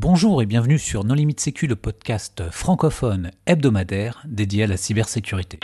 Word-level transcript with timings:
Bonjour 0.00 0.40
et 0.42 0.46
bienvenue 0.46 0.78
sur 0.78 1.02
Non 1.02 1.14
Limite 1.14 1.40
Sécu, 1.40 1.66
le 1.66 1.74
podcast 1.74 2.44
francophone 2.52 3.32
hebdomadaire 3.46 4.22
dédié 4.28 4.62
à 4.62 4.66
la 4.68 4.76
cybersécurité. 4.76 5.58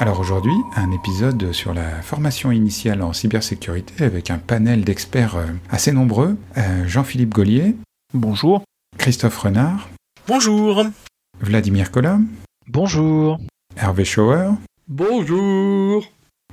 Alors 0.00 0.18
aujourd'hui, 0.18 0.50
un 0.74 0.90
épisode 0.90 1.52
sur 1.52 1.72
la 1.72 2.02
formation 2.02 2.50
initiale 2.50 3.00
en 3.02 3.12
cybersécurité 3.12 4.02
avec 4.04 4.32
un 4.32 4.38
panel 4.38 4.82
d'experts 4.82 5.36
euh, 5.36 5.46
assez 5.70 5.92
nombreux. 5.92 6.36
Euh, 6.56 6.84
Jean-Philippe 6.88 7.32
Gaulier. 7.32 7.76
Bonjour. 8.12 8.64
Christophe 8.98 9.38
Renard. 9.38 9.88
Bonjour. 10.26 10.84
Vladimir 11.40 11.92
Colom. 11.92 12.26
Bonjour. 12.68 13.38
Hervé 13.76 14.04
Schauer. 14.04 14.50
Bonjour. 14.88 16.04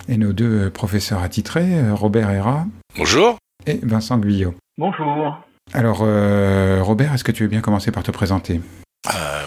Et 0.07 0.17
nos 0.17 0.31
deux 0.33 0.69
professeurs 0.69 1.23
attitrés, 1.23 1.73
euh, 1.73 1.95
Robert 1.95 2.29
Hera. 2.29 2.65
Bonjour. 2.97 3.37
Et 3.65 3.79
Vincent 3.81 4.17
Guyot. 4.17 4.53
Bonjour. 4.77 5.37
Alors, 5.73 5.99
Robert, 6.85 7.13
est-ce 7.13 7.23
que 7.23 7.31
tu 7.31 7.43
veux 7.43 7.49
bien 7.49 7.61
commencer 7.61 7.91
par 7.91 8.03
te 8.03 8.11
présenter? 8.11 8.61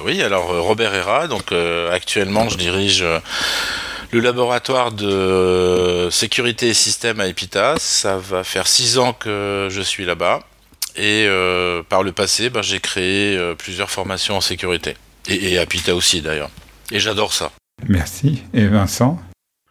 Oui, 0.04 0.22
alors 0.22 0.46
Robert 0.64 0.94
Hera, 0.94 1.28
donc 1.28 1.52
actuellement 1.92 2.48
je 2.48 2.56
dirige 2.56 3.04
le 4.12 4.20
laboratoire 4.20 4.92
de 4.92 6.08
sécurité 6.10 6.68
et 6.68 6.74
système 6.74 7.20
à 7.20 7.26
Epitas. 7.26 7.76
Ça 7.78 8.16
va 8.16 8.44
faire 8.44 8.66
six 8.66 8.98
ans 8.98 9.12
que 9.12 9.68
je 9.70 9.80
suis 9.82 10.04
là-bas. 10.04 10.40
Et 10.96 11.26
euh, 11.26 11.82
par 11.82 12.02
le 12.02 12.12
passé, 12.12 12.48
ben, 12.48 12.62
j'ai 12.62 12.80
créé 12.80 13.36
euh, 13.36 13.54
plusieurs 13.54 13.90
formations 13.90 14.36
en 14.36 14.40
sécurité. 14.40 14.96
Et, 15.28 15.52
et 15.52 15.58
à 15.58 15.66
Pita 15.66 15.94
aussi 15.94 16.22
d'ailleurs. 16.22 16.48
Et 16.92 17.00
j'adore 17.00 17.32
ça. 17.32 17.50
Merci. 17.88 18.44
Et 18.54 18.66
Vincent? 18.66 19.18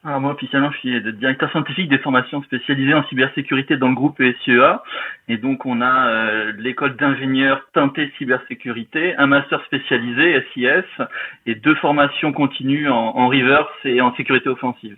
Alors 0.03 0.21
moi, 0.21 0.33
officiellement, 0.33 0.69
je 0.71 0.77
suis 0.77 1.13
directeur 1.13 1.49
scientifique 1.49 1.89
des 1.89 1.97
formations 1.97 2.43
spécialisées 2.43 2.93
en 2.93 3.03
cybersécurité 3.07 3.75
dans 3.77 3.89
le 3.89 3.95
groupe 3.95 4.21
SIEA. 4.43 4.83
Et 5.27 5.37
donc, 5.37 5.65
on 5.65 5.81
a 5.81 6.09
euh, 6.09 6.53
l'école 6.59 6.95
d'ingénieurs 6.95 7.67
teintée 7.73 8.11
cybersécurité, 8.19 9.15
un 9.17 9.25
master 9.25 9.65
spécialisé 9.65 10.43
SIS 10.53 11.03
et 11.47 11.55
deux 11.55 11.73
formations 11.75 12.33
continues 12.33 12.87
en, 12.87 13.27
reverse 13.29 13.73
et 13.83 13.99
en 13.99 14.15
sécurité 14.15 14.49
offensive. 14.49 14.95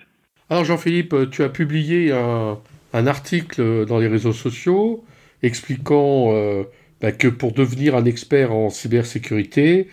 Alors 0.50 0.66
Jean-Philippe, 0.66 1.30
tu 1.32 1.42
as 1.44 1.50
publié 1.50 2.12
un, 2.12 3.08
article 3.08 3.86
dans 3.86 4.00
les 4.00 4.08
réseaux 4.08 4.34
sociaux 4.34 5.06
expliquant 5.42 6.34
euh, 6.34 6.64
bah, 7.00 7.14
que 7.14 7.28
pour 7.30 7.54
devenir 7.54 7.96
un 7.96 8.04
expert 8.04 8.52
en 8.52 8.70
cybersécurité, 8.70 9.88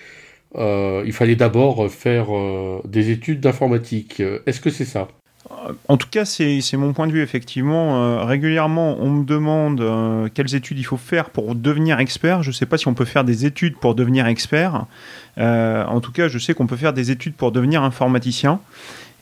euh, 0.57 1.03
il 1.05 1.13
fallait 1.13 1.37
d'abord 1.37 1.91
faire 1.91 2.27
euh, 2.31 2.81
des 2.85 3.11
études 3.11 3.41
d'informatique. 3.41 4.23
Est-ce 4.47 4.61
que 4.61 4.71
c'est 4.71 4.85
ça? 4.85 5.09
En 5.89 5.97
tout 5.99 6.09
cas, 6.11 6.25
c'est 6.25 6.61
mon 6.75 6.93
point 6.93 7.07
de 7.07 7.13
vue, 7.13 7.23
effectivement. 7.23 8.25
régulièrement, 8.25 8.97
on 8.99 9.11
me 9.11 9.25
demande 9.25 10.31
quelles 10.33 10.55
études 10.55 10.79
il 10.79 10.85
faut 10.85 10.97
faire 10.97 11.31
pour 11.31 11.55
devenir 11.55 12.01
expert. 12.01 12.43
Je 12.43 12.49
ne 12.49 12.55
sais 12.55 12.67
pas 12.67 12.79
si 12.79 12.89
on 12.89 12.95
peut 12.95 13.05
faire 13.05 13.25
des 13.25 13.45
études 13.45 13.77
pour 13.77 13.95
devenir 13.95 14.27
expert. 14.27 14.87
en 15.37 16.01
tout 16.01 16.13
cas, 16.13 16.29
je 16.29 16.39
sais 16.39 16.55
qu'on 16.55 16.67
peut 16.67 16.77
faire 16.77 16.95
des 16.95 17.11
études 17.11 17.35
pour 17.35 17.53
devenir 17.53 17.83
informaticien. 17.83 18.61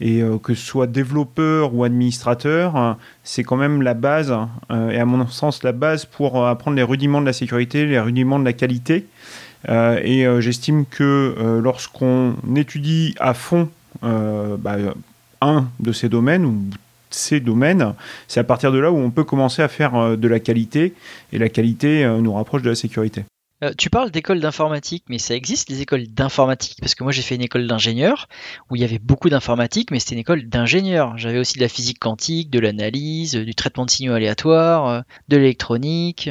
Et 0.01 0.23
que 0.43 0.55
ce 0.55 0.65
soit 0.65 0.87
développeur 0.87 1.75
ou 1.75 1.85
administrateur, 1.85 2.97
c'est 3.25 3.43
quand 3.43 3.57
même 3.57 3.83
la 3.83 3.95
base, 3.95 4.33
et 4.71 4.99
à 4.99 5.05
mon 5.05 5.27
sens, 5.27 5.65
la 5.65 5.73
base 5.73 6.07
pour 6.07 6.47
apprendre 6.47 6.77
les 6.77 6.83
rudiments 6.85 7.21
de 7.21 7.27
la 7.27 7.33
sécurité, 7.33 7.85
les 7.85 8.01
rudiments 8.01 8.39
de 8.39 8.45
la 8.45 8.53
qualité. 8.53 9.07
Euh, 9.69 10.01
et 10.03 10.27
euh, 10.27 10.41
j'estime 10.41 10.87
que 10.87 11.35
euh, 11.39 11.61
lorsqu'on 11.61 12.35
étudie 12.57 13.15
à 13.19 13.35
fond 13.35 13.69
bah, 14.01 14.77
un 15.41 15.69
de 15.79 15.93
ces 15.93 16.09
domaines 16.09 16.45
ou 16.45 16.61
ces 17.11 17.41
domaines, 17.41 17.95
c'est 18.27 18.41
à 18.41 18.45
partir 18.45 18.73
de 18.73 18.79
là 18.79 18.91
où 18.91 18.97
on 18.97 19.11
peut 19.11 19.23
commencer 19.23 19.63
à 19.63 19.69
faire 19.69 20.17
de 20.17 20.29
la 20.29 20.41
qualité, 20.41 20.95
et 21.33 21.39
la 21.39 21.49
qualité 21.49 22.05
nous 22.21 22.33
rapproche 22.33 22.63
de 22.63 22.71
la 22.71 22.75
sécurité. 22.75 23.25
tu 23.77 23.91
parles 23.91 24.11
d'école 24.11 24.41
d'informatique, 24.41 25.05
mais 25.09 25.19
ça 25.19 25.37
existe 25.37 25.69
les 25.69 25.83
écoles 25.83 26.07
d'informatique? 26.07 26.79
Parce 26.81 26.97
que 26.97 27.05
moi 27.05 27.13
j'ai 27.13 27.23
fait 27.23 27.37
une 27.37 27.43
école 27.43 27.69
d'ingénieur 27.69 28.29
où 28.71 28.77
il 28.77 28.83
y 28.83 28.85
avait 28.85 28.99
beaucoup 28.99 29.29
d'informatique, 29.29 29.91
mais 29.93 30.01
c'était 30.01 30.15
une 30.15 30.21
école 30.21 30.49
d'ingénieur. 30.49 31.17
J'avais 31.17 31.39
aussi 31.39 31.59
de 31.59 31.63
la 31.63 31.69
physique 31.69 32.01
quantique, 32.01 32.51
de 32.51 32.59
l'analyse, 32.59 33.35
du 33.35 33.55
traitement 33.55 33.85
de 33.85 33.91
signaux 33.91 34.15
aléatoires, 34.15 35.05
de 35.29 35.37
l'électronique. 35.37 36.29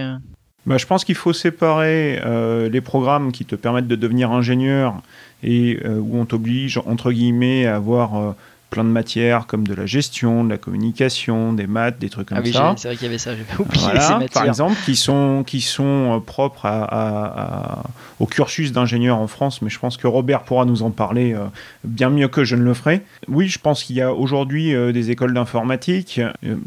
Bah, 0.65 0.77
je 0.77 0.85
pense 0.85 1.03
qu'il 1.03 1.15
faut 1.15 1.33
séparer 1.33 2.19
euh, 2.23 2.69
les 2.69 2.81
programmes 2.81 3.31
qui 3.31 3.45
te 3.45 3.55
permettent 3.55 3.87
de 3.87 3.95
devenir 3.95 4.31
ingénieur 4.31 5.01
et 5.43 5.79
euh, 5.83 5.97
où 5.97 6.19
on 6.19 6.25
t'oblige, 6.25 6.79
entre 6.85 7.11
guillemets, 7.11 7.65
à 7.65 7.77
avoir 7.77 8.15
euh, 8.15 8.31
plein 8.69 8.83
de 8.83 8.89
matières 8.89 9.47
comme 9.47 9.67
de 9.67 9.73
la 9.73 9.87
gestion, 9.87 10.43
de 10.43 10.51
la 10.51 10.59
communication, 10.59 11.53
des 11.53 11.65
maths, 11.65 11.97
des 11.97 12.09
trucs 12.09 12.27
comme 12.27 12.37
ah 12.37 12.41
oui, 12.45 12.53
ça. 12.53 12.75
C'est 12.77 12.89
vrai 12.89 12.95
qu'il 12.95 13.07
y 13.07 13.09
avait 13.09 13.17
ça, 13.17 13.31
j'ai 13.35 13.43
oublié 13.57 13.85
ces 13.99 14.13
matières. 14.13 14.29
Par 14.29 14.45
exemple, 14.45 14.75
qui 14.85 14.95
sont, 14.95 15.43
qui 15.45 15.61
sont 15.61 16.21
propres 16.23 16.67
à, 16.67 17.81
au 18.19 18.27
cursus 18.27 18.71
d'ingénieur 18.71 19.17
en 19.17 19.27
France, 19.27 19.63
mais 19.63 19.69
je 19.71 19.79
pense 19.79 19.97
que 19.97 20.05
Robert 20.05 20.43
pourra 20.43 20.65
nous 20.65 20.83
en 20.83 20.91
parler 20.91 21.35
bien 21.83 22.11
mieux 22.11 22.27
que 22.27 22.43
je 22.43 22.55
ne 22.55 22.63
le 22.63 22.75
ferai. 22.75 23.01
Oui, 23.27 23.47
je 23.47 23.57
pense 23.57 23.83
qu'il 23.83 23.95
y 23.95 24.01
a 24.01 24.13
aujourd'hui 24.13 24.73
des 24.93 25.09
écoles 25.09 25.33
d'informatique, 25.33 26.21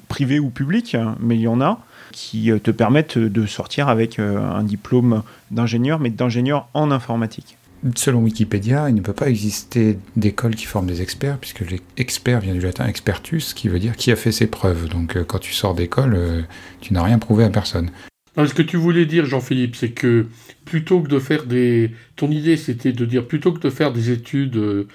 privées 0.08 0.40
ou 0.40 0.50
publiques, 0.50 0.96
mais 1.20 1.36
il 1.36 1.42
y 1.42 1.48
en 1.48 1.60
a 1.60 1.78
qui 2.14 2.50
euh, 2.50 2.58
te 2.58 2.70
permettent 2.70 3.18
de 3.18 3.44
sortir 3.44 3.88
avec 3.88 4.18
euh, 4.18 4.38
un 4.38 4.62
diplôme 4.62 5.22
d'ingénieur, 5.50 5.98
mais 5.98 6.10
d'ingénieur 6.10 6.68
en 6.72 6.90
informatique. 6.90 7.58
Selon 7.96 8.20
Wikipédia, 8.20 8.88
il 8.88 8.94
ne 8.94 9.02
peut 9.02 9.12
pas 9.12 9.28
exister 9.28 9.98
d'école 10.16 10.54
qui 10.54 10.64
forme 10.64 10.86
des 10.86 11.02
experts, 11.02 11.36
puisque 11.38 11.64
l'expert 11.98 12.40
vient 12.40 12.54
du 12.54 12.60
latin 12.60 12.86
expertus, 12.86 13.52
qui 13.52 13.68
veut 13.68 13.78
dire 13.78 13.96
qui 13.96 14.10
a 14.10 14.16
fait 14.16 14.32
ses 14.32 14.46
preuves. 14.46 14.88
Donc 14.88 15.16
euh, 15.16 15.24
quand 15.24 15.40
tu 15.40 15.52
sors 15.52 15.74
d'école, 15.74 16.46
tu 16.80 16.94
n'as 16.94 17.02
rien 17.02 17.18
prouvé 17.18 17.44
à 17.44 17.50
personne. 17.50 17.90
ce 18.36 18.54
que 18.54 18.62
tu 18.62 18.78
voulais 18.78 19.04
dire, 19.04 19.26
Jean-Philippe, 19.26 19.76
c'est 19.76 19.90
que 19.90 20.26
plutôt 20.64 21.02
que 21.02 21.08
de 21.08 21.18
faire 21.18 21.44
des... 21.44 21.90
Ton 22.16 22.30
idée, 22.30 22.56
c'était 22.56 22.92
de 22.92 23.04
dire, 23.04 23.26
plutôt 23.26 23.52
que 23.52 23.60
de 23.60 23.70
faire 23.70 23.92
des 23.92 24.10
études 24.10 24.86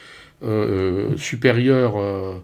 supérieures 1.18 2.42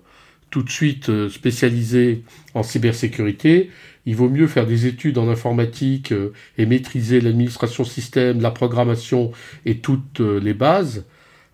tout 0.51 0.61
de 0.61 0.69
suite 0.69 1.29
spécialisées 1.29 2.23
en 2.53 2.61
cybersécurité, 2.61 3.71
il 4.05 4.15
vaut 4.15 4.29
mieux 4.29 4.47
faire 4.47 4.65
des 4.65 4.85
études 4.85 5.17
en 5.17 5.29
informatique 5.29 6.11
euh, 6.11 6.33
et 6.57 6.65
maîtriser 6.65 7.21
l'administration 7.21 7.83
système, 7.83 8.41
la 8.41 8.51
programmation 8.51 9.31
et 9.65 9.79
toutes 9.79 10.21
euh, 10.21 10.39
les 10.39 10.53
bases 10.53 11.05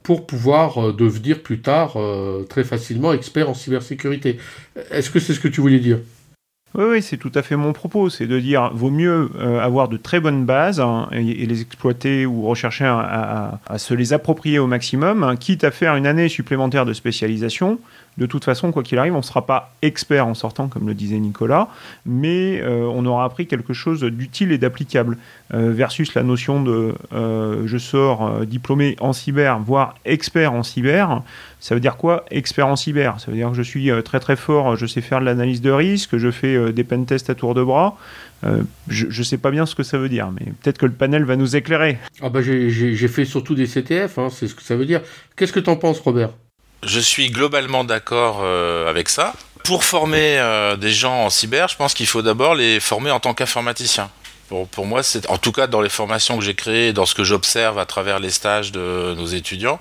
pour 0.04 0.26
pouvoir 0.26 0.78
euh, 0.78 0.94
devenir 0.94 1.42
plus 1.42 1.62
tard 1.62 1.98
très 2.50 2.64
facilement 2.64 3.14
expert 3.14 3.50
en 3.50 3.54
cybersécurité. 3.54 4.38
Est-ce 4.92 5.10
que 5.10 5.20
c'est 5.20 5.34
ce 5.34 5.40
que 5.40 5.48
tu 5.48 5.62
voulais 5.62 5.80
dire? 5.80 6.00
Oui, 6.74 7.02
c'est 7.02 7.18
tout 7.18 7.32
à 7.36 7.42
fait 7.42 7.58
mon 7.58 7.74
propos. 7.74 8.10
C'est 8.10 8.28
de 8.28 8.40
dire, 8.40 8.72
vaut 8.74 8.90
mieux 8.90 9.30
avoir 9.60 9.90
de 9.90 9.98
très 9.98 10.22
bonnes 10.22 10.46
bases 10.46 10.80
hein, 10.80 11.10
et, 11.12 11.46
les 11.46 11.62
exploiter 11.62 12.26
ou 12.26 12.44
rechercher 12.44 12.86
à, 12.86 13.60
se 13.78 13.94
les 13.94 14.14
approprier 14.14 14.58
au 14.58 14.68
maximum, 14.68 15.24
hein, 15.24 15.36
quitte 15.36 15.66
à 15.66 15.72
faire 15.72 15.98
une 15.98 16.08
année 16.08 16.30
supplémentaire 16.30 16.86
de 16.86 16.94
spécialisation 16.94 17.78
de 18.18 18.26
toute 18.26 18.44
façon, 18.44 18.72
quoi 18.72 18.84
qu'il 18.84 18.98
arrive, 18.98 19.14
on 19.14 19.20
ne 19.20 19.24
sera 19.24 19.46
pas 19.46 19.74
expert 19.82 20.28
en 20.28 20.34
sortant, 20.34 20.68
comme 20.68 20.88
le 20.88 20.94
disait 20.94 21.20
Nicolas, 21.20 21.70
mais 22.06 22.62
euh, 22.62 22.86
on 22.94 23.06
aura 23.06 23.24
appris 23.24 23.48
quelque 23.48 23.74
chose 23.74 24.04
d'utile 24.04 24.52
et 24.52 24.58
d'applicable, 24.58 25.18
euh, 25.54 25.72
versus 25.72 26.14
la 26.14 26.24
notion 26.24 26.62
de 26.62 26.94
euh, 27.14 27.64
je 27.66 27.78
sors 27.78 28.46
diplômé 28.46 28.96
en 29.00 29.14
cyber, 29.14 29.60
voire 29.60 29.96
expert 30.06 30.54
en 30.54 30.64
cyber. 30.64 31.22
Ça 31.60 31.74
veut 31.74 31.82
dire 31.82 31.96
quoi 31.96 32.26
Expert 32.32 32.68
en 32.68 32.76
cyber? 32.76 33.20
Ça 33.20 33.32
veut 33.32 33.38
dire 33.38 33.50
que 33.50 33.56
je 33.56 33.62
suis 33.62 33.90
très 34.04 34.20
très 34.20 34.36
fort, 34.36 34.76
je 34.76 34.86
sais 34.86 35.02
faire 35.02 35.20
de 35.20 35.26
l'analyse 35.26 35.62
de 35.62 35.72
risque, 35.72 36.18
je 36.18 36.32
fais 36.32 36.74
des 36.74 36.84
pen 36.84 37.06
tests 37.06 37.30
à 37.30 37.36
tour 37.36 37.54
de 37.54 37.64
bras. 37.64 37.98
je 38.88 39.06
ne 39.06 39.24
sais 39.24 39.38
pas 39.38 39.52
bien 39.52 39.66
ce 39.66 39.76
que 39.76 39.84
ça 39.84 39.98
veut 39.98 40.10
dire, 40.10 40.32
mais 40.32 40.48
peut-être 40.62 40.80
que 40.80 40.88
le 40.88 40.92
panel 40.92 41.24
va 41.24 41.36
nous 41.36 41.56
éclairer. 41.56 41.98
Ah 42.22 42.30
bah 42.30 42.42
j'ai 42.42 43.08
fait 43.08 43.26
surtout 43.26 43.56
des 43.56 43.68
CTF, 43.68 44.18
hein, 44.18 44.30
c'est 44.32 44.48
ce 44.48 44.56
que 44.56 44.64
ça 44.64 44.76
veut 44.76 44.86
dire. 44.86 45.02
Qu'est-ce 45.36 45.54
que 45.54 45.60
tu 45.60 45.70
en 45.70 45.76
penses, 45.76 46.00
Robert? 46.00 46.32
Je 46.84 47.00
suis 47.00 47.30
globalement 47.30 47.84
d'accord 47.84 48.40
euh, 48.42 48.90
avec 48.90 49.10
ça. 49.10 49.34
Pour 49.64 49.84
former 49.84 50.40
euh, 50.40 50.76
des 50.76 50.92
gens 50.92 51.26
en 51.26 51.30
cyber, 51.30 51.68
je 51.68 51.76
pense 51.76 51.94
qu'il 51.94 52.08
faut 52.08 52.22
d'abord 52.22 52.56
les 52.56 52.80
former 52.80 53.12
en 53.12 53.20
tant 53.20 53.34
qu'informaticiens. 53.34 54.10
Pour, 54.50 54.68
pour, 54.68 54.86
moi, 54.86 55.04
c'est 55.04 55.30
en 55.30 55.38
tout 55.38 55.52
cas 55.52 55.68
dans 55.68 55.82
les 55.82 55.90
formations 55.90 56.38
que 56.38 56.44
j'ai 56.44 56.56
créées, 56.56 56.92
dans 56.92 57.06
ce 57.06 57.16
que 57.16 57.24
j'observe 57.24 57.78
à 57.78 57.86
travers 57.86 58.20
les 58.20 58.32
stages 58.32 58.72
de 58.72 59.14
nos 59.16 59.28
étudiants, 59.28 59.80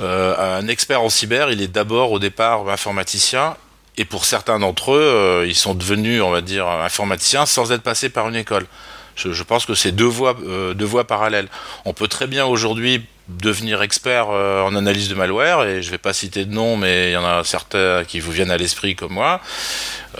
euh, 0.00 0.58
un 0.58 0.66
expert 0.66 1.02
en 1.02 1.10
cyber, 1.10 1.50
il 1.50 1.62
est 1.62 1.68
d'abord 1.68 2.10
au 2.10 2.18
départ 2.18 2.68
informaticien. 2.68 3.56
Et 3.96 4.04
pour 4.04 4.24
certains 4.24 4.58
d'entre 4.58 4.94
eux, 4.94 5.44
ils 5.46 5.54
sont 5.54 5.72
devenus, 5.72 6.20
on 6.20 6.30
va 6.30 6.40
dire, 6.40 6.66
informaticiens 6.66 7.46
sans 7.46 7.70
être 7.70 7.82
passés 7.82 8.08
par 8.08 8.28
une 8.28 8.34
école. 8.34 8.66
Je, 9.14 9.32
je 9.32 9.42
pense 9.44 9.66
que 9.66 9.74
c'est 9.74 9.92
deux 9.92 10.04
voies, 10.04 10.36
deux 10.74 10.84
voies 10.84 11.04
parallèles. 11.04 11.46
On 11.84 11.92
peut 11.92 12.08
très 12.08 12.26
bien 12.26 12.44
aujourd'hui 12.44 13.04
devenir 13.28 13.82
expert 13.82 14.28
euh, 14.30 14.62
en 14.62 14.74
analyse 14.74 15.08
de 15.08 15.14
malware, 15.14 15.64
et 15.64 15.82
je 15.82 15.90
vais 15.90 15.98
pas 15.98 16.12
citer 16.12 16.44
de 16.44 16.52
nom, 16.52 16.76
mais 16.76 17.10
il 17.10 17.12
y 17.12 17.16
en 17.16 17.24
a 17.24 17.42
certains 17.44 18.04
qui 18.04 18.20
vous 18.20 18.30
viennent 18.32 18.50
à 18.50 18.56
l'esprit 18.56 18.94
comme 18.94 19.12
moi. 19.12 19.40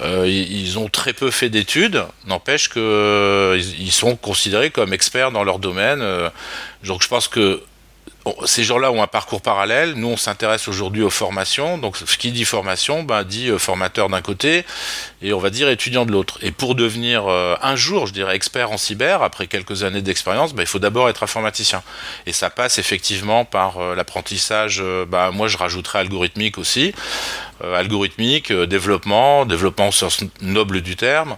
Euh, 0.02 0.26
ils 0.26 0.78
ont 0.78 0.88
très 0.88 1.12
peu 1.12 1.30
fait 1.30 1.50
d'études, 1.50 2.04
n'empêche 2.26 2.68
que 2.68 2.80
euh, 2.80 3.62
sont 3.90 4.16
considérés 4.16 4.70
comme 4.70 4.92
experts 4.92 5.30
dans 5.30 5.44
leur 5.44 5.58
domaine. 5.58 6.02
donc 6.82 7.02
je 7.02 7.08
pense 7.08 7.28
que 7.28 7.62
ces 8.46 8.64
gens-là 8.64 8.90
ont 8.90 9.02
un 9.02 9.06
parcours 9.06 9.42
parallèle. 9.42 9.94
Nous, 9.94 10.08
on 10.08 10.16
s'intéresse 10.16 10.68
aujourd'hui 10.68 11.02
aux 11.02 11.10
formations. 11.10 11.78
Donc, 11.78 11.96
ce 11.96 12.16
qui 12.16 12.32
dit 12.32 12.44
formation, 12.44 13.02
ben, 13.02 13.22
dit 13.22 13.48
euh, 13.48 13.58
formateur 13.58 14.08
d'un 14.08 14.22
côté 14.22 14.64
et 15.22 15.32
on 15.32 15.38
va 15.38 15.50
dire 15.50 15.68
étudiant 15.68 16.06
de 16.06 16.12
l'autre. 16.12 16.38
Et 16.42 16.50
pour 16.50 16.74
devenir 16.74 17.26
euh, 17.28 17.56
un 17.62 17.76
jour, 17.76 18.06
je 18.06 18.12
dirais, 18.12 18.34
expert 18.34 18.70
en 18.72 18.78
cyber, 18.78 19.22
après 19.22 19.46
quelques 19.46 19.84
années 19.84 20.02
d'expérience, 20.02 20.54
ben, 20.54 20.62
il 20.62 20.66
faut 20.66 20.78
d'abord 20.78 21.08
être 21.08 21.22
informaticien. 21.22 21.82
Et 22.26 22.32
ça 22.32 22.50
passe 22.50 22.78
effectivement 22.78 23.44
par 23.44 23.78
euh, 23.78 23.94
l'apprentissage. 23.94 24.82
Ben, 25.08 25.30
moi, 25.30 25.48
je 25.48 25.56
rajouterais 25.56 26.00
algorithmique 26.00 26.58
aussi. 26.58 26.94
algorithmique, 27.62 28.52
développement, 28.52 29.46
développement 29.46 29.88
au 29.88 29.92
sens 29.92 30.20
noble 30.40 30.80
du 30.80 30.96
terme, 30.96 31.36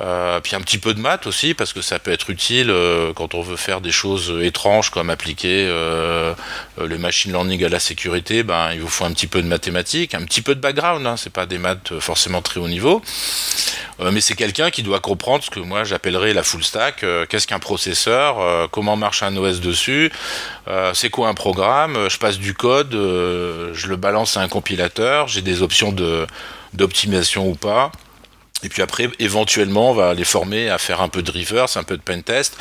euh, 0.00 0.40
puis 0.40 0.56
un 0.56 0.60
petit 0.60 0.78
peu 0.78 0.94
de 0.94 1.00
maths 1.00 1.26
aussi, 1.26 1.52
parce 1.52 1.72
que 1.74 1.82
ça 1.82 1.98
peut 1.98 2.10
être 2.10 2.30
utile 2.30 2.70
euh, 2.70 3.12
quand 3.12 3.34
on 3.34 3.42
veut 3.42 3.56
faire 3.56 3.82
des 3.82 3.92
choses 3.92 4.34
étranges, 4.42 4.90
comme 4.90 5.10
appliquer 5.10 5.66
euh, 5.68 6.34
le 6.78 6.96
machine 6.96 7.32
learning 7.32 7.64
à 7.64 7.68
la 7.68 7.80
sécurité. 7.80 8.42
Ben, 8.42 8.72
il 8.72 8.80
vous 8.80 8.88
faut 8.88 9.04
un 9.04 9.12
petit 9.12 9.26
peu 9.26 9.42
de 9.42 9.46
mathématiques, 9.46 10.14
un 10.14 10.22
petit 10.22 10.40
peu 10.40 10.54
de 10.54 10.60
background. 10.60 11.06
Hein, 11.06 11.16
c'est 11.18 11.32
pas 11.32 11.44
des 11.44 11.58
maths 11.58 11.98
forcément 11.98 12.40
très 12.40 12.60
haut 12.60 12.68
niveau, 12.68 13.02
mais 13.98 14.20
c'est 14.22 14.34
quelqu'un 14.34 14.70
qui 14.70 14.82
doit 14.82 15.00
comprendre 15.00 15.44
ce 15.44 15.50
que 15.50 15.60
moi 15.60 15.84
j'appellerais 15.84 16.32
la 16.32 16.42
full 16.42 16.64
stack. 16.64 17.04
Qu'est-ce 17.28 17.46
qu'un 17.46 17.58
processeur 17.58 18.68
Comment 18.70 18.96
marche 18.96 19.22
un 19.22 19.36
OS 19.36 19.60
dessus 19.60 20.10
C'est 20.94 21.10
quoi 21.10 21.28
un 21.28 21.34
programme 21.34 22.08
Je 22.08 22.18
passe 22.18 22.38
du 22.38 22.54
code, 22.54 22.92
je 22.92 23.86
le 23.86 23.96
balance 23.96 24.36
à 24.36 24.40
un 24.40 24.48
compilateur. 24.48 25.28
J'ai 25.28 25.42
des 25.42 25.62
options 25.62 25.94
d'optimisation 26.72 27.48
ou 27.48 27.54
pas. 27.54 27.92
Et 28.62 28.68
puis 28.68 28.82
après, 28.82 29.08
éventuellement, 29.18 29.90
on 29.90 29.94
va 29.94 30.14
les 30.14 30.24
former 30.24 30.68
à 30.68 30.78
faire 30.78 31.00
un 31.00 31.08
peu 31.08 31.22
de 31.22 31.30
reverse, 31.30 31.76
un 31.76 31.82
peu 31.82 31.96
de 31.96 32.02
pentest. 32.02 32.56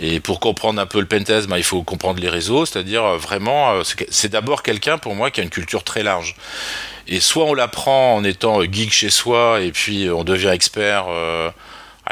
Et 0.00 0.20
pour 0.20 0.40
comprendre 0.40 0.80
un 0.80 0.86
peu 0.86 1.00
le 1.00 1.06
pentest, 1.06 1.48
ben, 1.48 1.56
il 1.56 1.62
faut 1.62 1.82
comprendre 1.82 2.20
les 2.20 2.28
réseaux, 2.28 2.66
c'est-à-dire 2.66 3.04
euh, 3.04 3.16
vraiment, 3.16 3.72
euh, 3.72 3.82
c'est 4.10 4.30
d'abord 4.30 4.62
quelqu'un 4.62 4.98
pour 4.98 5.14
moi 5.14 5.30
qui 5.30 5.40
a 5.40 5.44
une 5.44 5.50
culture 5.50 5.84
très 5.84 6.02
large. 6.02 6.34
Et 7.06 7.20
soit 7.20 7.44
on 7.44 7.54
l'apprend 7.54 8.16
en 8.16 8.24
étant 8.24 8.60
euh, 8.60 8.66
geek 8.70 8.92
chez 8.92 9.10
soi, 9.10 9.60
et 9.60 9.70
puis 9.70 10.10
on 10.10 10.24
devient 10.24 10.48
expert. 10.48 11.06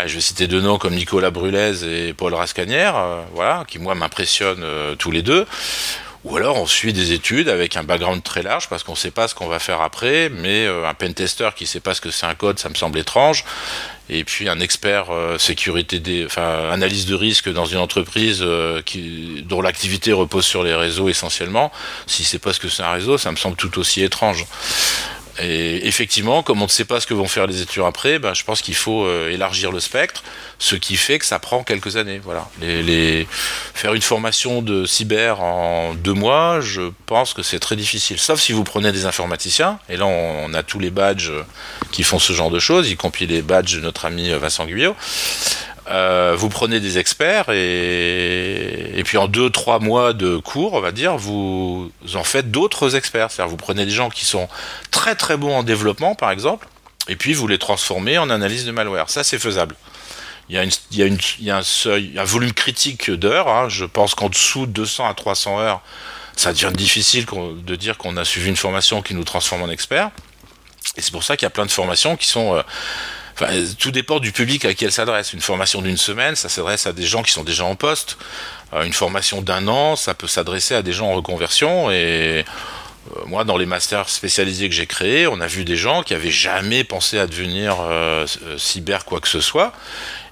je 0.06 0.14
vais 0.14 0.20
citer 0.20 0.46
deux 0.46 0.60
noms 0.60 0.78
comme 0.78 0.94
Nicolas 0.94 1.30
Brulez 1.30 1.84
et 1.84 2.14
Paul 2.14 2.34
Rascanière, 2.34 2.94
voilà, 3.34 3.64
qui 3.66 3.78
moi 3.78 3.94
m'impressionnent 3.94 4.64
tous 4.98 5.10
les 5.10 5.22
deux. 5.22 5.46
Ou 6.24 6.38
alors 6.38 6.56
on 6.56 6.66
suit 6.66 6.94
des 6.94 7.12
études 7.12 7.50
avec 7.50 7.76
un 7.76 7.82
background 7.82 8.22
très 8.22 8.42
large 8.42 8.68
parce 8.70 8.82
qu'on 8.82 8.92
ne 8.92 8.96
sait 8.96 9.10
pas 9.10 9.28
ce 9.28 9.34
qu'on 9.34 9.46
va 9.46 9.58
faire 9.58 9.82
après, 9.82 10.30
mais 10.30 10.64
euh, 10.64 10.88
un 10.88 10.94
pentester 10.94 11.50
qui 11.54 11.64
ne 11.64 11.68
sait 11.68 11.80
pas 11.80 11.92
ce 11.92 12.00
que 12.00 12.10
c'est 12.10 12.24
un 12.24 12.34
code, 12.34 12.58
ça 12.58 12.70
me 12.70 12.74
semble 12.74 12.98
étrange. 12.98 13.44
Et 14.08 14.24
puis 14.24 14.48
un 14.48 14.58
expert 14.60 15.10
euh, 15.10 15.36
sécurité, 15.38 16.00
des, 16.00 16.24
enfin 16.24 16.70
analyse 16.70 17.04
de 17.04 17.14
risque 17.14 17.50
dans 17.52 17.66
une 17.66 17.78
entreprise 17.78 18.40
euh, 18.40 18.80
qui, 18.82 19.42
dont 19.46 19.60
l'activité 19.60 20.12
repose 20.12 20.46
sur 20.46 20.62
les 20.62 20.74
réseaux 20.74 21.10
essentiellement, 21.10 21.70
si 22.06 22.22
ne 22.22 22.26
sait 22.26 22.38
pas 22.38 22.54
ce 22.54 22.60
que 22.60 22.68
c'est 22.68 22.82
un 22.82 22.92
réseau, 22.92 23.18
ça 23.18 23.30
me 23.30 23.36
semble 23.36 23.56
tout 23.56 23.78
aussi 23.78 24.02
étrange. 24.02 24.46
Et 25.40 25.86
effectivement, 25.88 26.42
comme 26.42 26.62
on 26.62 26.66
ne 26.66 26.70
sait 26.70 26.84
pas 26.84 27.00
ce 27.00 27.06
que 27.06 27.14
vont 27.14 27.26
faire 27.26 27.46
les 27.46 27.60
étudiants 27.60 27.86
après, 27.86 28.18
ben, 28.18 28.34
je 28.34 28.44
pense 28.44 28.62
qu'il 28.62 28.74
faut 28.74 29.04
euh, 29.04 29.30
élargir 29.30 29.72
le 29.72 29.80
spectre, 29.80 30.22
ce 30.58 30.76
qui 30.76 30.96
fait 30.96 31.18
que 31.18 31.26
ça 31.26 31.38
prend 31.38 31.64
quelques 31.64 31.96
années. 31.96 32.20
Voilà. 32.22 32.48
Les, 32.60 33.26
Faire 33.74 33.94
une 33.94 34.02
formation 34.02 34.62
de 34.62 34.86
cyber 34.86 35.40
en 35.40 35.94
deux 35.94 36.12
mois, 36.12 36.60
je 36.60 36.92
pense 37.06 37.34
que 37.34 37.42
c'est 37.42 37.58
très 37.58 37.76
difficile. 37.76 38.18
Sauf 38.18 38.40
si 38.40 38.52
vous 38.52 38.64
prenez 38.64 38.92
des 38.92 39.06
informaticiens, 39.06 39.78
et 39.88 39.96
là 39.96 40.06
on, 40.06 40.54
a 40.54 40.62
tous 40.62 40.78
les 40.78 40.90
badges 40.90 41.32
qui 41.90 42.04
font 42.04 42.20
ce 42.20 42.32
genre 42.32 42.50
de 42.50 42.60
choses, 42.60 42.90
y 42.90 42.96
compris 42.96 43.26
les 43.26 43.42
badges 43.42 43.74
de 43.74 43.80
notre 43.80 44.04
ami 44.04 44.30
Vincent 44.30 44.66
Guyot. 44.66 44.94
Euh, 45.88 46.34
vous 46.36 46.48
prenez 46.48 46.80
des 46.80 46.96
experts 46.98 47.50
et, 47.50 49.02
puis 49.04 49.18
en 49.18 49.28
deux 49.28 49.50
trois 49.50 49.80
mois 49.80 50.14
de 50.14 50.38
cours, 50.38 50.72
on 50.72 50.80
va 50.80 50.92
dire, 50.92 51.16
vous 51.18 51.90
en 52.14 52.24
faites 52.24 52.50
d'autres 52.50 52.96
experts. 52.96 53.30
C'est-à-dire 53.30 53.50
vous 53.50 53.56
prenez 53.56 53.84
des 53.84 53.90
gens 53.90 54.08
qui 54.08 54.24
sont 54.24 54.48
très 54.90 55.14
très 55.14 55.36
bons 55.36 55.54
en 55.54 55.62
développement, 55.62 56.14
par 56.14 56.30
exemple, 56.30 56.66
et 57.08 57.16
puis 57.16 57.34
vous 57.34 57.46
les 57.46 57.58
transformez 57.58 58.16
en 58.16 58.30
analyse 58.30 58.64
de 58.64 58.70
malware. 58.70 59.10
Ça, 59.10 59.24
c'est 59.24 59.38
faisable. 59.38 59.76
Il 60.48 60.56
y, 60.56 60.58
a 60.58 60.62
une, 60.62 60.70
il, 60.90 61.44
y 61.44 61.50
a 61.50 61.58
un 61.58 62.24
volume 62.24 62.52
critique 62.52 63.10
d'heures. 63.10 63.48
Hein. 63.48 63.68
Je 63.70 63.86
pense 63.86 64.14
qu'en 64.14 64.28
dessous 64.28 64.66
de 64.66 64.72
200 64.72 65.08
à 65.08 65.14
300 65.14 65.58
heures, 65.58 65.80
ça 66.36 66.52
devient 66.52 66.72
difficile 66.74 67.24
de 67.26 67.76
dire 67.76 67.96
qu'on 67.96 68.16
a 68.18 68.24
suivi 68.24 68.48
une 68.48 68.56
formation 68.56 69.00
qui 69.00 69.14
nous 69.14 69.24
transforme 69.24 69.62
en 69.62 69.70
expert. 69.70 70.10
Et 70.96 71.00
c'est 71.00 71.12
pour 71.12 71.24
ça 71.24 71.36
qu'il 71.36 71.46
y 71.46 71.46
a 71.46 71.50
plein 71.50 71.66
de 71.66 71.70
formations 71.70 72.16
qui 72.16 72.26
sont 72.26 72.56
euh, 72.56 72.62
tout 73.78 73.90
dépend 73.90 74.20
du 74.20 74.32
public 74.32 74.64
à 74.64 74.74
qui 74.74 74.84
elle 74.84 74.92
s'adresse. 74.92 75.32
Une 75.32 75.40
formation 75.40 75.82
d'une 75.82 75.96
semaine, 75.96 76.36
ça 76.36 76.48
s'adresse 76.48 76.86
à 76.86 76.92
des 76.92 77.04
gens 77.04 77.22
qui 77.22 77.32
sont 77.32 77.44
déjà 77.44 77.64
en 77.64 77.74
poste. 77.74 78.16
Euh, 78.72 78.84
une 78.84 78.92
formation 78.92 79.42
d'un 79.42 79.68
an, 79.68 79.96
ça 79.96 80.14
peut 80.14 80.26
s'adresser 80.26 80.74
à 80.74 80.82
des 80.82 80.92
gens 80.92 81.08
en 81.08 81.14
reconversion. 81.14 81.90
Et 81.90 82.44
euh, 82.44 82.44
moi, 83.26 83.44
dans 83.44 83.56
les 83.56 83.66
masters 83.66 84.08
spécialisés 84.08 84.68
que 84.68 84.74
j'ai 84.74 84.86
créés, 84.86 85.26
on 85.26 85.40
a 85.40 85.46
vu 85.46 85.64
des 85.64 85.76
gens 85.76 86.02
qui 86.02 86.14
avaient 86.14 86.30
jamais 86.30 86.84
pensé 86.84 87.18
à 87.18 87.26
devenir 87.26 87.76
euh, 87.80 88.26
cyber 88.56 89.04
quoi 89.04 89.20
que 89.20 89.28
ce 89.28 89.40
soit 89.40 89.72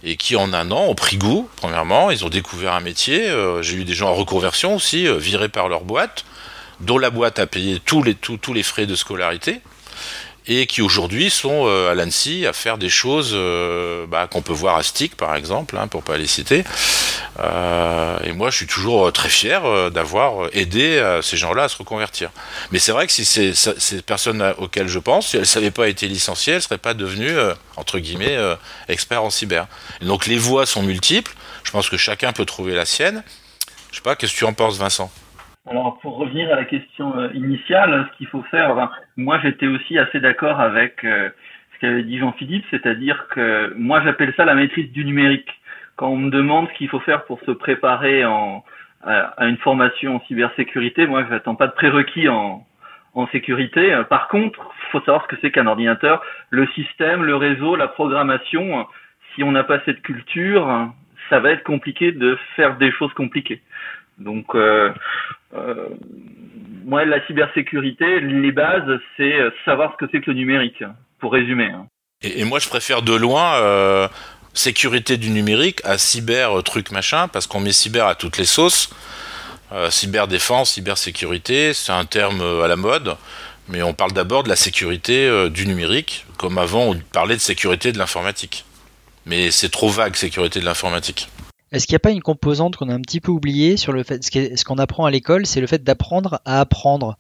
et 0.05 0.17
qui 0.17 0.35
en 0.35 0.53
un 0.53 0.71
an 0.73 0.87
ont 0.89 0.97
pris 0.97 1.17
goût, 1.17 1.49
premièrement, 1.57 2.11
ils 2.11 2.25
ont 2.25 2.29
découvert 2.29 2.73
un 2.73 2.81
métier. 2.81 3.33
j'ai 3.61 3.77
eu 3.77 3.85
des 3.85 3.95
gens 3.95 4.09
en 4.09 4.15
reconversion 4.15 4.75
aussi, 4.75 5.07
virés 5.17 5.49
par 5.49 5.69
leur 5.69 5.83
boîte, 5.83 6.25
dont 6.81 6.99
la 6.99 7.11
boîte 7.11 7.39
a 7.39 7.47
payé 7.47 7.79
tous 7.79 8.03
les 8.03 8.63
frais 8.65 8.87
de 8.87 8.97
scolarité 8.97 9.61
et 10.47 10.67
qui 10.67 10.83
aujourd'hui 10.83 11.31
sont 11.31 11.65
euh, 11.67 11.91
à 11.91 11.95
l'ANSI 11.95 12.47
à 12.47 12.53
faire 12.53 12.79
des 12.79 12.89
choses 12.89 13.33
euh, 13.33 14.07
bah, 14.07 14.27
qu'on 14.31 14.43
peut 14.43 14.53
voir 14.53 14.77
à 14.77 14.83
Stick 14.83 15.17
par 15.17 15.37
exemple, 15.37 15.77
hein, 15.77 15.87
pour 15.87 16.03
pas 16.03 16.17
les 16.17 16.27
citer. 16.27 16.65
Euh, 17.39 18.19
et 18.25 18.33
moi 18.33 18.51
je 18.51 18.57
suis 18.57 18.67
toujours 18.67 19.13
très 19.13 19.29
fier 19.29 19.91
d'avoir 19.91 20.49
aidé 20.53 21.03
ces 21.23 21.37
gens-là 21.37 21.65
à 21.65 21.69
se 21.69 21.77
reconvertir. 21.77 22.31
Mais 22.73 22.79
c'est 22.79 22.93
vrai 22.93 23.07
que 23.07 23.13
si 23.13 23.25
ces, 23.25 24.03
personnes 24.03 24.55
auxquelles 24.59 24.89
je 24.89 24.99
pense, 24.99 25.29
si 25.29 25.37
elles 25.37 25.43
ne 25.43 25.47
savaient 25.47 25.71
pas 25.71 25.89
été 25.89 26.09
licenciées, 26.09 26.55
elles 26.55 26.59
ne 26.59 26.63
seraient 26.63 26.79
pas 26.79 26.95
devenues, 26.95 27.37
entre 27.77 27.99
guillemets, 27.99 28.37
experts 28.89 29.23
en 29.23 29.31
cyber. 29.31 29.67
Donc 30.01 30.27
les 30.27 30.39
voies 30.39 30.67
sont 30.67 30.83
multiples, 30.83 31.35
je 31.65 31.71
pense 31.71 31.89
que 31.89 31.97
chacun 31.97 32.33
peut 32.33 32.45
trouver 32.45 32.75
la 32.75 32.85
sienne. 32.85 33.23
Je 33.91 33.97
sais 33.97 34.03
pas, 34.03 34.17
qu'est-ce 34.17 34.33
que 34.33 34.39
tu 34.39 34.45
en 34.45 34.55
penses 34.55 34.77
Vincent? 34.79 35.11
Alors, 35.69 36.01
pour 36.01 36.17
revenir 36.17 36.53
à 36.53 36.57
la 36.57 36.65
question 36.65 37.17
euh, 37.17 37.29
initiale, 37.35 38.09
ce 38.11 38.17
qu'il 38.19 38.27
faut 38.27 38.43
faire, 38.51 38.91
moi 39.17 39.39
j'étais 39.43 39.69
aussi 39.69 39.97
assez 39.97 40.19
d'accord 40.19 40.59
avec 40.59 41.05
euh, 41.05 41.31
ce 41.75 41.81
qu'avait 41.81 42.03
dit 42.03 42.19
Jean-Philippe, 42.19 42.65
c'est-à-dire 42.71 43.29
que 43.29 43.73
moi 43.77 44.03
j'appelle 44.03 44.35
ça 44.37 44.45
la 44.45 44.57
maîtrise 44.57 44.91
du 44.91 45.05
numérique. 45.05 45.49
Quand 45.95 46.09
on 46.09 46.17
me 46.17 46.31
demande 46.31 46.69
ce 46.69 46.75
qu'il 46.75 46.89
faut 46.89 46.99
faire 47.01 47.25
pour 47.27 47.41
se 47.43 47.53
préparer 47.53 48.25
en, 48.25 48.65
à, 49.05 49.47
une 49.47 49.57
formation 49.59 50.17
en 50.17 50.21
cybersécurité, 50.27 51.07
moi 51.07 51.25
je 51.27 51.31
n'attends 51.31 51.55
pas 51.55 51.69
de 51.69 51.73
prérequis 51.73 52.29
en, 52.29 52.67
en 53.15 53.29
sécurité. 53.29 54.03
Par 54.11 54.27
contre, 54.27 54.59
faut 54.91 55.01
savoir 55.01 55.23
ce 55.23 55.29
que 55.29 55.41
c'est 55.41 55.53
qu'un 55.53 55.69
ordinateur, 55.69 56.25
le 56.51 56.67
système, 56.69 57.23
le 57.23 57.37
réseau, 57.37 57.77
la 57.77 57.89
programmation. 57.89 58.87
Si 59.35 59.45
on 59.45 59.53
n'a 59.53 59.63
pas 59.63 59.79
cette 59.85 60.03
culture, 60.03 60.91
ça 61.31 61.39
va 61.39 61.51
être 61.51 61.63
compliqué 61.63 62.11
de 62.11 62.37
faire 62.57 62.77
des 62.79 62.91
choses 62.91 63.13
compliquées. 63.15 63.63
Donc, 64.19 64.55
euh, 64.55 64.93
euh, 65.55 65.89
moi, 66.85 67.05
la 67.05 67.25
cybersécurité, 67.27 68.21
les 68.21 68.53
bases, 68.53 69.01
c'est 69.17 69.35
savoir 69.65 69.93
ce 69.93 70.05
que 70.05 70.11
c'est 70.13 70.21
que 70.21 70.31
le 70.31 70.37
numérique, 70.37 70.83
pour 71.19 71.33
résumer. 71.33 71.67
Hein. 71.67 71.87
Et, 72.23 72.45
moi, 72.45 72.59
je 72.59 72.69
préfère 72.69 73.03
de 73.03 73.15
loin 73.15 73.55
euh, 73.55 74.09
sécurité 74.55 75.17
du 75.17 75.31
numérique 75.31 75.81
à 75.85 75.99
cyber 75.99 76.63
truc 76.63 76.91
machin, 76.91 77.29
parce 77.29 77.47
qu'on 77.47 77.61
met 77.61 77.73
cyber 77.73 78.07
à 78.07 78.15
toutes 78.15 78.39
les 78.39 78.45
sauces. 78.45 78.91
Euh, 79.73 79.91
cyberdéfense, 79.91 80.73
cybersécurité, 80.73 81.73
c'est 81.73 81.93
un 81.93 82.05
terme 82.05 82.43
à 82.63 82.69
la 82.69 82.77
mode, 82.77 83.17
mais 83.69 83.83
on 83.83 83.95
parle 83.95 84.13
d'abord 84.13 84.43
de 84.43 84.49
la 84.49 84.57
sécurité 84.57 85.49
du 85.51 85.67
numérique, 85.67 86.27
comme 86.37 86.59
avant 86.59 86.91
on 86.91 86.95
parlait 87.13 87.37
de 87.37 87.41
sécurité 87.41 87.93
de 87.93 87.99
l'informatique. 87.99 88.65
Mais 89.25 89.51
c'est 89.51 89.71
trop 89.71 89.89
vague, 89.89 90.15
sécurité 90.15 90.61
de 90.61 90.65
l'informatique. 90.65 91.29
Est-ce 91.73 91.87
qu'il 91.87 91.95
n'y 91.95 91.97
a 91.97 92.01
pas 92.01 92.11
une 92.11 92.23
composante 92.23 92.77
qu'on 92.77 92.91
a 92.91 92.95
un 92.95 93.01
petit 93.01 93.21
peu 93.21 93.33
oubliée 93.33 93.79
sur 93.79 93.93
le 93.93 94.03
fait, 94.03 94.23
ce 94.23 94.65
qu'on 94.65 94.79
apprend 94.79 95.07
à 95.07 95.11
l'école, 95.11 95.47
c'est 95.47 95.61
le 95.61 95.67
fait 95.67 95.83
d'apprendre 95.83 96.41
à 96.45 96.61
apprendre? 96.61 97.17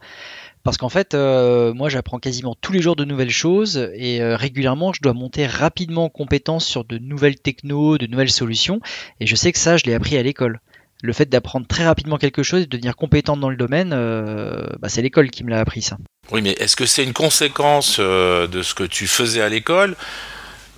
Parce 0.63 0.77
qu'en 0.77 0.91
fait, 0.91 1.15
euh, 1.15 1.75
moi 1.75 1.89
j'apprends 1.89 2.19
quasiment 2.19 2.55
tous 2.61 2.73
les 2.73 2.81
jours 2.81 2.95
de 2.95 3.05
nouvelles 3.05 3.31
choses 3.31 3.91
et 3.95 4.21
euh, 4.21 4.37
régulièrement 4.37 4.93
je 4.93 5.01
dois 5.01 5.13
monter 5.13 5.47
rapidement 5.47 6.05
en 6.05 6.09
compétence 6.09 6.65
sur 6.67 6.85
de 6.85 6.99
nouvelles 6.99 7.41
technos, 7.41 7.99
de 7.99 8.07
nouvelles 8.07 8.31
solutions. 8.31 8.81
Et 9.21 9.27
je 9.27 9.35
sais 9.35 9.51
que 9.53 9.59
ça, 9.59 9.77
je 9.77 9.85
l'ai 9.85 9.95
appris 9.95 10.17
à 10.17 10.23
l'école. 10.23 10.61
Le 11.03 11.13
fait 11.13 11.29
d'apprendre 11.29 11.67
très 11.67 11.85
rapidement 11.85 12.17
quelque 12.17 12.45
chose 12.45 12.61
et 12.61 12.67
de 12.67 12.71
devenir 12.71 12.95
compétent 12.95 13.37
dans 13.37 13.51
le 13.51 13.57
domaine, 13.57 13.93
euh, 13.93 14.67
bah, 14.79 14.89
c'est 14.89 15.03
l'école 15.03 15.31
qui 15.31 15.43
me 15.43 15.51
l'a 15.51 15.59
appris 15.59 15.83
ça. 15.83 15.97
Oui, 16.31 16.43
mais 16.43 16.53
est-ce 16.53 16.77
que 16.77 16.87
c'est 16.87 17.03
une 17.03 17.13
conséquence 17.13 17.99
de 17.99 18.63
ce 18.63 18.75
que 18.75 18.85
tu 18.85 19.09
faisais 19.09 19.43
à 19.43 19.49
l'école? 19.49 19.97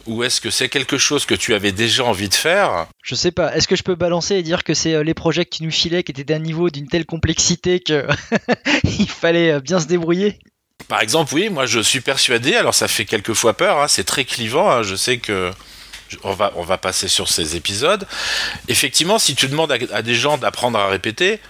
Ou 0.07 0.25
est-ce 0.25 0.41
que 0.41 0.51
c'est 0.51 0.69
quelque 0.69 0.99
chose 0.99 1.27
que 1.27 1.35
tu 1.35 1.55
avais 1.55 1.73
déjà 1.73 2.05
envie 2.05 2.29
de 2.29 2.35
faire 2.35 2.87
Je 3.03 3.15
sais 3.15 3.31
pas. 3.31 3.55
Est-ce 3.55 3.69
que 3.69 3.77
je 3.77 3.83
peux 3.83 3.95
balancer 3.95 4.37
et 4.37 4.43
dire 4.43 4.65
que 4.65 4.75
c'est 4.75 4.95
euh, 4.95 5.05
les 5.05 5.15
projets 5.15 5.45
qui 5.45 5.63
nous 5.63 5.71
filaient 5.71 6.03
qui 6.03 6.13
étaient 6.13 6.25
d'un 6.25 6.39
niveau 6.39 6.71
d'une 6.71 6.89
telle 6.89 7.07
complexité 7.07 7.81
que 7.81 8.07
il 8.85 9.09
fallait 9.09 9.53
euh, 9.53 9.61
bien 9.61 9.81
se 9.81 9.87
débrouiller? 9.87 10.39
Par 10.89 11.01
exemple, 11.01 11.35
oui, 11.35 11.49
moi 11.49 11.67
je 11.67 11.81
suis 11.81 12.01
persuadé, 12.01 12.57
alors 12.57 12.75
ça 12.75 12.89
fait 12.89 13.05
quelquefois 13.05 13.55
peur, 13.55 13.81
hein, 13.81 13.89
c'est 13.89 14.05
très 14.05 14.25
clivant, 14.25 14.71
hein, 14.71 14.83
je 14.83 14.97
sais 14.97 15.19
que 15.19 15.51
on 16.23 16.33
va, 16.33 16.53
on 16.57 16.63
va 16.63 16.79
passer 16.79 17.09
sur 17.09 17.29
ces 17.29 17.57
épisodes. 17.57 18.07
Effectivement, 18.69 19.19
si 19.19 19.35
tu 19.35 19.49
demandes 19.49 19.73
à, 19.73 20.03
des 20.03 20.15
gens 20.15 20.37
d'apprendre 20.37 20.79
à 20.79 20.89
répéter, 20.89 21.41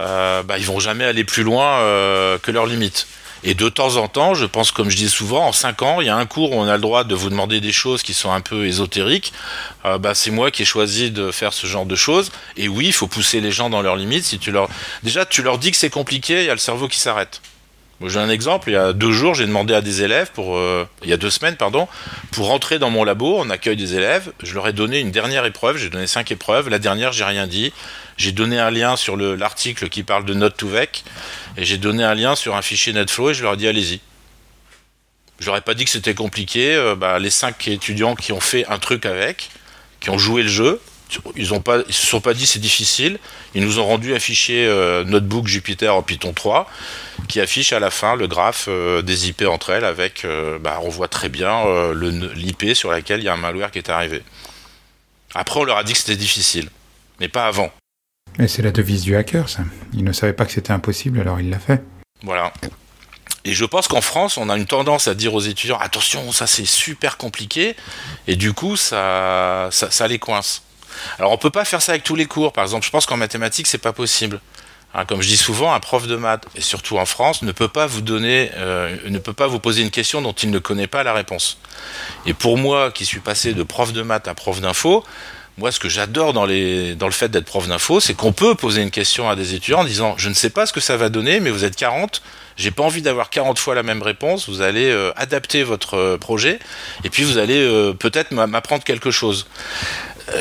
euh, 0.00 0.42
bah, 0.42 0.58
ils 0.58 0.64
vont 0.64 0.80
jamais 0.80 1.04
aller 1.04 1.24
plus 1.24 1.42
loin 1.42 1.80
euh, 1.80 2.38
que 2.38 2.50
leurs 2.50 2.66
limites. 2.66 3.06
Et 3.44 3.54
de 3.54 3.68
temps 3.68 3.96
en 3.96 4.08
temps, 4.08 4.34
je 4.34 4.46
pense, 4.46 4.72
comme 4.72 4.90
je 4.90 4.96
dis 4.96 5.08
souvent, 5.08 5.46
en 5.46 5.52
5 5.52 5.82
ans, 5.82 6.00
il 6.00 6.06
y 6.06 6.10
a 6.10 6.16
un 6.16 6.26
cours 6.26 6.52
où 6.52 6.54
on 6.56 6.66
a 6.66 6.74
le 6.74 6.82
droit 6.82 7.04
de 7.04 7.14
vous 7.14 7.30
demander 7.30 7.60
des 7.60 7.72
choses 7.72 8.02
qui 8.02 8.14
sont 8.14 8.32
un 8.32 8.40
peu 8.40 8.66
ésotériques. 8.66 9.32
Euh, 9.84 9.98
bah, 9.98 10.14
c'est 10.14 10.30
moi 10.30 10.50
qui 10.50 10.62
ai 10.62 10.64
choisi 10.64 11.10
de 11.10 11.30
faire 11.30 11.52
ce 11.52 11.66
genre 11.66 11.86
de 11.86 11.96
choses. 11.96 12.32
Et 12.56 12.68
oui, 12.68 12.86
il 12.86 12.92
faut 12.92 13.06
pousser 13.06 13.40
les 13.40 13.52
gens 13.52 13.70
dans 13.70 13.82
leurs 13.82 13.96
limites. 13.96 14.24
Si 14.24 14.38
tu 14.38 14.50
leur... 14.50 14.68
Déjà, 15.02 15.24
tu 15.24 15.42
leur 15.42 15.58
dis 15.58 15.70
que 15.70 15.76
c'est 15.76 15.90
compliqué, 15.90 16.40
il 16.40 16.46
y 16.46 16.50
a 16.50 16.54
le 16.54 16.58
cerveau 16.58 16.88
qui 16.88 16.98
s'arrête. 16.98 17.40
J'ai 18.06 18.20
un 18.20 18.30
exemple, 18.30 18.70
il 18.70 18.74
y 18.74 18.76
a 18.76 18.92
deux 18.92 19.10
jours, 19.10 19.34
j'ai 19.34 19.46
demandé 19.46 19.74
à 19.74 19.80
des 19.80 20.02
élèves, 20.02 20.30
pour, 20.32 20.56
euh, 20.56 20.86
il 21.02 21.10
y 21.10 21.12
a 21.12 21.16
deux 21.16 21.30
semaines, 21.30 21.56
pardon, 21.56 21.88
pour 22.30 22.46
rentrer 22.46 22.78
dans 22.78 22.90
mon 22.90 23.02
labo, 23.02 23.36
on 23.38 23.50
accueille 23.50 23.76
des 23.76 23.96
élèves, 23.96 24.30
je 24.40 24.54
leur 24.54 24.68
ai 24.68 24.72
donné 24.72 25.00
une 25.00 25.10
dernière 25.10 25.44
épreuve, 25.44 25.78
j'ai 25.78 25.90
donné 25.90 26.06
cinq 26.06 26.30
épreuves, 26.30 26.68
la 26.68 26.78
dernière, 26.78 27.12
j'ai 27.12 27.24
rien 27.24 27.48
dit, 27.48 27.72
j'ai 28.18 28.32
donné 28.32 28.58
un 28.58 28.70
lien 28.70 28.96
sur 28.96 29.16
l'article 29.16 29.88
qui 29.88 30.02
parle 30.02 30.24
de 30.24 30.34
Note 30.34 30.56
to 30.56 30.68
Vec, 30.68 31.04
et 31.56 31.64
j'ai 31.64 31.78
donné 31.78 32.04
un 32.04 32.14
lien 32.14 32.34
sur 32.34 32.56
un 32.56 32.62
fichier 32.62 32.92
NetFlow, 32.92 33.30
et 33.30 33.34
je 33.34 33.42
leur 33.42 33.54
ai 33.54 33.56
dit, 33.56 33.68
allez-y. 33.68 34.00
Ai 35.46 35.60
pas 35.60 35.74
dit 35.74 35.84
que 35.84 35.90
c'était 35.90 36.14
compliqué, 36.14 36.74
euh, 36.74 36.96
bah, 36.96 37.18
les 37.20 37.30
cinq 37.30 37.68
étudiants 37.68 38.16
qui 38.16 38.32
ont 38.32 38.40
fait 38.40 38.66
un 38.66 38.78
truc 38.78 39.06
avec, 39.06 39.50
qui 40.00 40.10
ont 40.10 40.18
joué 40.18 40.42
le 40.42 40.48
jeu, 40.48 40.80
ils 41.36 41.54
ont 41.54 41.60
pas, 41.60 41.78
ils 41.86 41.94
se 41.94 42.06
sont 42.06 42.20
pas 42.20 42.34
dit 42.34 42.44
c'est 42.44 42.58
difficile. 42.58 43.18
Ils 43.54 43.64
nous 43.64 43.78
ont 43.78 43.86
rendu 43.86 44.14
un 44.14 44.18
fichier 44.18 44.66
euh, 44.66 45.04
notebook 45.04 45.46
Jupyter 45.46 45.88
en 45.88 46.02
Python 46.02 46.34
3 46.34 46.68
qui 47.28 47.40
affiche 47.40 47.72
à 47.72 47.80
la 47.80 47.90
fin 47.90 48.14
le 48.14 48.26
graphe 48.26 48.66
euh, 48.68 49.00
des 49.00 49.28
IP 49.28 49.42
entre 49.48 49.70
elles 49.70 49.86
avec, 49.86 50.26
bah, 50.60 50.80
on 50.82 50.90
voit 50.90 51.08
très 51.08 51.28
bien 51.30 51.62
l'IP 51.94 52.74
sur 52.74 52.90
laquelle 52.90 53.20
il 53.20 53.24
y 53.24 53.28
a 53.28 53.32
un 53.32 53.38
malware 53.38 53.70
qui 53.70 53.78
est 53.78 53.88
arrivé. 53.88 54.22
Après, 55.34 55.60
on 55.60 55.64
leur 55.64 55.78
a 55.78 55.84
dit 55.84 55.92
que 55.92 55.98
c'était 55.98 56.16
difficile, 56.16 56.68
mais 57.20 57.28
pas 57.28 57.46
avant. 57.46 57.72
Mais 58.38 58.46
c'est 58.46 58.62
la 58.62 58.70
devise 58.70 59.02
du 59.02 59.16
hacker, 59.16 59.48
ça. 59.48 59.64
Il 59.92 60.04
ne 60.04 60.12
savait 60.12 60.32
pas 60.32 60.46
que 60.46 60.52
c'était 60.52 60.72
impossible, 60.72 61.20
alors 61.20 61.40
il 61.40 61.50
l'a 61.50 61.58
fait. 61.58 61.82
Voilà. 62.22 62.52
Et 63.44 63.52
je 63.52 63.64
pense 63.64 63.88
qu'en 63.88 64.00
France, 64.00 64.36
on 64.36 64.48
a 64.48 64.56
une 64.56 64.66
tendance 64.66 65.08
à 65.08 65.14
dire 65.14 65.34
aux 65.34 65.40
étudiants 65.40 65.78
attention, 65.78 66.32
ça 66.32 66.46
c'est 66.46 66.66
super 66.66 67.16
compliqué, 67.16 67.76
et 68.26 68.36
du 68.36 68.52
coup, 68.52 68.76
ça, 68.76 69.70
les 70.08 70.18
coince. 70.18 70.62
Alors 71.18 71.32
on 71.32 71.38
peut 71.38 71.50
pas 71.50 71.64
faire 71.64 71.82
ça 71.82 71.92
avec 71.92 72.04
tous 72.04 72.16
les 72.16 72.26
cours. 72.26 72.52
Par 72.52 72.64
exemple, 72.64 72.84
je 72.84 72.90
pense 72.90 73.06
qu'en 73.06 73.16
mathématiques, 73.16 73.66
c'est 73.66 73.78
pas 73.78 73.92
possible. 73.92 74.40
Hein, 74.94 75.04
comme 75.04 75.20
je 75.20 75.28
dis 75.28 75.36
souvent, 75.36 75.74
un 75.74 75.80
prof 75.80 76.06
de 76.06 76.16
maths, 76.16 76.46
et 76.54 76.60
surtout 76.60 76.98
en 76.98 77.06
France, 77.06 77.42
ne 77.42 77.52
peut 77.52 77.68
pas 77.68 77.86
vous 77.86 78.00
donner, 78.00 78.50
euh, 78.56 78.96
ne 79.06 79.18
peut 79.18 79.34
pas 79.34 79.46
vous 79.46 79.58
poser 79.58 79.82
une 79.82 79.90
question 79.90 80.22
dont 80.22 80.32
il 80.32 80.50
ne 80.50 80.58
connaît 80.58 80.86
pas 80.86 81.02
la 81.02 81.12
réponse. 81.12 81.58
Et 82.26 82.34
pour 82.34 82.56
moi, 82.56 82.90
qui 82.90 83.04
suis 83.04 83.20
passé 83.20 83.52
de 83.52 83.62
prof 83.62 83.92
de 83.92 84.02
maths 84.02 84.28
à 84.28 84.34
prof 84.34 84.60
d'info, 84.60 85.04
moi, 85.58 85.72
ce 85.72 85.80
que 85.80 85.88
j'adore 85.88 86.32
dans, 86.32 86.46
le 86.46 87.10
fait 87.10 87.28
d'être 87.28 87.44
prof 87.44 87.66
d'info, 87.66 87.98
c'est 87.98 88.14
qu'on 88.14 88.32
peut 88.32 88.54
poser 88.54 88.80
une 88.80 88.92
question 88.92 89.28
à 89.28 89.34
des 89.34 89.54
étudiants 89.54 89.80
en 89.80 89.84
disant 89.84 90.14
Je 90.16 90.28
ne 90.28 90.34
sais 90.34 90.50
pas 90.50 90.66
ce 90.66 90.72
que 90.72 90.80
ça 90.80 90.96
va 90.96 91.08
donner, 91.08 91.40
mais 91.40 91.50
vous 91.50 91.64
êtes 91.64 91.74
40, 91.74 92.22
j'ai 92.56 92.70
pas 92.70 92.84
envie 92.84 93.02
d'avoir 93.02 93.28
40 93.28 93.58
fois 93.58 93.74
la 93.74 93.82
même 93.82 94.00
réponse, 94.00 94.48
vous 94.48 94.60
allez 94.60 94.88
euh, 94.88 95.10
adapter 95.16 95.64
votre 95.64 95.94
euh, 95.94 96.16
projet, 96.16 96.60
et 97.02 97.10
puis 97.10 97.24
vous 97.24 97.38
allez 97.38 97.60
euh, 97.60 97.92
peut-être 97.92 98.30
m'apprendre 98.30 98.84
quelque 98.84 99.10
chose. 99.10 99.46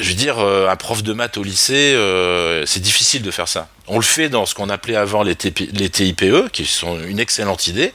Je 0.01 0.09
veux 0.09 0.15
dire, 0.15 0.38
un 0.39 0.75
prof 0.75 1.01
de 1.01 1.13
maths 1.13 1.38
au 1.38 1.43
lycée, 1.43 1.95
c'est 2.65 2.81
difficile 2.81 3.21
de 3.21 3.31
faire 3.31 3.47
ça. 3.47 3.69
On 3.88 3.95
le 3.95 4.03
fait 4.03 4.27
dans 4.27 4.45
ce 4.45 4.53
qu'on 4.53 4.69
appelait 4.69 4.97
avant 4.97 5.24
les, 5.24 5.38
les 5.71 5.89
TIPE, 5.89 6.51
qui 6.51 6.65
sont 6.65 7.01
une 7.05 7.21
excellente 7.21 7.67
idée, 7.67 7.93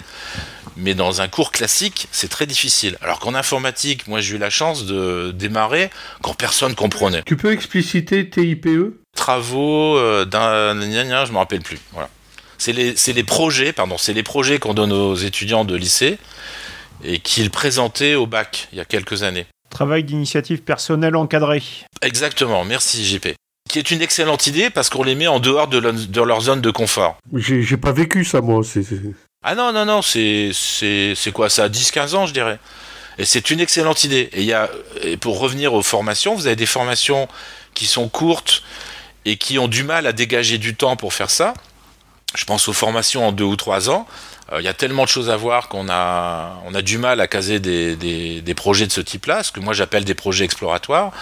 mais 0.77 0.95
dans 0.95 1.21
un 1.21 1.29
cours 1.29 1.53
classique, 1.53 2.09
c'est 2.13 2.29
très 2.29 2.47
difficile. 2.47 2.97
Alors 3.03 3.19
qu'en 3.19 3.35
informatique, 3.35 4.07
moi 4.09 4.21
j'ai 4.21 4.37
eu 4.37 4.39
la 4.39 4.51
chance 4.51 4.87
de 4.87 5.33
démarrer 5.33 5.91
quand 6.23 6.35
personne 6.35 6.75
comprenait. 6.75 7.23
Tu 7.27 7.37
peux 7.37 7.53
expliciter 7.53 8.29
TIPE 8.29 8.69
Travaux 9.15 9.99
d'un... 10.25 10.75
Je 10.81 11.33
me 11.33 11.37
rappelle 11.37 11.61
plus. 11.61 11.79
Voilà. 11.93 12.09
C'est 12.59 12.73
les, 12.73 12.95
les, 12.95 13.25
projets, 13.25 13.73
pardon, 13.73 13.99
c'est 13.99 14.13
les 14.13 14.23
projets 14.23 14.59
qu'on 14.59 14.73
donne 14.73 14.93
aux 14.93 15.17
étudiants 15.17 15.65
de 15.65 15.75
lycée 15.75 16.19
et 17.05 17.19
qu'ils 17.19 17.51
présentaient 17.51 18.15
au 18.15 18.27
bac 18.27 18.69
il 18.73 18.79
y 18.79 18.81
a 18.81 18.85
quelques 18.85 19.23
années. 19.25 19.47
Travail 19.69 20.05
d'initiative 20.05 20.63
personnelle 20.63 21.17
encadrée. 21.17 21.63
Exactement, 22.03 22.65
merci 22.65 23.05
JP. 23.05 23.29
Qui 23.69 23.79
est 23.79 23.91
une 23.91 24.03
excellente 24.03 24.47
idée 24.47 24.71
parce 24.71 24.91
qu'on 24.91 25.03
les 25.03 25.15
met 25.15 25.27
en 25.27 25.41
dehors 25.41 25.67
de, 25.67 25.79
leur 26.23 26.41
zone 26.41 26.61
de 26.61 26.71
confort. 26.71 27.17
J'ai 27.35 27.77
pas 27.77 27.93
vécu 27.93 28.25
ça, 28.25 28.41
moi. 28.41 28.63
Ah 29.43 29.55
non, 29.57 29.73
non, 29.73 29.85
non, 29.85 30.03
c'est 30.03 30.53
quoi 31.35 31.51
ça 31.51 31.69
10-15 31.69 32.15
ans, 32.15 32.27
je 32.27 32.33
dirais. 32.33 32.59
Et 33.19 33.25
c'est 33.25 33.51
une 33.51 33.61
excellente 33.61 34.05
idée. 34.05 34.31
Et, 34.33 34.45
y 34.45 34.53
a, 34.53 34.71
et 35.03 35.17
pour 35.17 35.39
revenir 35.39 35.75
aux 35.75 35.83
formations, 35.83 36.35
vous 36.35 36.47
avez 36.47 36.57
des 36.57 36.67
formations 36.67 37.29
qui 37.75 37.87
sont 37.87 38.09
courtes 38.09 38.63
et 39.25 39.37
qui 39.37 39.59
ont 39.59 39.69
du 39.69 39.83
mal 39.83 40.07
à 40.07 40.13
dégager 40.13 40.59
du 40.59 40.75
temps 40.75 40.97
pour 40.97 41.13
faire 41.13 41.31
ça. 41.31 41.55
Je 42.35 42.45
pense 42.45 42.69
aux 42.69 42.73
formations 42.73 43.27
en 43.27 43.33
deux 43.33 43.45
ou 43.45 43.57
trois 43.57 43.91
ans. 43.91 44.07
Il 44.51 44.57
euh, 44.57 44.63
y 44.63 44.69
a 44.69 44.75
tellement 44.75 45.05
de 45.05 45.09
choses 45.09 45.29
à 45.29 45.37
voir 45.37 45.69
qu'on 45.69 45.89
a, 45.91 46.59
on 46.67 46.75
a 46.75 46.83
du 46.83 46.99
mal 46.99 47.21
à 47.21 47.27
caser 47.27 47.61
des, 47.61 47.97
des, 47.97 48.41
des 48.41 48.55
projets 48.55 48.87
de 48.87 48.93
ce 48.93 49.01
type-là, 49.01 49.43
ce 49.43 49.53
que 49.53 49.61
moi 49.61 49.75
j'appelle 49.75 50.05
des 50.05 50.15
projets 50.15 50.45
exploratoires. 50.45 51.13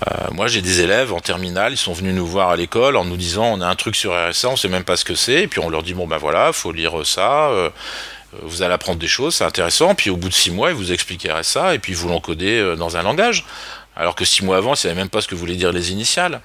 Euh, 0.00 0.28
moi 0.32 0.46
j'ai 0.46 0.62
des 0.62 0.80
élèves 0.80 1.12
en 1.12 1.20
terminale, 1.20 1.72
ils 1.72 1.78
sont 1.78 1.92
venus 1.92 2.14
nous 2.14 2.26
voir 2.26 2.50
à 2.50 2.56
l'école 2.56 2.96
en 2.96 3.04
nous 3.04 3.16
disant 3.16 3.44
on 3.44 3.60
a 3.60 3.66
un 3.66 3.74
truc 3.74 3.94
sur 3.94 4.12
RSA, 4.12 4.48
on 4.48 4.56
sait 4.56 4.68
même 4.68 4.84
pas 4.84 4.96
ce 4.96 5.04
que 5.04 5.14
c'est, 5.14 5.42
et 5.42 5.46
puis 5.48 5.60
on 5.60 5.68
leur 5.68 5.82
dit 5.82 5.94
bon 5.94 6.06
ben 6.06 6.16
voilà, 6.16 6.52
faut 6.52 6.72
lire 6.72 7.06
ça. 7.06 7.48
Euh, 7.50 7.70
vous 8.40 8.62
allez 8.62 8.72
apprendre 8.72 8.98
des 8.98 9.08
choses, 9.08 9.34
c'est 9.34 9.44
intéressant. 9.44 9.94
Puis 9.94 10.08
au 10.08 10.16
bout 10.16 10.30
de 10.30 10.34
six 10.34 10.50
mois, 10.50 10.70
ils 10.70 10.74
vous 10.74 10.90
expliquent 10.90 11.28
RSA 11.30 11.74
et 11.74 11.78
puis 11.78 11.92
vous 11.92 12.08
l'encodez 12.08 12.76
dans 12.78 12.96
un 12.96 13.02
langage. 13.02 13.44
Alors 13.94 14.14
que 14.14 14.24
six 14.24 14.42
mois 14.42 14.56
avant, 14.56 14.70
ils 14.70 14.72
ne 14.72 14.76
savaient 14.76 14.94
même 14.94 15.10
pas 15.10 15.20
ce 15.20 15.28
que 15.28 15.34
voulaient 15.34 15.56
dire 15.56 15.70
les 15.70 15.92
initiales. 15.92 16.40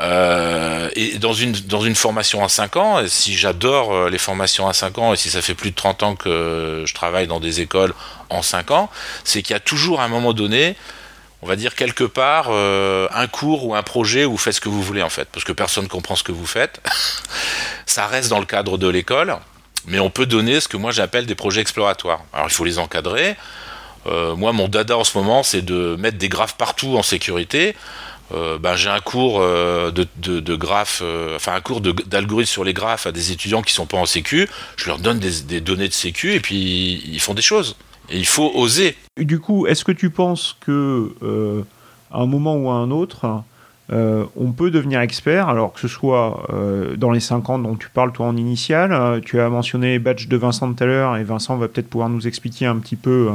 Euh, 0.00 0.88
et 0.96 1.18
dans 1.18 1.34
une, 1.34 1.52
dans 1.52 1.82
une 1.82 1.94
formation 1.94 2.42
à 2.42 2.48
5 2.48 2.76
ans, 2.76 3.02
si 3.06 3.36
j'adore 3.36 3.92
euh, 3.92 4.10
les 4.10 4.18
formations 4.18 4.66
à 4.66 4.72
5 4.72 4.98
ans 4.98 5.12
et 5.12 5.16
si 5.16 5.28
ça 5.28 5.42
fait 5.42 5.54
plus 5.54 5.70
de 5.70 5.76
30 5.76 6.02
ans 6.02 6.16
que 6.16 6.84
je 6.86 6.94
travaille 6.94 7.26
dans 7.26 7.40
des 7.40 7.60
écoles 7.60 7.92
en 8.30 8.40
5 8.40 8.70
ans, 8.70 8.90
c'est 9.24 9.42
qu'il 9.42 9.52
y 9.52 9.56
a 9.56 9.60
toujours 9.60 10.00
à 10.00 10.04
un 10.04 10.08
moment 10.08 10.32
donné, 10.32 10.76
on 11.42 11.46
va 11.46 11.56
dire 11.56 11.74
quelque 11.74 12.04
part, 12.04 12.46
euh, 12.50 13.08
un 13.12 13.26
cours 13.26 13.66
ou 13.66 13.74
un 13.74 13.82
projet 13.82 14.24
où 14.24 14.32
vous 14.32 14.38
faites 14.38 14.54
ce 14.54 14.60
que 14.60 14.68
vous 14.68 14.82
voulez 14.82 15.02
en 15.02 15.10
fait, 15.10 15.28
parce 15.30 15.44
que 15.44 15.52
personne 15.52 15.84
ne 15.84 15.88
comprend 15.88 16.16
ce 16.16 16.22
que 16.22 16.32
vous 16.32 16.46
faites. 16.46 16.80
ça 17.86 18.06
reste 18.06 18.30
dans 18.30 18.40
le 18.40 18.46
cadre 18.46 18.78
de 18.78 18.88
l'école, 18.88 19.36
mais 19.86 19.98
on 19.98 20.10
peut 20.10 20.26
donner 20.26 20.60
ce 20.60 20.68
que 20.68 20.76
moi 20.76 20.92
j'appelle 20.92 21.26
des 21.26 21.34
projets 21.34 21.60
exploratoires. 21.60 22.22
Alors 22.32 22.46
il 22.48 22.52
faut 22.52 22.64
les 22.64 22.78
encadrer. 22.78 23.36
moi, 24.06 24.52
mon 24.52 24.68
dada 24.68 24.96
en 24.96 25.04
ce 25.04 25.16
moment, 25.18 25.42
c'est 25.42 25.62
de 25.62 25.96
mettre 25.98 26.18
des 26.18 26.28
graphes 26.28 26.56
partout 26.56 26.96
en 26.96 27.02
sécurité. 27.02 27.76
Euh, 28.34 28.58
ben, 28.58 28.76
j'ai 28.76 28.88
un 28.88 29.00
cours 29.00 29.40
euh, 29.40 29.90
de, 29.90 30.54
graphes, 30.54 31.02
euh, 31.04 31.36
enfin 31.36 31.54
un 31.54 31.60
cours 31.60 31.80
d'algorithme 31.80 32.50
sur 32.50 32.64
les 32.64 32.72
graphes 32.72 33.06
à 33.06 33.12
des 33.12 33.32
étudiants 33.32 33.62
qui 33.62 33.72
sont 33.72 33.86
pas 33.86 33.98
en 33.98 34.06
sécu. 34.06 34.48
Je 34.76 34.86
leur 34.86 34.98
donne 34.98 35.18
des, 35.18 35.60
données 35.60 35.88
de 35.88 35.92
sécu 35.92 36.32
et 36.34 36.40
puis 36.40 37.02
ils 37.06 37.20
font 37.20 37.34
des 37.34 37.42
choses. 37.42 37.76
Il 38.12 38.26
faut 38.26 38.50
oser. 38.54 38.96
du 39.16 39.40
coup, 39.40 39.66
est-ce 39.66 39.84
que 39.84 39.92
tu 39.92 40.10
penses 40.10 40.56
que 40.60 41.64
à 42.10 42.20
un 42.20 42.26
moment 42.26 42.56
ou 42.56 42.70
à 42.70 42.74
un 42.74 42.90
autre, 42.90 43.42
euh, 43.90 44.24
on 44.36 44.52
peut 44.52 44.70
devenir 44.70 45.00
expert, 45.00 45.48
alors 45.48 45.72
que 45.72 45.80
ce 45.80 45.88
soit 45.88 46.46
euh, 46.52 46.96
dans 46.96 47.10
les 47.10 47.20
5 47.20 47.50
ans 47.50 47.58
dont 47.58 47.74
tu 47.74 47.88
parles 47.90 48.12
toi 48.12 48.26
en 48.26 48.36
initial. 48.36 48.92
Euh, 48.92 49.20
tu 49.20 49.40
as 49.40 49.48
mentionné 49.48 49.92
les 49.92 49.98
badges 49.98 50.28
de 50.28 50.36
Vincent 50.36 50.72
tout 50.72 50.82
à 50.82 50.86
l'heure 50.86 51.16
et 51.16 51.24
Vincent 51.24 51.56
va 51.56 51.68
peut-être 51.68 51.88
pouvoir 51.88 52.08
nous 52.08 52.26
expliquer 52.26 52.66
un 52.66 52.76
petit 52.76 52.96
peu 52.96 53.30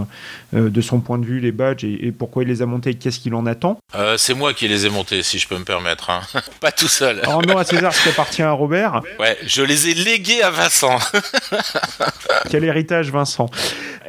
de 0.53 0.81
son 0.81 0.99
point 0.99 1.17
de 1.17 1.25
vue 1.25 1.39
les 1.39 1.51
badges 1.51 1.83
et, 1.83 2.13
pourquoi 2.17 2.43
il 2.43 2.49
les 2.49 2.61
a 2.61 2.65
montés 2.65 2.91
et 2.91 2.95
qu'est-ce 2.95 3.19
qu'il 3.19 3.35
en 3.35 3.45
attend. 3.45 3.77
c'est 4.17 4.33
moi 4.33 4.53
qui 4.53 4.67
les 4.67 4.85
ai 4.85 4.89
montés, 4.89 5.21
si 5.21 5.37
je 5.37 5.47
peux 5.47 5.57
me 5.57 5.63
permettre. 5.63 6.09
Hein. 6.09 6.21
Pas 6.61 6.71
tout 6.71 6.87
seul. 6.87 7.19
Alors 7.23 7.45
non, 7.45 7.57
à 7.57 7.63
César, 7.63 7.93
ce 7.93 8.03
qui 8.03 8.09
appartient 8.09 8.41
à 8.41 8.51
Robert. 8.51 9.01
Ouais, 9.19 9.37
je 9.45 9.61
les 9.61 9.89
ai 9.89 9.93
légués 9.93 10.41
à 10.41 10.49
Vincent. 10.49 10.97
Quel 12.49 12.63
héritage, 12.63 13.11
Vincent 13.11 13.49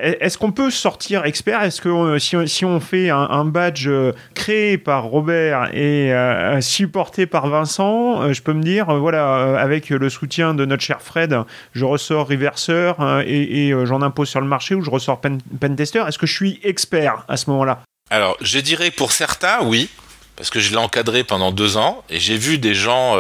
est-ce 0.01 0.39
qu'on 0.39 0.53
peut 0.53 0.71
sortir 0.71 1.25
expert? 1.25 1.63
Est-ce 1.63 1.81
que 1.81 2.19
si, 2.19 2.65
on 2.65 2.81
fait 2.81 3.11
un, 3.11 3.45
badge 3.45 3.89
euh, 3.89 4.13
créé 4.35 4.79
par 4.79 5.05
Robert 5.05 5.71
et 5.75 6.11
euh, 6.39 6.61
supporté 6.61 7.27
par 7.27 7.49
Vincent, 7.49 8.33
je 8.33 8.43
peux 8.43 8.53
me 8.53 8.63
dire, 8.63 8.87
voilà, 8.95 9.61
avec 9.61 9.91
le 9.91 10.09
soutien 10.09 10.55
de 10.55 10.65
notre 10.65 10.83
cher 10.83 11.01
Fred, 11.03 11.37
je 11.73 11.85
ressors 11.85 12.29
Reverser 12.29 12.93
et, 13.27 13.73
j'en 13.85 14.03
impose 14.03 14.29
sur 14.29 14.41
le 14.41 14.47
marché 14.47 14.75
ou 14.75 14.83
je 14.83 14.91
ressors 14.91 15.21
Pentester. 15.61 16.05
Est-ce 16.07 16.19
que 16.19 16.27
je 16.27 16.35
suis 16.35 16.61
expert 16.63 17.25
à 17.29 17.37
ce 17.37 17.51
moment-là? 17.51 17.81
Alors, 18.11 18.37
je 18.41 18.59
dirais 18.59 18.91
pour 18.91 19.13
certains, 19.13 19.63
oui, 19.63 19.89
parce 20.37 20.51
que 20.51 20.61
je 20.61 20.71
l'ai 20.71 20.77
encadré 20.77 21.25
pendant 21.25 21.53
deux 21.53 21.77
ans 21.77 22.03
et 22.11 22.19
j'ai 22.19 22.37
vu 22.37 22.59
des 22.59 22.75
gens 22.75 23.17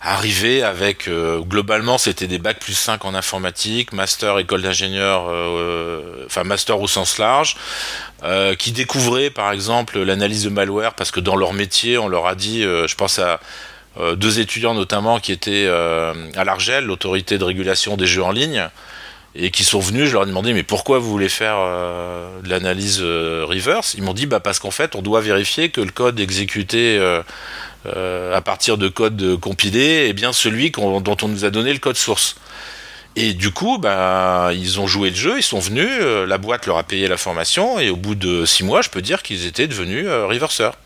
arrivé 0.00 0.62
avec 0.62 1.08
euh, 1.08 1.40
globalement 1.40 1.98
c'était 1.98 2.26
des 2.26 2.38
bacs 2.38 2.60
plus 2.60 2.74
5 2.74 3.04
en 3.04 3.14
informatique, 3.14 3.92
master 3.92 4.38
école 4.38 4.62
d'ingénieur, 4.62 5.26
euh, 5.28 6.24
enfin 6.26 6.44
master 6.44 6.80
au 6.80 6.86
sens 6.86 7.18
large, 7.18 7.56
euh, 8.22 8.54
qui 8.54 8.72
découvraient 8.72 9.30
par 9.30 9.52
exemple 9.52 9.98
l'analyse 10.00 10.44
de 10.44 10.50
malware 10.50 10.94
parce 10.94 11.10
que 11.10 11.20
dans 11.20 11.36
leur 11.36 11.52
métier 11.52 11.98
on 11.98 12.08
leur 12.08 12.26
a 12.26 12.34
dit, 12.34 12.62
je 12.62 12.94
pense 12.94 13.18
à 13.18 13.40
deux 14.14 14.38
étudiants 14.38 14.74
notamment 14.74 15.18
qui 15.18 15.32
étaient 15.32 15.66
à 15.68 16.44
l'Argel, 16.44 16.84
l'autorité 16.84 17.36
de 17.36 17.44
régulation 17.44 17.96
des 17.96 18.06
jeux 18.06 18.22
en 18.22 18.30
ligne, 18.30 18.68
et 19.34 19.50
qui 19.50 19.62
sont 19.62 19.80
venus, 19.80 20.06
je 20.08 20.12
leur 20.12 20.22
ai 20.22 20.26
demandé 20.26 20.52
mais 20.52 20.62
pourquoi 20.62 20.98
vous 20.98 21.10
voulez 21.10 21.28
faire 21.28 21.56
de 21.56 22.48
l'analyse 22.48 23.00
reverse? 23.00 23.94
Ils 23.94 24.04
m'ont 24.04 24.14
dit 24.14 24.26
bah 24.26 24.38
parce 24.38 24.60
qu'en 24.60 24.70
fait 24.70 24.94
on 24.94 25.02
doit 25.02 25.20
vérifier 25.20 25.70
que 25.70 25.80
le 25.80 25.90
code 25.90 26.20
exécuté 26.20 27.00
euh, 27.96 28.36
à 28.36 28.40
partir 28.40 28.78
de 28.78 28.88
codes 28.88 29.38
compilés, 29.40 30.06
et 30.08 30.12
bien 30.12 30.32
celui 30.32 30.70
dont 30.70 31.16
on 31.22 31.28
nous 31.28 31.44
a 31.44 31.50
donné 31.50 31.72
le 31.72 31.78
code 31.78 31.96
source. 31.96 32.36
Et 33.16 33.34
du 33.34 33.50
coup, 33.50 33.78
bah, 33.78 34.50
ils 34.52 34.78
ont 34.78 34.86
joué 34.86 35.10
le 35.10 35.16
jeu, 35.16 35.38
ils 35.38 35.42
sont 35.42 35.58
venus, 35.58 35.90
euh, 35.90 36.24
la 36.24 36.38
boîte 36.38 36.66
leur 36.66 36.78
a 36.78 36.84
payé 36.84 37.08
la 37.08 37.16
formation, 37.16 37.80
et 37.80 37.90
au 37.90 37.96
bout 37.96 38.14
de 38.14 38.44
six 38.44 38.62
mois, 38.62 38.80
je 38.80 38.90
peux 38.90 39.02
dire 39.02 39.22
qu'ils 39.24 39.46
étaient 39.46 39.66
devenus 39.66 40.06
euh, 40.06 40.26
reverseurs, 40.26 40.76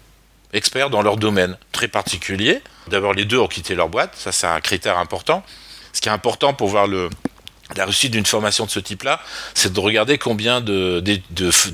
experts 0.55 0.89
dans 0.89 1.03
leur 1.03 1.19
domaine 1.19 1.59
très 1.73 1.89
particulier. 1.89 2.63
D'abord, 2.89 3.13
les 3.13 3.27
deux 3.27 3.39
ont 3.39 3.49
quitté 3.49 3.75
leur 3.75 3.91
boîte, 3.91 4.15
ça 4.17 4.33
c'est 4.33 4.47
un 4.47 4.61
critère 4.61 4.97
important. 4.97 5.45
Ce 5.93 6.01
qui 6.01 6.09
est 6.09 6.13
important 6.13 6.55
pour 6.55 6.69
voir 6.69 6.87
la 6.87 7.85
réussite 7.85 8.13
d'une 8.13 8.25
formation 8.25 8.65
de 8.65 8.71
ce 8.71 8.81
type-là, 8.81 9.21
c'est 9.53 9.71
de 9.71 9.81
regarder 9.81 10.17
combien 10.17 10.63
de, 10.63 11.03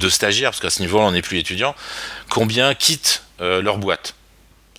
stagiaires, 0.09 0.51
parce 0.51 0.61
qu'à 0.61 0.71
ce 0.71 0.81
niveau-là, 0.81 1.05
on 1.05 1.13
n'est 1.13 1.23
plus 1.23 1.39
étudiant, 1.39 1.77
combien 2.31 2.75
quittent 2.75 3.23
leur 3.39 3.79
boîte. 3.79 4.15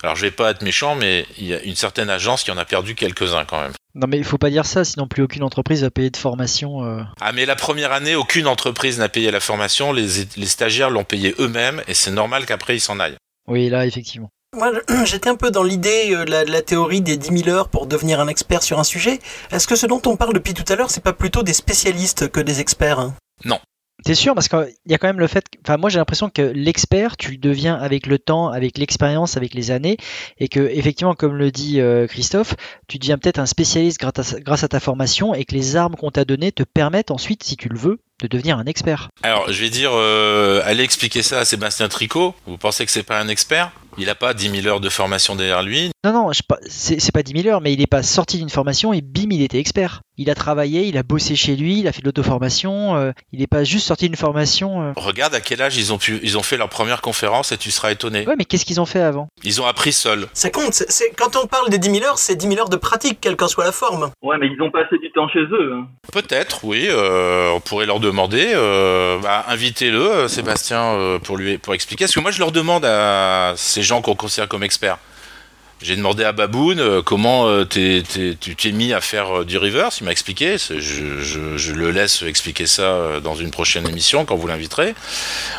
Alors 0.02 0.16
je 0.16 0.22
vais 0.22 0.30
pas 0.30 0.50
être 0.50 0.62
méchant, 0.62 0.94
mais 0.94 1.26
il 1.38 1.46
y 1.46 1.54
a 1.54 1.62
une 1.62 1.76
certaine 1.76 2.10
agence 2.10 2.42
qui 2.42 2.50
en 2.50 2.56
a 2.56 2.64
perdu 2.64 2.94
quelques-uns 2.94 3.44
quand 3.44 3.60
même. 3.60 3.72
Non 3.94 4.06
mais 4.08 4.18
il 4.18 4.24
faut 4.24 4.38
pas 4.38 4.50
dire 4.50 4.66
ça, 4.66 4.84
sinon 4.84 5.08
plus 5.08 5.22
aucune 5.22 5.42
entreprise 5.42 5.82
va 5.82 5.90
payer 5.90 6.10
de 6.10 6.16
formation. 6.16 6.84
Euh. 6.84 7.02
Ah 7.20 7.32
mais 7.32 7.44
la 7.44 7.56
première 7.56 7.92
année, 7.92 8.14
aucune 8.14 8.46
entreprise 8.46 8.98
n'a 8.98 9.08
payé 9.08 9.30
la 9.30 9.40
formation, 9.40 9.92
les, 9.92 10.06
les 10.36 10.46
stagiaires 10.46 10.90
l'ont 10.90 11.04
payé 11.04 11.34
eux-mêmes, 11.38 11.82
et 11.88 11.94
c'est 11.94 12.12
normal 12.12 12.46
qu'après 12.46 12.76
ils 12.76 12.80
s'en 12.80 13.00
aillent. 13.00 13.16
Oui, 13.48 13.68
là 13.68 13.84
effectivement. 13.86 14.30
Moi, 14.56 14.72
j'étais 15.04 15.28
un 15.28 15.36
peu 15.36 15.50
dans 15.50 15.62
l'idée 15.62 16.08
euh, 16.10 16.24
la, 16.24 16.62
théorie 16.62 17.00
des 17.00 17.16
10 17.16 17.44
000 17.44 17.48
heures 17.48 17.68
pour 17.68 17.86
devenir 17.86 18.20
un 18.20 18.26
expert 18.26 18.62
sur 18.62 18.80
un 18.80 18.84
sujet. 18.84 19.20
Est-ce 19.52 19.68
que 19.68 19.76
ce 19.76 19.86
dont 19.86 20.02
on 20.06 20.16
parle 20.16 20.34
depuis 20.34 20.54
tout 20.54 20.64
à 20.72 20.76
l'heure, 20.76 20.90
c'est 20.90 21.02
pas 21.02 21.12
plutôt 21.12 21.42
des 21.42 21.52
spécialistes 21.52 22.28
que 22.28 22.40
des 22.40 22.60
experts 22.60 22.98
hein? 22.98 23.14
Non. 23.44 23.60
C'est 24.06 24.14
sûr, 24.14 24.34
parce 24.34 24.48
qu'il 24.48 24.72
y 24.86 24.94
a 24.94 24.98
quand 24.98 25.08
même 25.08 25.20
le 25.20 25.26
fait. 25.26 25.44
Enfin, 25.64 25.76
moi, 25.76 25.90
j'ai 25.90 25.98
l'impression 25.98 26.30
que 26.30 26.42
l'expert, 26.42 27.16
tu 27.16 27.32
le 27.32 27.36
deviens 27.38 27.74
avec 27.74 28.06
le 28.06 28.18
temps, 28.18 28.48
avec 28.48 28.78
l'expérience, 28.78 29.36
avec 29.36 29.54
les 29.54 29.70
années, 29.70 29.96
et 30.38 30.48
que, 30.48 30.60
effectivement, 30.60 31.14
comme 31.14 31.36
le 31.36 31.50
dit 31.50 31.80
euh, 31.80 32.06
Christophe, 32.06 32.54
tu 32.88 32.98
deviens 32.98 33.18
peut-être 33.18 33.38
un 33.38 33.46
spécialiste 33.46 34.00
grâce 34.00 34.64
à, 34.64 34.68
ta 34.68 34.80
formation, 34.80 35.34
et 35.34 35.44
que 35.44 35.54
les 35.54 35.76
armes 35.76 35.96
qu'on 35.96 36.10
t'a 36.10 36.24
données 36.24 36.52
te 36.52 36.62
permettent 36.62 37.10
ensuite, 37.10 37.42
si 37.42 37.56
tu 37.56 37.68
le 37.68 37.78
veux, 37.78 38.00
de 38.22 38.28
devenir 38.28 38.58
un 38.58 38.66
expert. 38.66 39.08
Alors, 39.22 39.50
je 39.50 39.60
vais 39.60 39.70
dire, 39.70 39.90
euh, 39.94 40.62
allez 40.64 40.84
expliquer 40.84 41.22
ça 41.22 41.40
à 41.40 41.44
Sébastien 41.44 41.88
Tricot. 41.88 42.34
Vous 42.46 42.58
pensez 42.58 42.84
que 42.84 42.92
c'est 42.92 43.02
pas 43.02 43.18
un 43.18 43.28
expert? 43.28 43.72
Il 43.98 44.06
n'a 44.06 44.14
pas 44.14 44.34
10 44.34 44.62
000 44.62 44.66
heures 44.66 44.80
de 44.80 44.88
formation 44.88 45.34
derrière 45.34 45.62
lui. 45.62 45.90
Non, 46.04 46.12
non, 46.12 46.30
c'est 46.32 47.12
pas 47.12 47.22
10 47.22 47.42
000 47.42 47.52
heures, 47.52 47.60
mais 47.60 47.72
il 47.72 47.80
n'est 47.80 47.86
pas 47.86 48.02
sorti 48.02 48.38
d'une 48.38 48.48
formation 48.48 48.92
et 48.92 49.00
bim, 49.00 49.28
il 49.30 49.42
était 49.42 49.58
expert. 49.58 50.00
Il 50.16 50.30
a 50.30 50.34
travaillé, 50.34 50.86
il 50.86 50.96
a 50.96 51.02
bossé 51.02 51.34
chez 51.34 51.56
lui, 51.56 51.80
il 51.80 51.88
a 51.88 51.92
fait 51.92 52.00
de 52.00 52.06
l'auto-formation, 52.06 52.96
euh, 52.96 53.12
il 53.32 53.40
n'est 53.40 53.46
pas 53.46 53.64
juste 53.64 53.86
sorti 53.86 54.06
d'une 54.06 54.16
formation. 54.16 54.82
Euh. 54.82 54.92
Regarde 54.96 55.34
à 55.34 55.40
quel 55.40 55.62
âge 55.62 55.76
ils 55.76 55.92
ont, 55.92 55.98
pu, 55.98 56.20
ils 56.22 56.36
ont 56.38 56.42
fait 56.42 56.56
leur 56.56 56.68
première 56.68 57.00
conférence 57.00 57.52
et 57.52 57.58
tu 57.58 57.70
seras 57.70 57.90
étonné. 57.90 58.26
Ouais, 58.26 58.34
mais 58.36 58.44
qu'est-ce 58.44 58.64
qu'ils 58.64 58.80
ont 58.80 58.86
fait 58.86 59.00
avant? 59.00 59.28
Ils 59.44 59.60
ont 59.60 59.66
appris 59.66 59.92
seuls. 59.92 60.28
Ça 60.34 60.50
compte, 60.50 60.72
c'est, 60.72 61.12
quand 61.16 61.36
on 61.36 61.46
parle 61.46 61.70
des 61.70 61.78
10 61.78 61.90
000 61.90 62.04
heures, 62.04 62.18
c'est 62.18 62.36
10 62.36 62.48
000 62.48 62.60
heures 62.60 62.68
de 62.68 62.76
pratique, 62.76 63.18
quelle 63.20 63.36
qu'en 63.36 63.48
soit 63.48 63.64
la 63.64 63.72
forme. 63.72 64.10
Ouais, 64.22 64.36
mais 64.38 64.48
ils 64.48 64.62
ont 64.62 64.70
passé 64.70 64.98
du 64.98 65.10
temps 65.12 65.28
chez 65.28 65.40
eux. 65.40 65.72
Hein. 65.74 65.88
Peut-être, 66.12 66.64
oui, 66.64 66.86
euh, 66.88 67.50
on 67.52 67.60
pourrait 67.60 67.86
leur 67.86 67.98
demander, 67.98 68.09
bah, 69.22 69.44
invitez-le, 69.48 70.28
Sébastien, 70.28 71.18
pour, 71.22 71.36
lui, 71.36 71.58
pour 71.58 71.74
expliquer. 71.74 72.04
Parce 72.04 72.14
que 72.14 72.20
moi, 72.20 72.30
je 72.30 72.38
leur 72.38 72.52
demande 72.52 72.84
à 72.84 73.54
ces 73.56 73.82
gens 73.82 74.02
qu'on 74.02 74.14
considère 74.14 74.48
comme 74.48 74.62
expert. 74.62 74.98
J'ai 75.82 75.96
demandé 75.96 76.24
à 76.24 76.32
Baboun 76.32 76.78
euh, 76.78 77.00
comment 77.00 77.46
euh, 77.48 77.64
tu 77.64 78.04
t'es 78.36 78.72
mis 78.72 78.92
à 78.92 79.00
faire 79.00 79.38
euh, 79.38 79.44
du 79.46 79.56
reverse. 79.56 80.00
Il 80.00 80.04
m'a 80.04 80.12
expliqué. 80.12 80.56
Je, 80.58 81.72
le 81.72 81.90
laisse 81.90 82.22
expliquer 82.22 82.66
ça 82.66 83.20
dans 83.22 83.34
une 83.34 83.50
prochaine 83.50 83.88
émission 83.88 84.26
quand 84.26 84.36
vous 84.36 84.46
l'inviterez. 84.46 84.94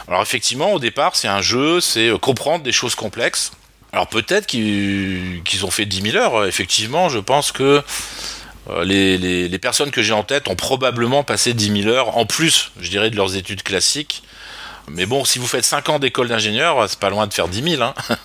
Alors 0.07 0.21
effectivement, 0.21 0.73
au 0.73 0.79
départ, 0.79 1.15
c'est 1.15 1.27
un 1.27 1.41
jeu, 1.41 1.81
c'est 1.81 2.11
comprendre 2.19 2.63
des 2.63 2.71
choses 2.71 2.93
complexes. 2.93 3.51
Alors 3.93 4.07
peut-être 4.07 4.45
qu'ils 4.45 5.41
ont 5.63 5.71
fait 5.71 5.85
10 5.85 6.11
000 6.11 6.17
heures. 6.17 6.45
Effectivement, 6.45 7.09
je 7.09 7.19
pense 7.19 7.51
que 7.51 7.81
les, 8.83 9.17
les 9.17 9.59
personnes 9.59 9.91
que 9.91 10.01
j'ai 10.01 10.13
en 10.13 10.23
tête 10.23 10.47
ont 10.47 10.55
probablement 10.55 11.23
passé 11.23 11.53
10 11.53 11.83
000 11.83 11.93
heures 11.93 12.17
en 12.17 12.25
plus, 12.25 12.71
je 12.79 12.89
dirais, 12.89 13.09
de 13.09 13.15
leurs 13.15 13.35
études 13.35 13.63
classiques. 13.63 14.23
Mais 14.87 15.05
bon, 15.05 15.25
si 15.25 15.39
vous 15.39 15.47
faites 15.47 15.65
5 15.65 15.89
ans 15.89 15.99
d'école 15.99 16.27
d'ingénieur, 16.27 16.87
c'est 16.89 16.99
pas 16.99 17.09
loin 17.09 17.27
de 17.27 17.33
faire 17.33 17.47
10 17.47 17.77
000. 17.77 17.83
Hein. 17.83 17.93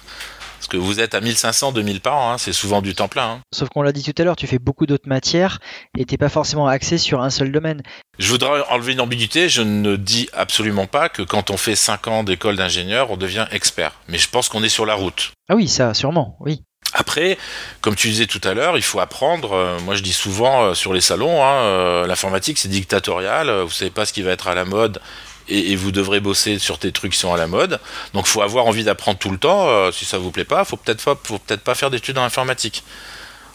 Parce 0.58 0.68
que 0.68 0.76
vous 0.78 1.00
êtes 1.00 1.14
à 1.14 1.20
1500, 1.20 1.72
2000 1.72 2.00
par 2.00 2.16
an, 2.16 2.32
hein, 2.32 2.38
c'est 2.38 2.52
souvent 2.52 2.80
du 2.80 2.94
temps 2.94 3.08
plein. 3.08 3.30
Hein. 3.30 3.40
Sauf 3.54 3.68
qu'on 3.68 3.82
l'a 3.82 3.92
dit 3.92 4.02
tout 4.02 4.14
à 4.20 4.24
l'heure, 4.24 4.36
tu 4.36 4.46
fais 4.46 4.58
beaucoup 4.58 4.86
d'autres 4.86 5.08
matières 5.08 5.58
et 5.96 6.04
t'es 6.06 6.16
pas 6.16 6.30
forcément 6.30 6.66
axé 6.66 6.98
sur 6.98 7.20
un 7.20 7.30
seul 7.30 7.52
domaine. 7.52 7.82
Je 8.18 8.30
voudrais 8.30 8.62
enlever 8.70 8.94
une 8.94 9.00
ambiguïté, 9.00 9.48
je 9.48 9.62
ne 9.62 9.96
dis 9.96 10.28
absolument 10.32 10.86
pas 10.86 11.08
que 11.08 11.22
quand 11.22 11.50
on 11.50 11.56
fait 11.56 11.76
5 11.76 12.08
ans 12.08 12.24
d'école 12.24 12.56
d'ingénieur, 12.56 13.10
on 13.10 13.16
devient 13.16 13.46
expert. 13.52 13.92
Mais 14.08 14.18
je 14.18 14.28
pense 14.28 14.48
qu'on 14.48 14.62
est 14.62 14.70
sur 14.70 14.86
la 14.86 14.94
route. 14.94 15.32
Ah 15.48 15.54
oui, 15.54 15.68
ça, 15.68 15.94
sûrement, 15.94 16.36
oui. 16.40 16.62
Après, 16.98 17.36
comme 17.82 17.94
tu 17.94 18.08
disais 18.08 18.26
tout 18.26 18.40
à 18.42 18.54
l'heure, 18.54 18.78
il 18.78 18.82
faut 18.82 19.00
apprendre. 19.00 19.52
Euh, 19.52 19.78
moi, 19.80 19.94
je 19.96 20.02
dis 20.02 20.14
souvent 20.14 20.64
euh, 20.64 20.74
sur 20.74 20.94
les 20.94 21.02
salons, 21.02 21.44
hein, 21.44 21.52
euh, 21.52 22.06
l'informatique 22.06 22.56
c'est 22.56 22.68
dictatorial. 22.68 23.50
vous 23.50 23.70
savez 23.70 23.90
pas 23.90 24.06
ce 24.06 24.14
qui 24.14 24.22
va 24.22 24.30
être 24.30 24.48
à 24.48 24.54
la 24.54 24.64
mode 24.64 25.00
et, 25.48 25.76
vous 25.76 25.92
devrez 25.92 26.20
bosser 26.20 26.58
sur 26.58 26.78
des 26.78 26.92
trucs 26.92 27.12
qui 27.12 27.18
sont 27.18 27.34
à 27.34 27.36
la 27.36 27.46
mode. 27.46 27.78
Donc 28.14 28.26
faut 28.26 28.40
avoir 28.40 28.64
envie 28.64 28.82
d'apprendre 28.82 29.18
tout 29.18 29.30
le 29.30 29.38
temps. 29.38 29.92
Si 29.92 30.04
ça 30.04 30.18
vous 30.18 30.32
plaît 30.32 30.44
pas, 30.44 30.64
faut 30.64 30.76
peut-être 30.76 31.04
pas, 31.04 31.16
faut 31.22 31.38
peut-être 31.38 31.60
pas 31.60 31.76
faire 31.76 31.90
d'études 31.90 32.18
en 32.18 32.24
informatique. 32.24 32.82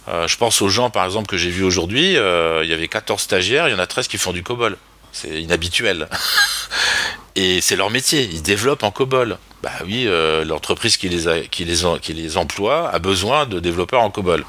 Je 0.08 0.38
pense 0.38 0.62
aux 0.62 0.70
gens 0.70 0.90
par 0.90 1.04
exemple 1.04 1.28
que 1.28 1.36
j'ai 1.36 1.50
vus 1.50 1.64
aujourd'hui, 1.64 2.12
il 2.12 2.70
y 2.70 2.74
avait 2.74 2.88
14 2.88 3.22
stagiaires, 3.22 3.68
il 3.68 3.72
y 3.72 3.76
en 3.76 3.80
a 3.80 3.88
13 3.88 4.08
qui 4.08 4.18
font 4.18 4.32
du 4.32 4.42
COBOL. 4.42 4.78
C'est 5.12 5.42
inhabituel. 5.42 6.08
et 7.36 7.62
c'est 7.62 7.76
leur 7.76 7.90
métier, 7.90 8.24
ils 8.24 8.42
développent 8.42 8.84
en 8.84 8.92
COBOL. 8.92 9.38
Bah 9.64 9.72
oui, 9.86 10.06
euh, 10.08 10.44
l'entreprise 10.44 10.98
qui 10.98 11.08
les, 11.08 11.48
qui, 11.48 11.66
les 11.66 11.78
qui 12.02 12.14
les 12.14 12.38
emploie 12.38 12.90
a 12.90 12.98
besoin 12.98 13.46
de 13.46 13.60
développeurs 13.60 14.02
en 14.02 14.10
COBOL. 14.10 14.44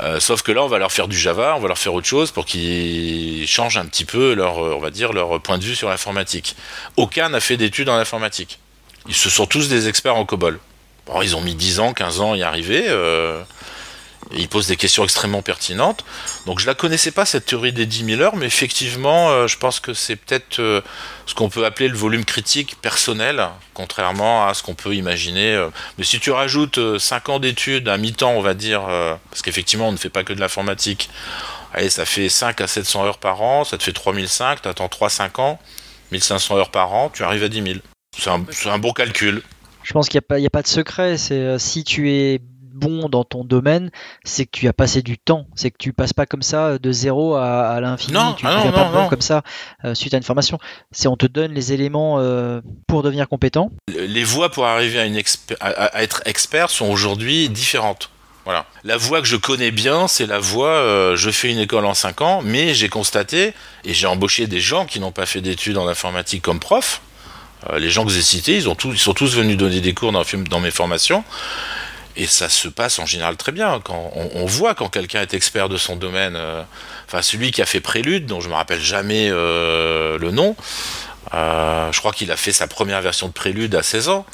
Euh, 0.00 0.18
sauf 0.18 0.42
que 0.42 0.50
là, 0.50 0.64
on 0.64 0.68
va 0.68 0.78
leur 0.78 0.90
faire 0.90 1.06
du 1.06 1.16
Java, 1.16 1.54
on 1.56 1.60
va 1.60 1.68
leur 1.68 1.78
faire 1.78 1.94
autre 1.94 2.08
chose 2.08 2.32
pour 2.32 2.44
qu'ils 2.44 3.46
changent 3.46 3.76
un 3.76 3.86
petit 3.86 4.04
peu 4.04 4.34
leur, 4.34 4.58
on 4.58 4.80
va 4.80 4.90
dire, 4.90 5.12
leur 5.12 5.40
point 5.40 5.58
de 5.58 5.64
vue 5.64 5.76
sur 5.76 5.88
l'informatique. 5.88 6.56
Aucun 6.96 7.28
n'a 7.28 7.40
fait 7.40 7.56
d'études 7.56 7.88
en 7.88 7.96
informatique. 7.96 8.58
Ils 9.08 9.14
se 9.14 9.30
sont 9.30 9.46
tous 9.46 9.68
des 9.68 9.88
experts 9.88 10.16
en 10.16 10.24
COBOL. 10.24 10.58
Bon, 11.06 11.22
ils 11.22 11.36
ont 11.36 11.40
mis 11.40 11.54
10 11.54 11.78
ans, 11.80 11.92
15 11.92 12.20
ans 12.20 12.32
à 12.32 12.36
y 12.36 12.42
arriver. 12.42 12.84
Euh, 12.88 13.42
il 14.32 14.48
pose 14.48 14.66
des 14.66 14.76
questions 14.76 15.04
extrêmement 15.04 15.42
pertinentes. 15.42 16.04
Donc 16.46 16.58
je 16.58 16.66
la 16.66 16.74
connaissais 16.74 17.10
pas 17.10 17.24
cette 17.24 17.46
théorie 17.46 17.72
des 17.72 17.86
10 17.86 18.04
000 18.16 18.20
heures, 18.20 18.36
mais 18.36 18.46
effectivement, 18.46 19.30
euh, 19.30 19.46
je 19.46 19.56
pense 19.58 19.80
que 19.80 19.94
c'est 19.94 20.16
peut-être 20.16 20.58
euh, 20.58 20.80
ce 21.26 21.34
qu'on 21.34 21.48
peut 21.48 21.64
appeler 21.64 21.88
le 21.88 21.96
volume 21.96 22.24
critique 22.24 22.76
personnel, 22.80 23.48
contrairement 23.74 24.46
à 24.46 24.54
ce 24.54 24.62
qu'on 24.62 24.74
peut 24.74 24.94
imaginer. 24.94 25.54
Euh. 25.54 25.68
Mais 25.98 26.04
si 26.04 26.18
tu 26.18 26.30
rajoutes 26.30 26.98
5 26.98 27.28
ans 27.28 27.38
d'études 27.38 27.88
à 27.88 27.96
mi-temps, 27.98 28.32
on 28.32 28.40
va 28.40 28.54
dire, 28.54 28.82
parce 29.30 29.42
qu'effectivement 29.42 29.88
on 29.88 29.92
ne 29.92 29.96
fait 29.96 30.10
pas 30.10 30.24
que 30.24 30.32
de 30.32 30.40
l'informatique, 30.40 31.10
allez, 31.72 31.90
ça 31.90 32.04
fait 32.04 32.28
5 32.28 32.60
à 32.60 32.66
700 32.66 33.04
heures 33.04 33.18
par 33.18 33.42
an, 33.42 33.64
ça 33.64 33.78
te 33.78 33.82
fait 33.82 33.92
3005, 33.92 34.62
tu 34.62 34.68
attends 34.68 34.86
3-5 34.86 35.40
ans, 35.40 35.58
1500 36.12 36.56
heures 36.56 36.70
par 36.70 36.92
an, 36.92 37.10
tu 37.10 37.22
arrives 37.22 37.44
à 37.44 37.48
10 37.48 37.62
000. 37.62 37.78
C'est 38.18 38.30
un, 38.30 38.44
un, 38.66 38.78
bon 38.78 38.92
calcul. 38.92 39.42
Je 39.82 39.92
pense 39.92 40.08
qu'il 40.08 40.20
n'y 40.30 40.44
a, 40.44 40.46
a, 40.46 40.50
pas 40.50 40.62
de 40.62 40.66
secret. 40.66 41.18
C'est 41.18 41.58
si 41.58 41.84
tu 41.84 42.10
es 42.10 42.40
bon 42.76 43.08
dans 43.08 43.24
ton 43.24 43.44
domaine, 43.44 43.90
c'est 44.24 44.44
que 44.44 44.50
tu 44.52 44.68
as 44.68 44.72
passé 44.72 45.02
du 45.02 45.18
temps. 45.18 45.46
C'est 45.54 45.70
que 45.70 45.78
tu 45.78 45.92
passes 45.92 46.12
pas 46.12 46.26
comme 46.26 46.42
ça 46.42 46.78
de 46.78 46.92
zéro 46.92 47.34
à, 47.34 47.78
l'infini. 47.80 48.18
Tu 48.36 48.46
ne 48.46 48.50
ah 48.50 48.72
pas 48.72 48.90
bon 48.90 49.08
comme 49.08 49.20
ça 49.20 49.42
euh, 49.84 49.94
suite 49.94 50.14
à 50.14 50.16
une 50.18 50.22
formation. 50.22 50.58
C'est 50.92 51.08
on 51.08 51.16
te 51.16 51.26
donne 51.26 51.52
les 51.52 51.72
éléments 51.72 52.18
euh, 52.18 52.60
pour 52.86 53.02
devenir 53.02 53.28
compétent. 53.28 53.70
Les 53.88 54.24
voies 54.24 54.50
pour 54.50 54.66
arriver 54.66 55.00
à, 55.00 55.06
une 55.06 55.20
à, 55.60 56.02
être 56.02 56.22
expert 56.26 56.70
sont 56.70 56.86
aujourd'hui 56.86 57.48
différentes. 57.48 58.10
Voilà. 58.44 58.66
La 58.84 58.96
voie 58.96 59.20
que 59.20 59.26
je 59.26 59.36
connais 59.36 59.72
bien, 59.72 60.06
c'est 60.06 60.26
la 60.26 60.38
voie 60.38 60.68
euh, 60.68 61.16
je 61.16 61.30
fais 61.30 61.50
une 61.50 61.58
école 61.58 61.84
en 61.84 61.94
5 61.94 62.20
ans, 62.20 62.42
mais 62.44 62.74
j'ai 62.74 62.88
constaté, 62.88 63.54
et 63.84 63.92
j'ai 63.92 64.06
embauché 64.06 64.46
des 64.46 64.60
gens 64.60 64.86
qui 64.86 65.00
n'ont 65.00 65.10
pas 65.10 65.26
fait 65.26 65.40
d'études 65.40 65.78
en 65.78 65.88
informatique 65.88 66.42
comme 66.42 66.60
prof. 66.60 67.00
les 67.76 67.90
gens 67.90 68.04
que 68.04 68.12
j'ai 68.12 68.22
cités, 68.22 68.54
ils, 68.54 68.68
ont 68.68 68.76
tous, 68.76 68.92
ils 68.92 68.98
sont 68.98 69.14
tous 69.14 69.34
venus 69.34 69.56
donner 69.56 69.80
des 69.80 69.94
cours 69.94 70.12
dans, 70.12 70.22
dans 70.48 70.60
mes 70.60 70.70
formations. 70.70 71.24
Et 72.16 72.26
ça 72.26 72.48
se 72.48 72.68
passe 72.68 72.98
en 72.98 73.06
général 73.06 73.36
très 73.36 73.52
bien. 73.52 73.80
Quand 73.84 74.10
on, 74.14 74.46
voit 74.46 74.74
quand 74.74 74.88
quelqu'un 74.88 75.20
est 75.20 75.34
expert 75.34 75.68
de 75.68 75.76
son 75.76 75.96
domaine. 75.96 76.34
Euh, 76.36 76.62
enfin, 77.06 77.20
celui 77.20 77.50
qui 77.50 77.60
a 77.60 77.66
fait 77.66 77.80
Prélude, 77.80 78.26
dont 78.26 78.40
je 78.40 78.48
me 78.48 78.54
rappelle 78.54 78.80
jamais 78.80 79.28
euh, 79.30 80.18
le 80.18 80.30
nom. 80.30 80.56
Euh, 81.34 81.92
je 81.92 81.98
crois 81.98 82.12
qu'il 82.12 82.30
a 82.32 82.36
fait 82.36 82.52
sa 82.52 82.66
première 82.66 83.02
version 83.02 83.28
de 83.28 83.32
Prélude 83.32 83.74
à 83.74 83.82
16 83.82 84.08
ans. 84.08 84.26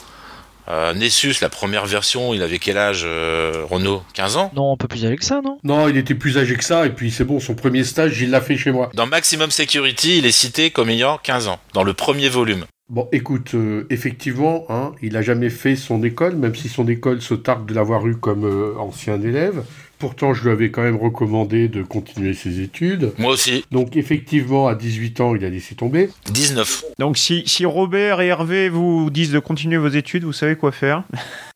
Nessus, 0.95 1.35
la 1.43 1.51
première 1.51 1.85
version, 1.85 2.33
il 2.33 2.43
avait 2.43 2.59
quel 2.59 2.79
âge, 2.79 3.05
Renault 3.05 4.03
15 4.15 4.37
ans? 4.39 4.51
Non, 4.55 4.73
un 4.73 4.77
peu 4.79 4.89
plus 4.89 5.05
âgé 5.05 5.17
que 5.17 5.25
ça, 5.25 5.43
non? 5.45 5.59
Non, 5.65 5.87
il 5.89 5.99
était 5.99 6.15
plus 6.15 6.39
âgé 6.39 6.55
que 6.55 6.65
ça, 6.65 6.87
et 6.87 6.91
puis 6.91 7.11
c'est 7.11 7.25
bon, 7.25 7.41
son 7.41 7.55
premier 7.55 7.85
stage, 7.85 8.19
il 8.23 8.31
l'a 8.31 8.41
fait 8.41 8.57
chez 8.57 8.71
moi. 8.71 8.91
Dans 8.95 9.07
Maximum 9.07 9.51
Security, 9.51 10.17
il 10.19 10.25
est 10.25 10.33
cité 10.33 10.71
comme 10.71 10.89
ayant 10.89 11.19
15 11.19 11.49
ans, 11.49 11.59
dans 11.75 11.85
le 11.85 11.93
premier 11.93 12.31
volume. 12.31 12.65
Bon, 12.89 13.09
écoute, 13.11 13.55
euh, 13.55 13.87
effectivement, 13.89 14.67
hein, 14.69 14.93
il 15.01 15.15
n'a 15.15 15.23
jamais 15.23 15.49
fait 15.49 15.77
son 15.77 16.03
école, 16.03 16.37
même 16.37 16.55
si 16.55 16.69
son 16.69 16.87
école 16.89 17.23
se 17.23 17.33
targue 17.33 17.67
de 17.67 17.75
l'avoir 17.75 18.07
eu 18.07 18.17
comme 18.17 18.45
euh, 18.45 18.77
ancien 18.77 19.21
élève. 19.23 19.65
Pourtant, 19.99 20.35
je 20.35 20.43
lui 20.43 20.51
avais 20.51 20.71
quand 20.71 20.83
même 20.83 20.97
recommandé 20.97 21.69
de 21.69 21.83
continuer 21.83 22.35
ses 22.35 22.61
études. 22.61 23.13
Moi 23.19 23.33
aussi. 23.33 23.65
Donc, 23.71 23.97
effectivement, 23.97 24.67
à 24.67 24.75
18 24.75 25.21
ans, 25.21 25.35
il 25.35 25.45
a 25.45 25.49
laissé 25.49 25.75
tomber. 25.75 26.11
19. 26.33 26.85
Donc, 26.99 27.17
si, 27.17 27.45
si 27.47 27.65
Robert 27.65 28.21
et 28.21 28.27
Hervé 28.27 28.69
vous 28.69 29.11
disent 29.11 29.33
de 29.33 29.39
continuer 29.39 29.79
vos 29.79 29.89
études, 29.89 30.25
vous 30.25 30.33
savez 30.33 30.57
quoi 30.57 30.73
faire? 30.73 31.05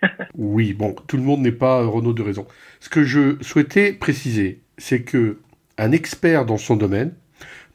Oui, 0.38 0.74
bon, 0.74 0.94
tout 1.06 1.16
le 1.16 1.22
monde 1.22 1.40
n'est 1.40 1.50
pas 1.50 1.84
Renault 1.86 2.12
de 2.12 2.22
raison. 2.22 2.46
Ce 2.78 2.90
que 2.90 3.04
je 3.04 3.42
souhaitais 3.42 3.92
préciser, 3.92 4.60
c'est 4.76 5.00
que 5.00 5.38
un 5.78 5.92
expert 5.92 6.44
dans 6.44 6.58
son 6.58 6.76
domaine, 6.76 7.14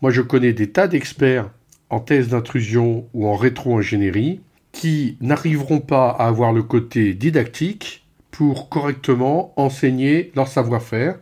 moi 0.01 0.11
je 0.11 0.21
connais 0.21 0.53
des 0.53 0.69
tas 0.69 0.87
d'experts 0.87 1.49
en 1.91 1.99
thèse 1.99 2.29
d'intrusion 2.29 3.07
ou 3.13 3.27
en 3.27 3.35
rétro-ingénierie 3.35 4.41
qui 4.71 5.17
n'arriveront 5.21 5.81
pas 5.81 6.09
à 6.09 6.27
avoir 6.27 6.53
le 6.53 6.63
côté 6.63 7.13
didactique 7.13 8.07
pour 8.31 8.69
correctement 8.69 9.53
enseigner 9.57 10.31
leur 10.35 10.47
savoir-faire, 10.47 11.19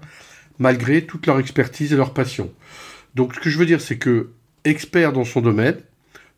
malgré 0.59 1.05
toute 1.05 1.25
leur 1.25 1.39
expertise 1.39 1.91
et 1.91 1.97
leur 1.97 2.13
passion. 2.13 2.51
Donc 3.15 3.33
ce 3.33 3.39
que 3.39 3.49
je 3.49 3.57
veux 3.57 3.65
dire, 3.65 3.81
c'est 3.81 3.97
que 3.97 4.29
expert 4.63 5.11
dans 5.11 5.25
son 5.25 5.41
domaine 5.41 5.77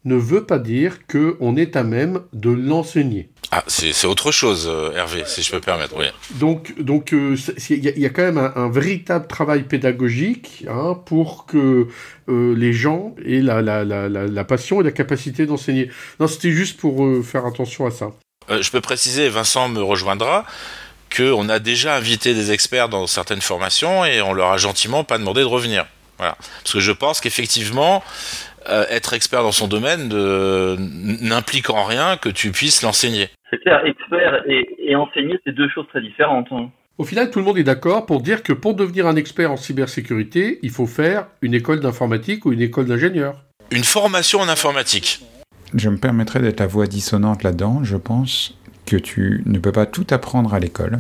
ne 0.05 0.15
veut 0.15 0.45
pas 0.45 0.59
dire 0.59 1.05
qu'on 1.07 1.55
est 1.55 1.75
à 1.75 1.83
même 1.83 2.21
de 2.33 2.49
l'enseigner. 2.49 3.29
Ah, 3.51 3.63
c'est 3.67 4.07
autre 4.07 4.31
chose, 4.31 4.67
euh, 4.71 4.95
Hervé, 4.95 5.23
si 5.25 5.43
je 5.43 5.51
peux 5.51 5.57
me 5.57 5.61
permettre, 5.61 5.95
oui. 5.97 6.05
Donc, 6.35 6.79
donc, 6.79 7.13
euh, 7.13 7.35
il 7.69 7.99
y, 7.99 8.05
a 8.05 8.09
quand 8.09 8.21
même 8.21 8.37
un, 8.37 8.69
véritable 8.69 9.27
travail 9.27 9.63
pédagogique 9.63 10.63
hein, 10.69 10.97
pour 11.05 11.45
que 11.45 11.87
euh, 12.29 12.55
les 12.55 12.71
gens 12.71 13.13
aient 13.25 13.41
la, 13.41 13.61
la, 13.61 13.83
la, 13.83 14.07
la, 14.07 14.43
passion 14.45 14.79
et 14.79 14.85
la 14.85 14.91
capacité 14.91 15.45
d'enseigner. 15.45 15.91
Non, 16.21 16.27
c'était 16.27 16.51
juste 16.51 16.79
pour 16.79 17.05
faire 17.25 17.45
attention 17.45 17.85
à 17.85 17.91
ça. 17.91 18.11
je 18.49 18.71
peux 18.71 18.79
préciser, 18.79 19.27
Vincent 19.27 19.67
me 19.67 19.83
rejoindra, 19.83 20.45
qu'on 21.15 21.49
a 21.49 21.59
déjà 21.59 21.95
invité 21.97 22.33
des 22.33 22.53
experts 22.53 22.87
dans 22.87 23.05
certaines 23.05 23.41
formations 23.41 24.05
et 24.05 24.21
on 24.21 24.31
leur 24.31 24.53
a 24.53 24.57
gentiment 24.57 25.03
pas 25.03 25.17
demandé 25.17 25.41
de 25.41 25.45
revenir. 25.45 25.85
Voilà. 26.17 26.37
Parce 26.63 26.73
que 26.73 26.79
je 26.79 26.91
pense 26.91 27.19
qu'effectivement, 27.19 28.03
être 28.89 29.13
expert 29.13 29.43
dans 29.43 29.51
son 29.51 29.67
domaine 29.67 30.09
n'implique 31.21 31.69
en 31.69 31.83
rien 31.83 32.17
que 32.17 32.29
tu 32.29 32.51
puisses 32.51 32.81
l'enseigner. 32.81 33.29
C'est 33.49 33.59
clair, 33.59 33.85
expert 33.85 34.43
et, 34.47 34.95
enseigner, 34.95 35.39
c'est 35.45 35.53
deux 35.53 35.69
choses 35.69 35.87
très 35.89 36.01
différentes. 36.01 36.47
Hein. 36.51 36.69
Au 36.97 37.03
final, 37.03 37.31
tout 37.31 37.39
le 37.39 37.45
monde 37.45 37.57
est 37.57 37.63
d'accord 37.63 38.05
pour 38.05 38.21
dire 38.21 38.43
que 38.43 38.53
pour 38.53 38.75
devenir 38.75 39.07
un 39.07 39.15
expert 39.15 39.51
en 39.51 39.57
cybersécurité, 39.57 40.59
il 40.61 40.69
faut 40.69 40.85
faire 40.85 41.27
une 41.41 41.53
école 41.53 41.79
d'informatique 41.79 42.45
ou 42.45 42.53
une 42.53 42.61
école 42.61 42.85
d'ingénieur. 42.85 43.35
Une 43.71 43.83
formation 43.83 44.39
en 44.39 44.47
informatique. 44.47 45.19
Je 45.73 45.89
me 45.89 45.97
permettrai 45.97 46.41
d'être 46.41 46.59
la 46.59 46.67
voix 46.67 46.87
dissonante 46.87 47.43
là-dedans. 47.43 47.83
Je 47.83 47.97
pense 47.97 48.57
que 48.85 48.97
tu 48.97 49.41
ne 49.45 49.57
peux 49.59 49.71
pas 49.71 49.85
tout 49.85 50.05
apprendre 50.11 50.53
à 50.53 50.59
l'école. 50.59 50.99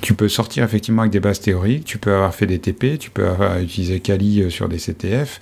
Tu 0.00 0.14
peux 0.14 0.28
sortir 0.28 0.64
effectivement 0.64 1.02
avec 1.02 1.12
des 1.12 1.20
bases 1.20 1.40
théoriques, 1.40 1.84
tu 1.84 1.98
peux 1.98 2.14
avoir 2.14 2.34
fait 2.34 2.46
des 2.46 2.58
TP, 2.58 2.98
tu 2.98 3.10
peux 3.10 3.28
avoir 3.28 3.58
utilisé 3.58 4.00
Kali 4.00 4.42
euh, 4.42 4.48
sur 4.48 4.68
des 4.68 4.78
CTF, 4.78 5.40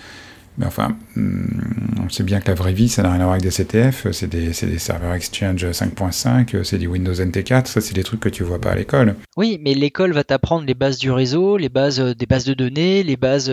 mais 0.59 0.66
enfin, 0.66 0.97
hmm, 1.16 2.05
on 2.05 2.09
sait 2.09 2.25
bien 2.25 2.40
que 2.40 2.49
la 2.49 2.55
vraie 2.55 2.73
vie, 2.73 2.88
ça 2.88 3.03
n'a 3.03 3.11
rien 3.12 3.21
à 3.21 3.25
voir 3.25 3.35
avec 3.35 3.42
des 3.42 3.51
CTF, 3.51 4.11
c'est 4.12 4.29
des, 4.29 4.49
des, 4.49 4.79
serveurs 4.79 5.14
Exchange 5.14 5.64
5.5, 5.64 6.64
c'est 6.64 6.79
du 6.79 6.87
Windows 6.87 7.12
NT4, 7.12 7.66
ça 7.66 7.81
c'est 7.81 7.94
des 7.94 8.03
trucs 8.03 8.21
que 8.21 8.29
tu 8.29 8.42
vois 8.42 8.61
pas 8.61 8.71
à 8.71 8.75
l'école. 8.75 9.14
Oui, 9.37 9.61
mais 9.62 9.75
l'école 9.75 10.12
va 10.12 10.25
t'apprendre 10.25 10.66
les 10.66 10.75
bases 10.75 10.99
du 10.99 11.11
réseau, 11.11 11.57
les 11.57 11.68
bases 11.68 12.01
euh, 12.01 12.14
des 12.14 12.27
bases 12.27 12.44
de 12.44 12.55
données, 12.55 13.03
les 13.03 13.16
bases 13.16 13.51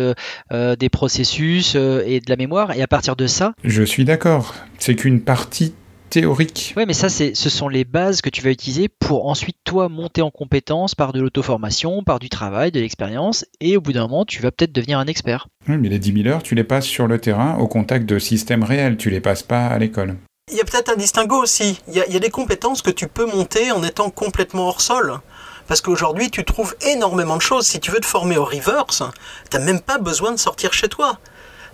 euh, 0.51 0.75
des 0.75 0.89
processus 0.89 1.75
et 1.75 2.19
de 2.19 2.29
la 2.29 2.35
mémoire, 2.35 2.75
et 2.75 2.81
à 2.81 2.87
partir 2.87 3.15
de 3.15 3.27
ça... 3.27 3.53
Je 3.63 3.83
suis 3.83 4.05
d'accord, 4.05 4.55
c'est 4.79 4.95
qu'une 4.95 5.21
partie 5.21 5.73
théorique. 6.09 6.73
Oui, 6.77 6.83
mais 6.87 6.93
ça, 6.93 7.09
c'est, 7.09 7.35
ce 7.35 7.49
sont 7.49 7.67
les 7.67 7.83
bases 7.83 8.21
que 8.21 8.29
tu 8.29 8.41
vas 8.41 8.49
utiliser 8.49 8.87
pour 8.87 9.27
ensuite, 9.27 9.57
toi, 9.63 9.89
monter 9.89 10.21
en 10.21 10.31
compétence 10.31 10.95
par 10.95 11.13
de 11.13 11.21
l'auto-formation, 11.21 12.03
par 12.03 12.19
du 12.19 12.29
travail, 12.29 12.71
de 12.71 12.79
l'expérience, 12.79 13.45
et 13.59 13.77
au 13.77 13.81
bout 13.81 13.93
d'un 13.93 14.07
moment, 14.07 14.25
tu 14.25 14.41
vas 14.41 14.51
peut-être 14.51 14.71
devenir 14.71 14.99
un 14.99 15.07
expert. 15.07 15.47
Oui, 15.67 15.77
mais 15.77 15.89
les 15.89 15.99
10 15.99 16.23
000 16.23 16.27
heures, 16.27 16.43
tu 16.43 16.55
les 16.55 16.63
passes 16.63 16.85
sur 16.85 17.07
le 17.07 17.19
terrain, 17.19 17.57
au 17.57 17.67
contact 17.67 18.05
de 18.05 18.19
systèmes 18.19 18.63
réels, 18.63 18.97
tu 18.97 19.09
les 19.09 19.21
passes 19.21 19.43
pas 19.43 19.67
à 19.67 19.77
l'école. 19.77 20.15
Il 20.51 20.57
y 20.57 20.61
a 20.61 20.63
peut-être 20.63 20.89
un 20.89 20.95
distinguo 20.95 21.41
aussi. 21.41 21.79
Il 21.87 21.95
y, 21.95 21.99
a, 21.99 22.05
il 22.07 22.13
y 22.13 22.17
a 22.17 22.19
des 22.19 22.29
compétences 22.29 22.81
que 22.81 22.91
tu 22.91 23.07
peux 23.07 23.25
monter 23.25 23.71
en 23.71 23.83
étant 23.83 24.11
complètement 24.11 24.67
hors 24.67 24.81
sol. 24.81 25.19
Parce 25.67 25.81
qu'aujourd'hui, 25.81 26.29
tu 26.29 26.43
trouves 26.43 26.75
énormément 26.81 27.37
de 27.37 27.41
choses. 27.41 27.65
Si 27.65 27.79
tu 27.79 27.89
veux 27.89 27.99
te 27.99 28.05
former 28.05 28.37
au 28.37 28.45
reverse, 28.45 29.01
tu 29.49 29.57
n'as 29.57 29.63
même 29.63 29.81
pas 29.81 29.97
besoin 29.97 30.31
de 30.31 30.37
sortir 30.37 30.73
chez 30.73 30.87
toi 30.87 31.17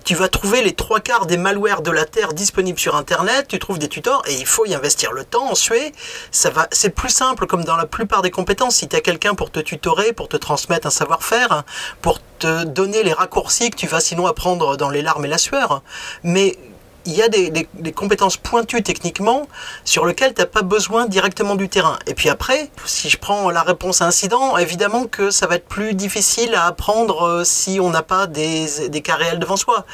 tu 0.04 0.16
vas 0.16 0.28
trouver 0.28 0.62
les 0.62 0.74
trois 0.74 1.00
quarts 1.00 1.26
des 1.26 1.38
malwares 1.38 1.82
de 1.82 1.92
la 1.92 2.06
Terre 2.06 2.34
disponibles 2.34 2.80
sur 2.80 2.96
Internet, 2.96 3.48
tu 3.48 3.60
trouves 3.60 3.80
des 3.80 3.88
tutors 3.88 4.24
et 4.28 4.34
il 4.34 4.46
faut 4.46 4.66
y 4.66 4.74
investir 4.74 5.12
le 5.12 5.24
temps, 5.24 5.50
en 5.52 5.56
suer. 5.56 5.94
Ça 6.32 6.50
va, 6.50 6.68
c'est 6.72 6.90
plus 6.90 7.10
simple 7.10 7.46
comme 7.48 7.64
dans 7.64 7.76
la 7.76 7.86
plupart 7.86 8.22
des 8.22 8.32
compétences. 8.32 8.78
Si 8.78 8.88
tu 8.88 8.96
as 8.96 9.02
quelqu'un 9.02 9.36
pour 9.36 9.52
te 9.52 9.60
tutorer, 9.60 10.14
pour 10.14 10.28
te 10.28 10.38
transmettre 10.38 10.88
un 10.88 10.92
savoir-faire, 10.92 11.64
pour 12.02 12.20
te 12.40 12.64
donner 12.64 13.04
les 13.04 13.14
raccourcis 13.14 13.70
que 13.70 13.76
tu 13.76 13.88
vas 13.88 14.00
sinon 14.00 14.26
apprendre 14.28 14.78
dans 14.78 14.90
les 14.90 15.02
larmes 15.02 15.26
et 15.26 15.30
la 15.30 15.38
sueur. 15.38 15.82
Mais 16.24 16.58
il 17.06 17.14
y 17.14 17.22
a 17.22 17.30
des, 17.30 17.68
compétences 17.94 18.38
pointues 18.38 18.84
techniquement 18.84 19.48
sur 19.86 20.06
lesquelles 20.06 20.34
tu 20.34 20.42
n'as 20.42 20.48
pas 20.48 20.62
besoin 20.62 21.06
directement 21.06 21.56
du 21.56 21.70
terrain. 21.70 21.98
Et 22.08 22.14
puis 22.14 22.30
après, 22.30 22.70
si 22.86 23.10
je 23.10 23.18
prends 23.18 23.50
la 23.50 23.64
réponse 23.64 24.02
à 24.02 24.06
incident, 24.06 24.58
évidemment 24.58 25.06
que 25.06 25.32
ça 25.32 25.48
va 25.48 25.56
être 25.56 25.68
plus 25.68 25.94
difficile 25.94 26.54
à 26.56 26.66
apprendre 26.66 27.24
euh, 27.24 27.44
si 27.44 27.80
on 27.80 27.90
n'a 27.90 28.04
pas 28.04 28.28
des, 28.28 28.68
cas 29.04 29.16
réels 29.16 29.40
devant 29.40 29.58
soi. 29.58 29.86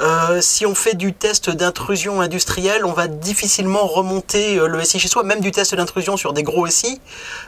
Euh, 0.00 0.40
si 0.40 0.66
on 0.66 0.74
fait 0.74 0.94
du 0.94 1.12
test 1.12 1.50
d'intrusion 1.50 2.20
industrielle, 2.20 2.84
on 2.84 2.92
va 2.92 3.08
difficilement 3.08 3.86
remonter 3.86 4.58
euh, 4.58 4.66
le 4.66 4.82
SI 4.84 4.98
chez 4.98 5.08
soi, 5.08 5.22
même 5.22 5.40
du 5.40 5.50
test 5.50 5.74
d'intrusion 5.74 6.16
sur 6.16 6.32
des 6.32 6.42
gros 6.42 6.66
SI. 6.66 7.00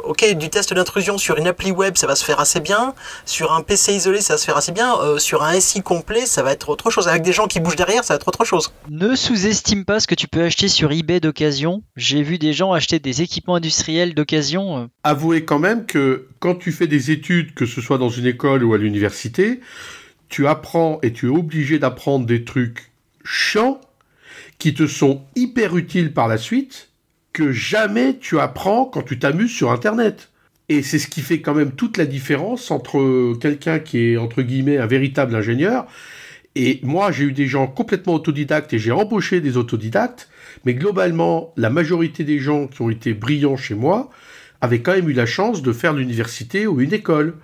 Ok, 0.04 0.24
du 0.34 0.50
test 0.50 0.74
d'intrusion 0.74 1.18
sur 1.18 1.38
une 1.38 1.46
appli 1.46 1.72
web, 1.72 1.96
ça 1.96 2.06
va 2.06 2.16
se 2.16 2.24
faire 2.24 2.40
assez 2.40 2.60
bien. 2.60 2.94
Sur 3.24 3.52
un 3.52 3.62
PC 3.62 3.94
isolé, 3.94 4.20
ça 4.20 4.34
va 4.34 4.38
se 4.38 4.44
faire 4.44 4.56
assez 4.56 4.72
bien. 4.72 4.94
sur 5.18 5.42
un 5.42 5.58
SI 5.58 5.82
complet, 5.82 6.26
ça 6.26 6.42
va 6.42 6.52
être 6.52 6.68
autre 6.68 6.90
chose. 6.90 7.08
Avec 7.08 7.22
des 7.22 7.32
gens 7.32 7.46
qui 7.46 7.60
bougent 7.60 7.76
derrière, 7.76 8.04
ça 8.04 8.14
va 8.14 8.16
être 8.16 8.28
autre 8.28 8.44
chose 8.44 8.72
sous-estime 9.14 9.84
pas 9.84 10.00
ce 10.00 10.06
que 10.06 10.14
tu 10.14 10.26
peux 10.26 10.42
acheter 10.42 10.68
sur 10.68 10.90
eBay 10.90 11.20
d'occasion. 11.20 11.82
J'ai 11.96 12.22
vu 12.22 12.38
des 12.38 12.52
gens 12.52 12.72
acheter 12.72 12.98
des 12.98 13.22
équipements 13.22 13.56
industriels 13.56 14.14
d'occasion. 14.14 14.78
Euh. 14.78 14.86
Avouez 15.04 15.44
quand 15.44 15.58
même 15.58 15.86
que 15.86 16.26
quand 16.40 16.54
tu 16.54 16.72
fais 16.72 16.86
des 16.86 17.10
études, 17.10 17.54
que 17.54 17.66
ce 17.66 17.80
soit 17.80 17.98
dans 17.98 18.08
une 18.08 18.26
école 18.26 18.64
ou 18.64 18.74
à 18.74 18.78
l'université, 18.78 19.60
tu 20.28 20.46
apprends 20.46 20.98
et 21.02 21.12
tu 21.12 21.26
es 21.26 21.28
obligé 21.28 21.78
d'apprendre 21.78 22.26
des 22.26 22.44
trucs 22.44 22.90
chiants 23.24 23.80
qui 24.58 24.74
te 24.74 24.86
sont 24.86 25.22
hyper 25.36 25.76
utiles 25.76 26.12
par 26.12 26.26
la 26.26 26.38
suite 26.38 26.88
que 27.32 27.52
jamais 27.52 28.16
tu 28.18 28.40
apprends 28.40 28.86
quand 28.86 29.02
tu 29.02 29.18
t'amuses 29.18 29.52
sur 29.52 29.70
Internet. 29.70 30.30
Et 30.68 30.82
c'est 30.82 30.98
ce 30.98 31.06
qui 31.06 31.20
fait 31.20 31.40
quand 31.40 31.54
même 31.54 31.72
toute 31.72 31.96
la 31.96 32.06
différence 32.06 32.70
entre 32.70 33.34
quelqu'un 33.40 33.78
qui 33.78 33.98
est 33.98 34.16
entre 34.16 34.42
guillemets 34.42 34.78
un 34.78 34.86
véritable 34.86 35.34
ingénieur 35.36 35.86
et 36.56 36.80
moi, 36.82 37.12
j'ai 37.12 37.24
eu 37.24 37.32
des 37.32 37.46
gens 37.46 37.66
complètement 37.66 38.14
autodidactes 38.14 38.72
et 38.72 38.78
j'ai 38.78 38.90
embauché 38.90 39.42
des 39.42 39.58
autodidactes, 39.58 40.30
mais 40.64 40.72
globalement, 40.72 41.52
la 41.58 41.68
majorité 41.68 42.24
des 42.24 42.38
gens 42.38 42.66
qui 42.66 42.80
ont 42.80 42.88
été 42.88 43.12
brillants 43.12 43.58
chez 43.58 43.74
moi 43.74 44.08
avaient 44.62 44.80
quand 44.80 44.94
même 44.94 45.10
eu 45.10 45.12
la 45.12 45.26
chance 45.26 45.60
de 45.60 45.72
faire 45.72 45.92
l'université 45.92 46.66
ou 46.66 46.80
une 46.80 46.94
école. 46.94 47.34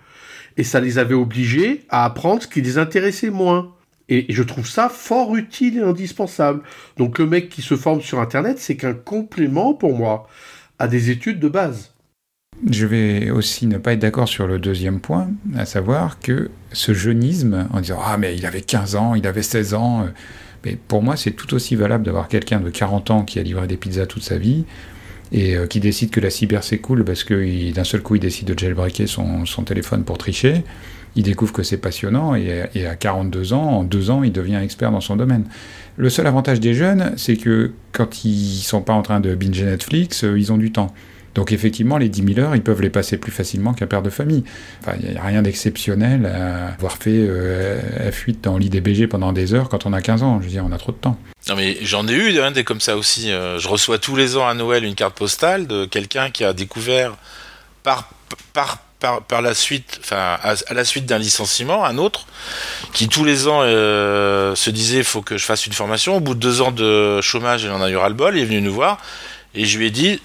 Et 0.56 0.64
ça 0.64 0.80
les 0.80 0.96
avait 0.96 1.14
obligés 1.14 1.82
à 1.90 2.06
apprendre 2.06 2.42
ce 2.42 2.48
qui 2.48 2.62
les 2.62 2.78
intéressait 2.78 3.28
moins. 3.28 3.74
Et 4.08 4.24
je 4.30 4.42
trouve 4.42 4.66
ça 4.66 4.88
fort 4.88 5.36
utile 5.36 5.76
et 5.76 5.82
indispensable. 5.82 6.62
Donc 6.96 7.18
le 7.18 7.26
mec 7.26 7.50
qui 7.50 7.60
se 7.60 7.76
forme 7.76 8.00
sur 8.00 8.18
Internet, 8.18 8.58
c'est 8.58 8.76
qu'un 8.76 8.94
complément 8.94 9.74
pour 9.74 9.94
moi 9.94 10.26
à 10.78 10.88
des 10.88 11.10
études 11.10 11.38
de 11.38 11.48
base. 11.48 11.92
Je 12.70 12.86
vais 12.86 13.30
aussi 13.30 13.66
ne 13.66 13.78
pas 13.78 13.92
être 13.92 13.98
d'accord 13.98 14.28
sur 14.28 14.46
le 14.46 14.58
deuxième 14.58 15.00
point, 15.00 15.28
à 15.56 15.66
savoir 15.66 16.20
que 16.20 16.50
ce 16.72 16.94
jeunisme, 16.94 17.66
en 17.72 17.80
disant 17.80 17.98
Ah, 18.04 18.16
mais 18.16 18.36
il 18.36 18.46
avait 18.46 18.60
15 18.60 18.94
ans, 18.94 19.14
il 19.14 19.26
avait 19.26 19.42
16 19.42 19.74
ans, 19.74 20.02
euh, 20.02 20.06
mais 20.64 20.78
pour 20.88 21.02
moi, 21.02 21.16
c'est 21.16 21.32
tout 21.32 21.52
aussi 21.54 21.74
valable 21.74 22.04
d'avoir 22.04 22.28
quelqu'un 22.28 22.60
de 22.60 22.70
40 22.70 23.10
ans 23.10 23.24
qui 23.24 23.40
a 23.40 23.42
livré 23.42 23.66
des 23.66 23.76
pizzas 23.76 24.06
toute 24.06 24.22
sa 24.22 24.38
vie 24.38 24.64
et 25.32 25.56
euh, 25.56 25.66
qui 25.66 25.80
décide 25.80 26.10
que 26.10 26.20
la 26.20 26.30
cyber 26.30 26.62
c'est 26.62 26.78
cool 26.78 27.04
parce 27.04 27.24
que 27.24 27.72
d'un 27.72 27.84
seul 27.84 28.02
coup 28.02 28.14
il 28.14 28.20
décide 28.20 28.46
de 28.46 28.58
jailbreaker 28.58 29.08
son, 29.08 29.44
son, 29.46 29.64
téléphone 29.64 30.04
pour 30.04 30.18
tricher. 30.18 30.62
Il 31.14 31.24
découvre 31.24 31.52
que 31.52 31.62
c'est 31.62 31.76
passionnant 31.76 32.34
et, 32.34 32.86
à 32.86 32.96
42 32.96 33.52
ans, 33.52 33.62
en 33.62 33.84
deux 33.84 34.10
ans, 34.10 34.22
il 34.22 34.32
devient 34.32 34.60
expert 34.62 34.90
dans 34.90 35.00
son 35.00 35.16
domaine. 35.16 35.44
Le 35.96 36.08
seul 36.08 36.26
avantage 36.26 36.58
des 36.58 36.72
jeunes, 36.72 37.12
c'est 37.16 37.36
que 37.36 37.72
quand 37.92 38.24
ils 38.24 38.62
sont 38.62 38.80
pas 38.80 38.94
en 38.94 39.02
train 39.02 39.20
de 39.20 39.34
binger 39.34 39.66
Netflix, 39.66 40.24
euh, 40.24 40.38
ils 40.38 40.52
ont 40.52 40.56
du 40.56 40.72
temps. 40.72 40.94
Donc 41.34 41.52
effectivement, 41.52 41.96
les 41.96 42.08
10 42.08 42.34
000 42.34 42.46
heures, 42.46 42.54
ils 42.54 42.62
peuvent 42.62 42.82
les 42.82 42.90
passer 42.90 43.16
plus 43.16 43.32
facilement 43.32 43.72
qu'un 43.72 43.86
père 43.86 44.02
de 44.02 44.10
famille. 44.10 44.44
Enfin, 44.80 44.96
il 45.00 45.10
n'y 45.10 45.16
a 45.16 45.22
rien 45.22 45.42
d'exceptionnel 45.42 46.26
à 46.26 46.68
avoir 46.74 46.96
fait 46.96 47.10
euh, 47.14 47.80
F8 48.10 48.42
dans 48.42 48.58
l'IDBG 48.58 49.06
pendant 49.06 49.32
des 49.32 49.54
heures 49.54 49.68
quand 49.68 49.86
on 49.86 49.92
a 49.92 50.02
15 50.02 50.22
ans. 50.22 50.40
Je 50.40 50.46
veux 50.46 50.50
dire, 50.50 50.64
on 50.66 50.72
a 50.72 50.78
trop 50.78 50.92
de 50.92 50.98
temps. 50.98 51.16
Non 51.48 51.56
mais 51.56 51.76
j'en 51.82 52.06
ai 52.06 52.12
eu 52.12 52.32
des 52.52 52.64
comme 52.64 52.80
ça 52.80 52.96
aussi. 52.96 53.32
Euh, 53.32 53.58
je 53.58 53.66
reçois 53.68 53.98
tous 53.98 54.14
les 54.14 54.36
ans 54.36 54.46
à 54.46 54.54
Noël 54.54 54.84
une 54.84 54.94
carte 54.94 55.16
postale 55.16 55.66
de 55.66 55.86
quelqu'un 55.86 56.30
qui 56.30 56.44
a 56.44 56.52
découvert 56.52 57.16
par, 57.82 58.10
par, 58.52 58.78
par, 59.22 59.42
la 59.42 59.54
suite, 59.54 59.98
enfin 60.04 60.38
à, 60.42 60.74
la 60.74 60.84
suite 60.84 61.06
d'un 61.06 61.18
licenciement, 61.18 61.84
un 61.84 61.98
autre, 61.98 62.26
qui 62.92 63.08
tous 63.08 63.24
les 63.24 63.48
ans 63.48 63.62
euh, 63.62 64.54
se 64.54 64.70
disait 64.70 64.98
il 64.98 65.04
faut 65.04 65.22
que 65.22 65.36
je 65.36 65.44
fasse 65.44 65.66
une 65.66 65.72
formation. 65.72 66.16
Au 66.16 66.20
bout 66.20 66.34
de 66.34 66.40
deux 66.40 66.60
ans 66.60 66.70
de 66.70 67.20
chômage, 67.20 67.64
il 67.64 67.70
en 67.70 67.82
a 67.82 67.90
eu 67.90 67.96
ras 67.96 68.08
le 68.08 68.14
bol, 68.14 68.36
il 68.36 68.42
est 68.42 68.46
venu 68.46 68.60
nous 68.60 68.74
voir 68.74 68.98
Et 69.54 69.66
je 69.66 69.78
lui 69.78 69.86
ai 69.86 69.90
dit, 69.90 70.20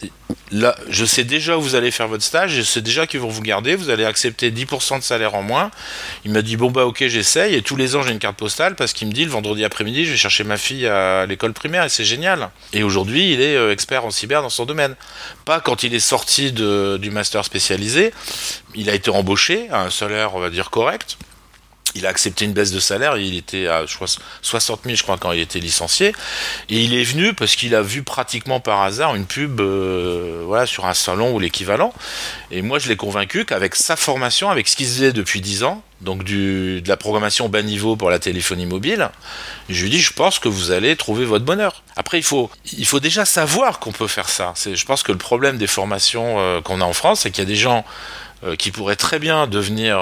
là, 0.52 0.76
je 0.90 1.04
sais 1.04 1.24
déjà 1.24 1.58
où 1.58 1.62
vous 1.62 1.76
allez 1.76 1.92
faire 1.92 2.08
votre 2.08 2.24
stage, 2.24 2.52
je 2.52 2.62
sais 2.62 2.82
déjà 2.82 3.08
qu'ils 3.08 3.20
vont 3.20 3.28
vous 3.28 3.42
garder, 3.42 3.76
vous 3.76 3.90
allez 3.90 4.06
accepter 4.06 4.52
10% 4.52 5.00
de 5.00 5.04
salaire 5.04 5.36
en 5.36 5.42
moins. 5.42 5.70
Il 6.24 6.32
m'a 6.32 6.42
dit, 6.42 6.56
bon 6.56 6.72
bah 6.72 6.86
ok, 6.86 7.06
j'essaye, 7.08 7.56
et 7.56 7.62
tous 7.62 7.76
les 7.76 7.96
ans 7.96 8.04
j'ai 8.04 8.12
une 8.12 8.20
carte 8.20 8.38
postale 8.38 8.76
parce 8.76 8.94
qu'il 8.94 9.08
me 9.08 9.14
dit, 9.14 9.26
le 9.26 9.32
vendredi 9.32 9.66
après-midi, 9.66 10.06
je 10.06 10.12
vais 10.12 10.18
chercher 10.18 10.44
ma 10.44 10.58
fille 10.58 10.88
à 10.88 11.26
l'école 11.26 11.54
primaire, 11.54 11.84
et 11.84 11.90
c'est 11.90 12.06
génial. 12.06 12.50
Et 12.74 12.84
aujourd'hui, 12.84 13.34
il 13.34 13.42
est 13.42 13.56
euh, 13.56 13.72
expert 13.72 14.06
en 14.06 14.12
cyber 14.12 14.42
dans 14.42 14.50
son 14.50 14.66
domaine. 14.66 14.96
Pas 15.46 15.60
quand 15.60 15.84
il 15.84 15.94
est 15.94 16.00
sorti 16.00 16.52
de, 16.52 16.98
du 17.02 17.12
master 17.12 17.44
spécialisé, 17.44 18.14
il 18.76 18.90
a 18.90 18.94
été 18.94 19.10
embauché 19.12 19.68
à 19.72 19.82
un 19.82 19.90
salaire, 19.90 20.36
on 20.36 20.40
va 20.40 20.50
dire, 20.50 20.70
correct 20.70 21.18
il 21.96 22.06
a 22.06 22.10
accepté 22.10 22.46
une 22.46 22.54
baisse 22.54 22.72
de 22.72 22.80
salaire, 22.80 23.18
il 23.18 23.36
était 23.36 23.68
à 23.68 23.86
60 23.88 24.82
000 24.84 24.96
je 24.96 25.04
crois 25.04 25.18
quand 25.18 25.32
il 25.32 25.40
était 25.40 25.60
licencié, 25.60 26.14
et 26.70 26.82
il 26.82 26.94
est 26.94 27.04
venu 27.04 27.34
parce 27.34 27.56
qu'il 27.56 27.76
a 27.76 27.82
vu 27.82 28.04
pratiquement 28.04 28.60
par 28.60 28.82
hasard 28.82 29.16
une 29.16 29.26
pub 29.26 29.60
euh, 29.62 30.44
voilà, 30.46 30.66
sur 30.66 30.86
un 30.86 30.94
salon 30.94 31.34
ou 31.34 31.40
l'équivalent, 31.40 31.94
et 32.52 32.62
moi 32.62 32.80
je 32.80 32.90
l'ai 32.90 32.96
convaincu 32.96 33.46
qu'avec 33.46 33.76
sa 33.76 33.96
formation, 33.96 34.50
avec 34.50 34.68
ce 34.68 34.76
qu'il 34.76 34.86
faisait 34.86 35.14
depuis 35.14 35.42
10 35.42 35.64
ans, 35.64 35.84
donc 36.02 36.24
du, 36.24 36.82
de 36.82 36.90
la 36.90 36.98
programmation 36.98 37.50
bas 37.50 37.64
niveau 37.64 37.96
pour 37.96 38.10
la 38.10 38.20
téléphonie 38.20 38.66
mobile, 38.66 39.10
je 39.70 39.84
lui 39.84 39.90
dis 39.90 40.00
je 40.00 40.14
pense 40.14 40.40
que 40.40 40.48
vous 40.48 40.72
allez 40.72 40.96
trouver 40.96 41.26
votre 41.26 41.46
bonheur. 41.46 41.84
Après 41.96 42.20
il 42.20 42.24
faut, 42.24 42.52
il 42.78 42.86
faut 42.86 43.00
déjà 43.00 43.26
savoir 43.26 43.80
qu'on 43.80 43.92
peut 43.92 44.08
faire 44.08 44.30
ça. 44.30 44.54
Je 44.56 44.86
pense 44.86 45.04
que 45.04 45.12
le 45.12 45.18
problème 45.18 45.58
des 45.58 45.68
formations 45.68 46.40
euh, 46.40 46.62
qu'on 46.62 46.82
a 46.82 46.86
en 46.86 46.94
France, 46.94 47.22
c'est 47.22 47.32
qu'il 47.32 47.44
y 47.44 47.48
a 47.48 47.50
des 47.50 47.56
gens 47.56 47.84
euh, 48.44 48.56
qui 48.56 48.70
pourraient 48.70 48.96
très 48.96 49.18
bien 49.18 49.48
devenir 49.48 49.98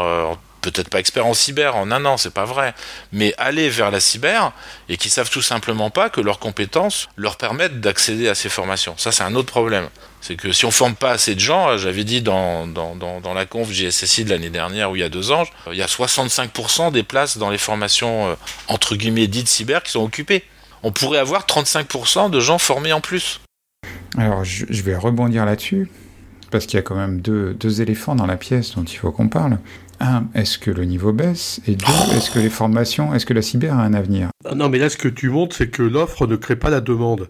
peut-être 0.71 0.89
pas 0.89 0.99
experts 0.99 1.25
en 1.25 1.33
cyber 1.33 1.75
en 1.75 1.91
un 1.91 2.05
an, 2.05 2.17
c'est 2.17 2.33
pas 2.33 2.45
vrai, 2.45 2.73
mais 3.11 3.33
aller 3.37 3.69
vers 3.69 3.91
la 3.91 3.99
cyber 3.99 4.51
et 4.89 4.97
qui 4.97 5.09
savent 5.09 5.29
tout 5.29 5.41
simplement 5.41 5.89
pas 5.89 6.09
que 6.09 6.21
leurs 6.21 6.39
compétences 6.39 7.07
leur 7.15 7.37
permettent 7.37 7.81
d'accéder 7.81 8.27
à 8.27 8.35
ces 8.35 8.49
formations. 8.49 8.95
Ça, 8.97 9.11
c'est 9.11 9.23
un 9.23 9.35
autre 9.35 9.51
problème. 9.51 9.87
C'est 10.21 10.35
que 10.35 10.51
si 10.51 10.65
on 10.65 10.71
forme 10.71 10.95
pas 10.95 11.11
assez 11.11 11.35
de 11.35 11.39
gens, 11.39 11.69
euh, 11.69 11.77
j'avais 11.77 12.03
dit 12.03 12.21
dans, 12.21 12.65
dans, 12.65 12.95
dans, 12.95 13.33
la 13.33 13.45
conf 13.45 13.71
JSSI 13.71 14.25
de 14.25 14.31
l'année 14.31 14.49
dernière 14.49 14.91
ou 14.91 14.95
il 14.95 14.99
y 14.99 15.03
a 15.03 15.09
deux 15.09 15.31
ans, 15.31 15.43
il 15.71 15.77
y 15.77 15.83
a 15.83 15.87
65% 15.87 16.91
des 16.91 17.03
places 17.03 17.37
dans 17.37 17.49
les 17.49 17.57
formations 17.57 18.29
euh, 18.29 18.35
entre 18.67 18.95
guillemets 18.95 19.27
dites 19.27 19.47
cyber 19.47 19.83
qui 19.83 19.91
sont 19.91 20.03
occupées. 20.03 20.43
On 20.81 20.91
pourrait 20.91 21.19
avoir 21.19 21.45
35% 21.45 22.31
de 22.31 22.39
gens 22.39 22.57
formés 22.57 22.93
en 22.93 23.01
plus. 23.01 23.41
Alors 24.17 24.43
je, 24.43 24.65
je 24.69 24.81
vais 24.81 24.95
rebondir 24.95 25.45
là-dessus, 25.45 25.89
parce 26.51 26.65
qu'il 26.65 26.77
y 26.77 26.79
a 26.79 26.83
quand 26.83 26.95
même 26.95 27.21
deux, 27.21 27.53
deux 27.53 27.81
éléphants 27.81 28.15
dans 28.15 28.25
la 28.25 28.37
pièce 28.37 28.75
dont 28.75 28.83
il 28.83 28.95
faut 28.95 29.11
qu'on 29.11 29.27
parle 29.27 29.57
un, 29.99 30.25
est-ce 30.33 30.57
que 30.57 30.71
le 30.71 30.85
niveau 30.85 31.13
baisse 31.13 31.61
Et 31.67 31.75
deux, 31.75 31.85
est-ce 32.15 32.31
que 32.31 32.39
les 32.39 32.49
formations, 32.49 33.13
est-ce 33.13 33.25
que 33.25 33.33
la 33.33 33.41
cyber 33.41 33.73
a 33.73 33.83
un 33.83 33.93
avenir? 33.93 34.29
Non, 34.55 34.69
mais 34.69 34.77
là, 34.77 34.89
ce 34.89 34.97
que 34.97 35.07
tu 35.07 35.29
montres, 35.29 35.55
c'est 35.55 35.69
que 35.69 35.83
l'offre 35.83 36.27
ne 36.27 36.35
crée 36.35 36.55
pas 36.55 36.69
la 36.69 36.81
demande. 36.81 37.29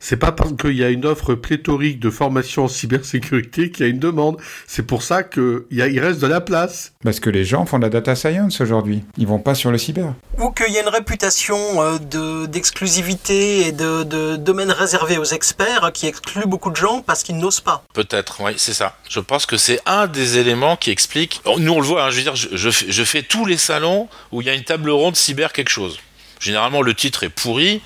C'est 0.00 0.16
pas 0.16 0.32
parce 0.32 0.52
qu'il 0.52 0.76
y 0.76 0.84
a 0.84 0.90
une 0.90 1.06
offre 1.06 1.34
pléthorique 1.34 2.00
de 2.00 2.10
formation 2.10 2.64
en 2.64 2.68
cybersécurité 2.68 3.70
qu'il 3.70 3.86
y 3.86 3.88
a 3.88 3.90
une 3.90 3.98
demande. 3.98 4.36
C'est 4.66 4.84
pour 4.84 5.02
ça 5.02 5.22
qu'il 5.22 5.62
il 5.70 6.00
reste 6.00 6.20
de 6.20 6.26
la 6.26 6.40
place. 6.40 6.92
Parce 7.02 7.20
que 7.20 7.30
les 7.30 7.44
gens 7.44 7.66
font 7.66 7.78
de 7.78 7.84
la 7.84 7.90
data 7.90 8.14
science 8.14 8.60
aujourd'hui. 8.60 9.04
Ils 9.18 9.26
vont 9.26 9.38
pas 9.38 9.54
sur 9.54 9.70
le 9.70 9.78
cyber. 9.78 10.14
Ou 10.38 10.50
qu'il 10.50 10.72
y 10.72 10.78
a 10.78 10.82
une 10.82 10.88
réputation 10.88 11.56
euh, 11.80 12.46
d'exclusivité 12.46 13.68
et 13.68 13.72
de, 13.72 14.02
de, 14.02 14.36
domaine 14.36 14.70
réservé 14.70 15.18
aux 15.18 15.24
experts 15.24 15.90
qui 15.92 16.06
exclut 16.06 16.46
beaucoup 16.46 16.70
de 16.70 16.76
gens 16.76 17.02
parce 17.02 17.22
qu'ils 17.22 17.38
n'osent 17.38 17.60
pas. 17.60 17.84
Peut-être, 17.94 18.40
oui, 18.42 18.52
c'est 18.56 18.74
ça. 18.74 18.96
Je 19.08 19.20
pense 19.20 19.46
que 19.46 19.56
c'est 19.56 19.80
un 19.86 20.06
des 20.06 20.38
éléments 20.38 20.76
qui 20.76 20.90
explique. 20.90 21.40
Nous, 21.58 21.72
on 21.72 21.80
le 21.80 21.86
voit, 21.86 22.04
hein, 22.04 22.10
je 22.10 22.16
veux 22.16 22.22
dire, 22.22 22.36
je, 22.36 22.70
je 22.70 23.04
fais 23.04 23.22
tous 23.22 23.46
les 23.46 23.56
salons 23.56 24.08
où 24.32 24.42
il 24.42 24.46
y 24.46 24.50
a 24.50 24.54
une 24.54 24.64
table 24.64 24.90
ronde 24.90 25.16
cyber 25.16 25.52
quelque 25.52 25.70
chose. 25.70 25.98
Généralement, 26.40 26.82
le 26.82 26.94
titre 26.94 27.24
est 27.24 27.28
pourri. 27.28 27.80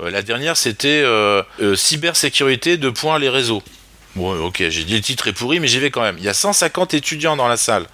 Euh, 0.00 0.10
la 0.10 0.22
dernière, 0.22 0.56
c'était 0.56 1.02
euh, 1.04 1.42
euh, 1.60 1.76
cybersécurité 1.76 2.76
de 2.76 2.90
points 2.90 3.18
les 3.18 3.28
réseaux. 3.28 3.62
Bon, 4.16 4.38
ok, 4.44 4.62
j'ai 4.68 4.84
dit 4.84 4.94
le 4.94 5.02
titre 5.02 5.28
est 5.28 5.32
pourri, 5.32 5.60
mais 5.60 5.68
j'y 5.68 5.78
vais 5.78 5.90
quand 5.90 6.02
même. 6.02 6.16
Il 6.18 6.24
y 6.24 6.28
a 6.28 6.34
150 6.34 6.94
étudiants 6.94 7.36
dans 7.36 7.48
la 7.48 7.56
salle. 7.56 7.86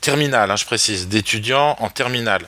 Terminale, 0.00 0.50
hein, 0.50 0.56
je 0.56 0.64
précise, 0.64 1.08
d'étudiants 1.08 1.76
en 1.80 1.90
terminale. 1.90 2.46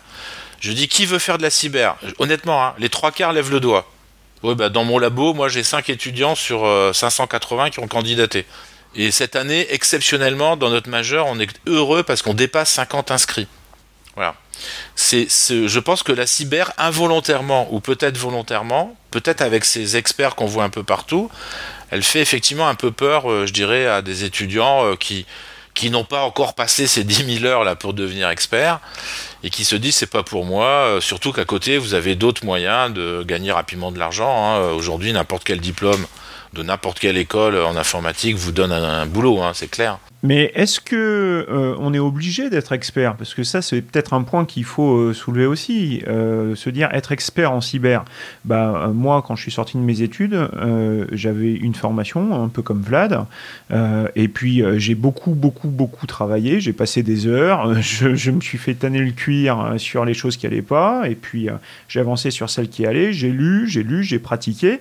Je 0.61 0.73
dis 0.73 0.89
qui 0.89 1.05
veut 1.07 1.19
faire 1.19 1.39
de 1.39 1.43
la 1.43 1.51
cyber? 1.51 1.97
Honnêtement, 2.19 2.65
hein, 2.65 2.75
les 2.79 2.89
trois 2.89 3.13
quarts 3.13 3.33
lèvent 3.33 3.51
le 3.51 3.61
doigt. 3.61 3.91
Ouais, 4.43 4.55
bah, 4.55 4.71
dans 4.71 4.85
mon 4.85 4.99
labo, 4.99 5.35
moi 5.35 5.49
j'ai 5.49 5.63
5 5.63 5.91
étudiants 5.91 6.35
sur 6.35 6.67
580 6.95 7.71
qui 7.71 7.81
ont 7.81 7.89
candidaté. 7.89 8.47
Et 8.95 9.11
cette 9.11 9.37
année, 9.37 9.67
exceptionnellement, 9.71 10.57
dans 10.57 10.71
notre 10.71 10.89
majeur, 10.89 11.27
on 11.27 11.39
est 11.39 11.49
heureux 11.67 12.03
parce 12.03 12.23
qu'on 12.23 12.35
dépasse 12.35 12.71
50 12.71 13.11
inscrits. 13.11 13.47
Voilà 14.15 14.35
c'est, 14.95 15.29
je 15.29 15.79
pense 15.79 16.03
que 16.03 16.13
la 16.13 16.27
cyber, 16.27 16.73
involontairement 16.79 17.69
ou 17.71 17.81
peut-être 17.81 18.17
volontairement, 18.17 18.97
peut-être 19.11 19.41
avec 19.41 19.65
ces 19.65 19.97
experts 19.97 20.35
qu'on 20.35 20.47
voit 20.47 20.65
un 20.65 20.71
peu 20.71 20.83
partout, 20.83 21.31
elle 21.91 22.03
fait 22.03 22.21
effectivement 22.21 22.69
un 22.69 22.75
peu 22.75 22.91
peur, 22.91 23.31
euh, 23.31 23.47
je 23.47 23.53
dirais, 23.53 23.87
à 23.87 24.03
des 24.03 24.25
étudiants 24.25 24.85
euh, 24.85 24.97
qui, 24.97 25.27
n'ont 25.91 26.05
pas 26.05 26.23
encore 26.23 26.55
passé 26.55 26.87
ces 26.87 27.05
10 27.05 27.41
000 27.41 27.45
heures 27.45 27.65
là 27.65 27.77
pour 27.77 27.93
devenir 27.93 28.31
experts 28.31 28.81
et 29.43 29.51
qui 29.51 29.65
se 29.65 29.77
disent 29.77 29.97
c'est 29.97 30.07
pas 30.07 30.23
pour 30.23 30.45
moi, 30.45 30.67
euh, 30.67 31.01
surtout 31.01 31.33
qu'à 31.33 31.45
côté 31.45 31.77
vous 31.79 31.95
avez 31.95 32.15
d'autres 32.15 32.45
moyens 32.45 32.93
de 32.93 33.23
gagner 33.25 33.53
rapidement 33.53 33.93
de 33.93 33.99
l'argent. 33.99 34.55
Hein. 34.55 34.71
Aujourd'hui, 34.73 35.13
n'importe 35.13 35.45
quel 35.45 35.61
diplôme 35.61 36.07
de 36.53 36.63
n'importe 36.63 36.99
quelle 36.99 37.17
école 37.17 37.59
en 37.59 37.77
informatique 37.77 38.37
vous 38.37 38.53
donne 38.53 38.73
un, 38.73 39.07
boulot, 39.07 39.43
hein, 39.43 39.53
c'est 39.55 39.69
clair. 39.69 39.99
Mais 40.23 40.53
est-ce 40.55 40.81
que 40.81 40.95
euh, 41.51 41.75
on 41.81 41.93
est 41.93 41.99
obligé 41.99 42.49
d'être 42.49 42.73
expert? 42.73 43.17
Parce 43.17 43.35
que 43.35 43.43
ça, 43.43 43.61
c'est 43.61 43.83
peut-être 43.83 44.15
un 44.15 44.23
point 44.23 44.45
qu'il 44.45 44.63
faut 44.63 44.97
euh, 44.97 45.15
soulever 45.15 45.47
aussi. 45.47 46.03
Euh, 46.07 46.55
se 46.55 46.71
dire 46.71 46.89
être 46.93 47.11
expert 47.11 47.51
en 47.51 47.61
cyber. 47.61 48.05
Bah, 48.45 48.93
moi, 48.95 49.25
quand 49.27 49.35
je 49.35 49.43
suis 49.43 49.51
sorti 49.51 49.77
de 49.77 49.83
mes 49.83 50.03
études, 50.03 50.49
j'avais 51.13 51.53
une 51.53 51.75
formation, 51.75 52.43
un 52.43 52.49
peu 52.49 52.63
comme 52.63 52.83
Vlad. 52.83 53.25
et 54.15 54.29
puis, 54.29 54.63
j'ai 54.77 54.95
beaucoup, 54.95 55.33
beaucoup, 55.33 55.69
beaucoup 55.69 56.07
travaillé. 56.07 56.61
J'ai 56.61 56.73
passé 56.73 57.03
des 57.03 57.27
heures. 57.27 57.81
Je, 57.83 58.15
je, 58.15 58.31
me 58.31 58.41
suis 58.41 58.59
fait 58.59 58.75
tanner 58.75 59.01
le 59.01 59.11
cuir 59.11 59.75
sur 59.77 60.05
les 60.05 60.15
choses 60.15 60.37
qui 60.37 60.47
allaient 60.47 60.63
pas. 60.63 61.09
Et 61.09 61.15
puis, 61.15 61.49
j'ai 61.89 62.01
avancé 62.01 62.31
sur 62.31 62.49
celles 62.49 62.69
qui 62.69 62.87
allaient. 62.87 63.13
J'ai 63.13 63.31
lu, 63.31 63.69
j'ai 63.69 63.83
lu, 63.83 64.03
j'ai 64.05 64.19
pratiqué. 64.19 64.81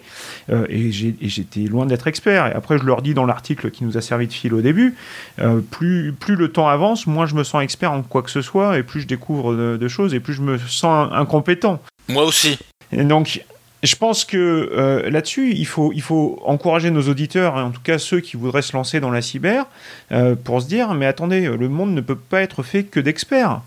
et 0.69 0.91
j'étais 0.91 1.61
loin 1.61 1.85
d'être 1.85 2.07
expert. 2.07 2.47
Et 2.47 2.51
après, 2.53 2.77
je 2.77 2.83
leur 2.83 3.01
dis 3.01 3.13
dans 3.13 3.25
l'article 3.25 3.71
qui 3.71 3.83
nous 3.83 3.97
a 3.97 4.01
servi 4.01 4.27
de 4.27 4.33
fil 4.33 4.53
au 4.53 4.61
début. 4.61 4.95
Euh, 5.39 5.61
plus, 5.61 6.13
plus 6.13 6.35
le 6.35 6.51
temps 6.51 6.67
avance, 6.67 7.07
moins 7.07 7.25
je 7.25 7.35
me 7.35 7.43
sens 7.43 7.63
expert 7.63 7.91
en 7.91 8.03
quoi 8.03 8.21
que 8.21 8.31
ce 8.31 8.41
soit, 8.41 8.77
et 8.77 8.83
plus 8.83 9.01
je 9.01 9.07
découvre 9.07 9.55
de, 9.55 9.87
choses, 9.87 10.13
et 10.13 10.19
plus 10.19 10.33
je 10.33 10.41
me 10.41 10.57
sens 10.57 11.09
incompétent. 11.13 11.81
Moi 12.09 12.23
aussi. 12.23 12.57
Et 12.91 13.03
donc, 13.03 13.43
je 13.83 13.95
pense 13.95 14.25
que 14.25 14.37
euh, 14.37 15.09
là-dessus, 15.09 15.53
il 15.53 15.65
faut, 15.65 15.91
il 15.93 16.01
faut 16.01 16.41
encourager 16.45 16.91
nos 16.91 17.03
auditeurs, 17.03 17.57
hein, 17.57 17.65
en 17.65 17.71
tout 17.71 17.81
cas 17.81 17.97
ceux 17.97 18.19
qui 18.19 18.37
voudraient 18.37 18.61
se 18.61 18.73
lancer 18.73 18.99
dans 18.99 19.11
la 19.11 19.21
cyber, 19.21 19.65
euh, 20.11 20.35
pour 20.35 20.61
se 20.61 20.67
dire, 20.67 20.93
mais 20.93 21.05
attendez, 21.05 21.41
le 21.47 21.69
monde 21.69 21.93
ne 21.93 22.01
peut 22.01 22.15
pas 22.15 22.41
être 22.41 22.63
fait 22.63 22.83
que 22.83 22.99
d'experts. 22.99 23.61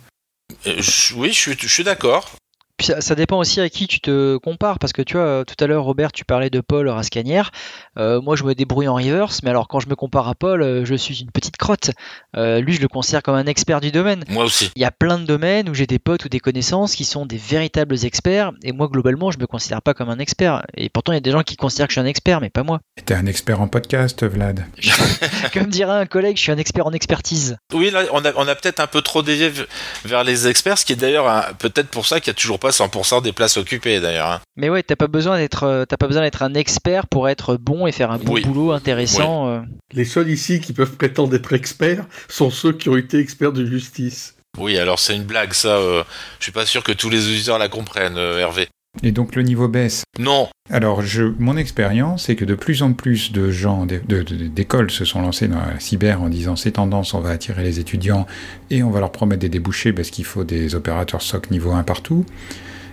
oui, 0.67 1.33
je 1.33 1.67
suis 1.67 1.85
d'accord. 1.85 2.37
Puis 2.85 2.93
ça, 3.01 3.15
dépend 3.15 3.39
aussi 3.39 3.63
à 3.63 3.71
qui 3.71 3.87
tu 3.87 4.01
te 4.01 4.37
compares, 4.37 4.79
parce 4.79 4.93
que 4.93 5.01
tu 5.01 5.17
vois, 5.17 5.45
tout 5.47 5.55
à 5.63 5.67
l'heure, 5.67 5.85
Robert, 5.85 6.13
tu 6.13 6.27
parlais 6.27 6.51
de 6.51 6.61
Paul 6.61 6.87
Rascanière. 6.91 7.51
Euh, 7.99 8.21
moi, 8.21 8.37
je 8.37 8.45
me 8.45 8.55
débrouille 8.55 8.89
en 8.89 8.97
reverse, 8.97 9.43
mais 9.43 9.49
alors 9.49 9.69
quand 9.69 9.81
je 9.81 9.89
me 9.89 9.95
compare 9.95 10.29
à 10.29 10.35
Paul, 10.35 10.63
euh, 10.63 10.85
je 10.85 10.95
suis 10.95 11.21
une 11.21 11.31
petite 11.31 11.57
crotte. 11.57 11.93
Euh, 12.37 12.61
lui, 12.61 12.75
je 12.75 12.83
le 12.83 12.89
considère 12.89 13.23
comme 13.23 13.37
un 13.37 13.47
expert 13.47 13.81
du 13.81 13.91
domaine. 13.91 14.25
Moi 14.29 14.45
aussi. 14.45 14.71
Il 14.77 14.83
y 14.83 14.85
a 14.85 14.91
plein 14.91 15.19
de 15.19 15.25
domaines 15.25 15.71
où 15.71 15.75
j'ai 15.75 15.87
des 15.87 15.99
potes 15.99 16.27
ou 16.27 16.29
des 16.29 16.41
connaissances 16.41 16.95
qui 16.95 17.07
sont 17.07 17.25
des 17.25 17.39
véritables 17.39 18.05
experts, 18.05 18.53
et 18.63 18.73
moi, 18.73 18.89
globalement, 18.89 19.31
je 19.31 19.39
me 19.39 19.47
considère 19.47 19.81
pas 19.81 19.95
comme 19.95 20.11
un 20.11 20.19
expert. 20.19 20.63
Et 20.77 20.91
pourtant, 20.91 21.13
il 21.13 21.17
y 21.17 21.19
a 21.19 21.23
des 21.23 21.31
gens 21.31 21.43
qui 21.43 21.57
considèrent 21.57 21.87
que 21.87 21.95
je 21.95 22.01
suis 22.01 22.07
un 22.07 22.11
expert, 22.11 22.43
mais 22.43 22.51
pas 22.51 22.65
moi. 22.65 22.81
T'es 23.07 23.15
un 23.15 23.25
expert 23.25 23.63
en 23.63 23.69
podcast, 23.69 24.25
Vlad. 24.27 24.67
comme 25.55 25.69
dirait 25.69 26.01
un 26.01 26.07
collègue, 26.07 26.37
je 26.37 26.43
suis 26.43 26.53
un 26.53 26.59
expert 26.59 26.87
en 26.87 26.93
expertise. 26.93 27.57
Oui, 27.73 27.91
là, 27.91 28.03
on 28.13 28.23
a, 28.27 28.33
on 28.37 28.47
a 28.47 28.55
peut-être 28.55 28.81
un 28.81 28.87
peu 28.87 29.01
trop 29.01 29.23
dévié 29.23 29.51
vers 30.05 30.23
les 30.23 30.49
experts, 30.49 30.77
ce 30.77 30.85
qui 30.85 30.93
est 30.93 30.97
d'ailleurs 30.97 31.55
peut-être 31.59 31.89
pour 31.89 32.05
ça 32.05 32.21
qu'il 32.21 32.27
y 32.27 32.31
a 32.33 32.35
toujours 32.35 32.59
pas 32.59 32.74
100% 32.75 33.23
des 33.23 33.33
places 33.33 33.57
occupées 33.57 34.01
d'ailleurs. 34.01 34.29
Hein. 34.29 34.41
Mais 34.57 34.69
ouais, 34.69 34.83
t'as 34.83 34.97
pas 34.97 35.07
besoin 35.07 35.39
d'être, 35.39 35.65
euh, 35.65 35.85
t'as 35.85 35.97
pas 35.97 36.07
besoin 36.07 36.23
d'être 36.23 36.43
un 36.43 36.55
expert 36.55 37.07
pour 37.07 37.29
être 37.29 37.57
bon 37.57 37.87
et 37.87 37.93
faire 37.93 38.11
un 38.11 38.19
bon 38.19 38.41
boulot 38.41 38.73
intéressant. 38.73 39.49
Euh. 39.49 39.61
Les 39.93 40.05
seuls 40.05 40.31
ici 40.31 40.61
qui 40.61 40.73
peuvent 40.73 40.97
prétendre 40.97 41.35
être 41.35 41.53
experts 41.53 42.05
sont 42.29 42.51
ceux 42.51 42.73
qui 42.73 42.89
ont 42.89 42.97
été 42.97 43.19
experts 43.19 43.53
de 43.53 43.65
justice. 43.65 44.37
Oui, 44.59 44.79
alors 44.79 44.99
c'est 44.99 45.17
une 45.17 45.25
blague, 45.25 45.53
ça. 45.53 45.77
Euh, 45.77 46.05
je 46.39 46.45
suis 46.45 46.53
pas 46.53 46.67
sûr 46.67 46.83
que 46.83 46.93
tous 46.93 47.11
les 47.11 47.27
auditeurs 47.27 47.59
la 47.59 47.69
comprennent, 47.69 48.19
Hervé. 48.19 48.69
Et 49.03 49.13
donc 49.13 49.35
le 49.35 49.43
niveau 49.43 49.69
baisse 49.69 50.05
Non. 50.19 50.49
Alors 50.71 51.03
je, 51.03 51.25
mon 51.39 51.57
expérience, 51.57 52.25
c'est 52.25 52.37
que 52.37 52.45
de 52.45 52.55
plus 52.55 52.83
en 52.83 52.93
plus 52.93 53.33
de 53.33 53.51
gens, 53.51 53.87
d'écoles 53.87 54.91
se 54.91 55.05
sont 55.05 55.21
lancés 55.21 55.49
dans 55.49 55.59
la 55.59 55.81
cyber 55.81 56.23
en 56.23 56.29
disant 56.29 56.57
ces 56.57 56.73
tendances, 56.73 57.15
on 57.15 57.21
va 57.21 57.31
attirer 57.31 57.63
les 57.63 57.81
étudiants 57.81 58.27
et 58.71 58.83
on 58.83 58.91
va 58.91 59.01
leur 59.01 59.13
promettre 59.13 59.41
des 59.41 59.49
débouchés 59.49 59.93
parce 59.93 60.11
qu'il 60.11 60.25
faut 60.25 60.45
des 60.45 60.75
opérateurs 60.75 61.23
SOC 61.23 61.51
niveau 61.51 61.73
1 61.73 61.83
partout. 61.83 62.25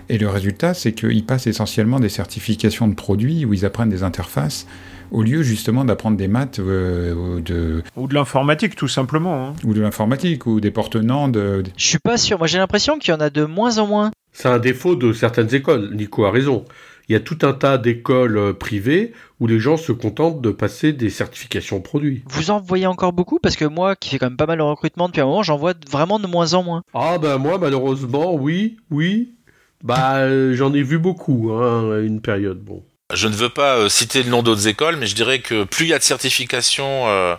Et 0.08 0.18
le 0.18 0.28
résultat, 0.28 0.74
c'est 0.74 0.92
qu'ils 0.92 1.24
passent 1.24 1.46
essentiellement 1.46 2.00
des 2.00 2.08
certifications 2.08 2.88
de 2.88 2.94
produits 2.94 3.44
où 3.44 3.54
ils 3.54 3.64
apprennent 3.64 3.88
des 3.88 4.02
interfaces 4.02 4.66
au 5.12 5.22
lieu 5.22 5.42
justement 5.42 5.84
d'apprendre 5.84 6.16
des 6.16 6.26
maths 6.26 6.58
euh, 6.58 7.14
ou 7.14 7.40
de... 7.40 7.82
Ou 7.96 8.08
de 8.08 8.14
l'informatique 8.14 8.74
tout 8.74 8.88
simplement. 8.88 9.48
Hein. 9.48 9.54
Ou 9.64 9.74
de 9.74 9.80
l'informatique, 9.80 10.46
ou 10.46 10.60
des 10.60 10.70
portenants 10.70 11.28
de... 11.28 11.62
Je 11.76 11.86
suis 11.86 11.98
pas 11.98 12.16
sûr, 12.16 12.38
moi 12.38 12.46
j'ai 12.46 12.58
l'impression 12.58 12.98
qu'il 12.98 13.12
y 13.12 13.16
en 13.16 13.20
a 13.20 13.30
de 13.30 13.44
moins 13.44 13.78
en 13.78 13.86
moins. 13.86 14.10
C'est 14.32 14.48
un 14.48 14.58
défaut 14.58 14.96
de 14.96 15.12
certaines 15.12 15.54
écoles, 15.54 15.90
Nico 15.94 16.24
a 16.24 16.30
raison. 16.30 16.64
il 17.08 17.12
y 17.12 17.16
a 17.16 17.20
tout 17.20 17.38
un 17.42 17.52
tas 17.52 17.76
d'écoles 17.78 18.38
euh, 18.38 18.52
privées 18.54 19.12
où 19.40 19.46
les 19.46 19.58
gens 19.60 19.76
se 19.76 19.92
contentent 19.92 20.40
de 20.40 20.50
passer 20.50 20.92
des 20.92 21.10
certifications 21.10 21.80
produits. 21.80 22.22
Vous 22.28 22.50
en 22.50 22.60
voyez 22.60 22.86
encore 22.86 23.12
beaucoup? 23.12 23.38
Parce 23.38 23.56
que 23.56 23.64
moi, 23.64 23.96
qui 23.96 24.08
fais 24.08 24.18
quand 24.18 24.26
même 24.30 24.36
pas 24.36 24.46
mal 24.46 24.58
de 24.58 24.62
recrutement 24.62 25.08
depuis 25.08 25.20
un 25.20 25.26
moment, 25.26 25.42
j'en 25.42 25.56
vois 25.58 25.74
vraiment 25.90 26.18
de 26.18 26.26
moins 26.26 26.54
en 26.54 26.62
moins. 26.62 26.82
Ah 26.94 27.18
ben 27.18 27.38
moi, 27.38 27.58
malheureusement, 27.58 28.34
oui, 28.34 28.76
oui. 28.90 29.34
Bah, 29.84 30.18
euh, 30.18 30.54
j'en 30.54 30.72
ai 30.72 30.82
vu 30.82 30.98
beaucoup, 30.98 31.50
hein, 31.52 31.92
à 31.96 31.98
une 31.98 32.20
période. 32.22 32.62
Bon. 32.62 32.84
Je 33.12 33.26
ne 33.28 33.34
veux 33.34 33.48
pas 33.50 33.76
euh, 33.76 33.88
citer 33.88 34.22
le 34.22 34.30
nom 34.30 34.42
d'autres 34.42 34.68
écoles, 34.68 34.96
mais 34.96 35.06
je 35.06 35.14
dirais 35.16 35.40
que 35.40 35.64
plus 35.64 35.86
il 35.86 35.88
y 35.88 35.92
a 35.94 35.98
de 35.98 36.04
certifications 36.04 37.08
euh, 37.08 37.34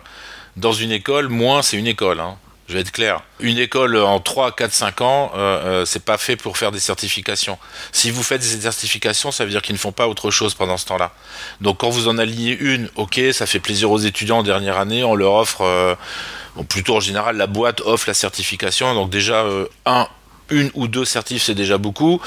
dans 0.56 0.72
une 0.72 0.92
école, 0.92 1.28
moins 1.28 1.62
c'est 1.62 1.78
une 1.78 1.86
école. 1.88 2.20
hein. 2.20 2.36
Je 2.66 2.74
vais 2.74 2.80
être 2.80 2.92
clair. 2.92 3.22
Une 3.40 3.58
école 3.58 3.96
en 3.96 4.20
3, 4.20 4.52
4, 4.52 4.72
5 4.72 5.00
ans, 5.02 5.32
euh, 5.34 5.38
euh, 5.38 5.84
c'est 5.84 6.04
pas 6.04 6.16
fait 6.16 6.36
pour 6.36 6.56
faire 6.56 6.72
des 6.72 6.80
certifications. 6.80 7.58
Si 7.92 8.10
vous 8.10 8.22
faites 8.22 8.40
des 8.40 8.62
certifications, 8.62 9.30
ça 9.32 9.44
veut 9.44 9.50
dire 9.50 9.60
qu'ils 9.60 9.74
ne 9.74 9.78
font 9.80 9.92
pas 9.92 10.08
autre 10.08 10.30
chose 10.30 10.54
pendant 10.54 10.78
ce 10.78 10.86
temps-là. 10.86 11.12
Donc 11.60 11.78
quand 11.78 11.90
vous 11.90 12.08
en 12.08 12.16
alignez 12.16 12.56
une, 12.56 12.88
ok, 12.96 13.20
ça 13.32 13.44
fait 13.44 13.60
plaisir 13.60 13.90
aux 13.90 13.98
étudiants 13.98 14.38
en 14.38 14.42
dernière 14.42 14.78
année, 14.78 15.04
on 15.04 15.14
leur 15.14 15.34
offre, 15.34 15.60
euh, 15.60 15.94
plutôt 16.68 16.96
en 16.96 17.00
général, 17.00 17.36
la 17.36 17.46
boîte 17.46 17.82
offre 17.82 18.08
la 18.08 18.14
certification. 18.14 18.94
Donc 18.94 19.10
déjà, 19.10 19.44
euh, 19.44 19.66
un, 19.84 20.08
une 20.50 20.70
ou 20.74 20.88
deux 20.88 21.04
certifs, 21.04 21.44
c'est 21.44 21.54
déjà 21.54 21.78
beaucoup. 21.78 22.20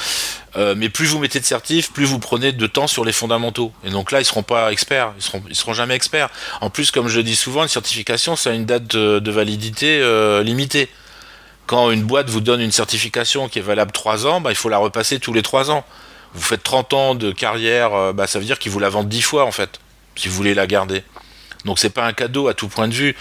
Euh, 0.55 0.73
mais 0.75 0.89
plus 0.89 1.07
vous 1.07 1.19
mettez 1.19 1.39
de 1.39 1.45
certifs, 1.45 1.91
plus 1.91 2.05
vous 2.05 2.19
prenez 2.19 2.51
de 2.51 2.67
temps 2.67 2.87
sur 2.87 3.05
les 3.05 3.11
fondamentaux. 3.11 3.71
Et 3.83 3.89
donc 3.89 4.11
là, 4.11 4.21
ils 4.21 4.25
seront 4.25 4.43
pas 4.43 4.71
experts, 4.71 5.13
ils 5.17 5.23
seront, 5.23 5.43
ils 5.49 5.55
seront 5.55 5.73
jamais 5.73 5.93
experts. 5.93 6.29
En 6.61 6.69
plus, 6.69 6.91
comme 6.91 7.07
je 7.07 7.19
dis 7.21 7.35
souvent, 7.35 7.63
une 7.63 7.69
certification, 7.69 8.35
ça 8.35 8.51
a 8.51 8.53
une 8.53 8.65
date 8.65 8.87
de, 8.87 9.31
validité 9.31 9.99
euh, 10.01 10.41
limitée. 10.41 10.89
Quand 11.67 11.91
une 11.91 12.03
boîte 12.03 12.29
vous 12.29 12.41
donne 12.41 12.61
une 12.61 12.71
certification 12.71 13.49
qui 13.49 13.59
est 13.59 13.61
valable 13.61 13.91
3 13.91 14.25
ans, 14.25 14.41
bah, 14.41 14.51
il 14.51 14.55
faut 14.55 14.69
la 14.69 14.77
repasser 14.77 15.19
tous 15.19 15.33
les 15.33 15.41
3 15.41 15.69
ans. 15.69 15.85
Vous 16.33 16.41
faites 16.41 16.63
30 16.63 16.93
ans 16.93 17.15
de 17.15 17.31
carrière, 17.31 17.93
euh, 17.93 18.13
bah, 18.13 18.25
ça 18.25 18.39
veut 18.39 18.45
dire 18.45 18.57
qu'ils 18.57 18.71
vous 18.71 18.79
la 18.79 18.89
vendent 18.89 19.09
10 19.09 19.21
fois 19.21 19.45
en 19.45 19.51
fait, 19.51 19.79
si 20.15 20.27
vous 20.27 20.35
voulez 20.35 20.53
la 20.53 20.65
garder. 20.65 21.03
Donc 21.65 21.77
c'est 21.77 21.89
pas 21.89 22.05
un 22.05 22.13
cadeau 22.13 22.47
à 22.47 22.53
tout 22.53 22.69
point 22.69 22.87
de 22.87 22.93
vue. 22.93 23.15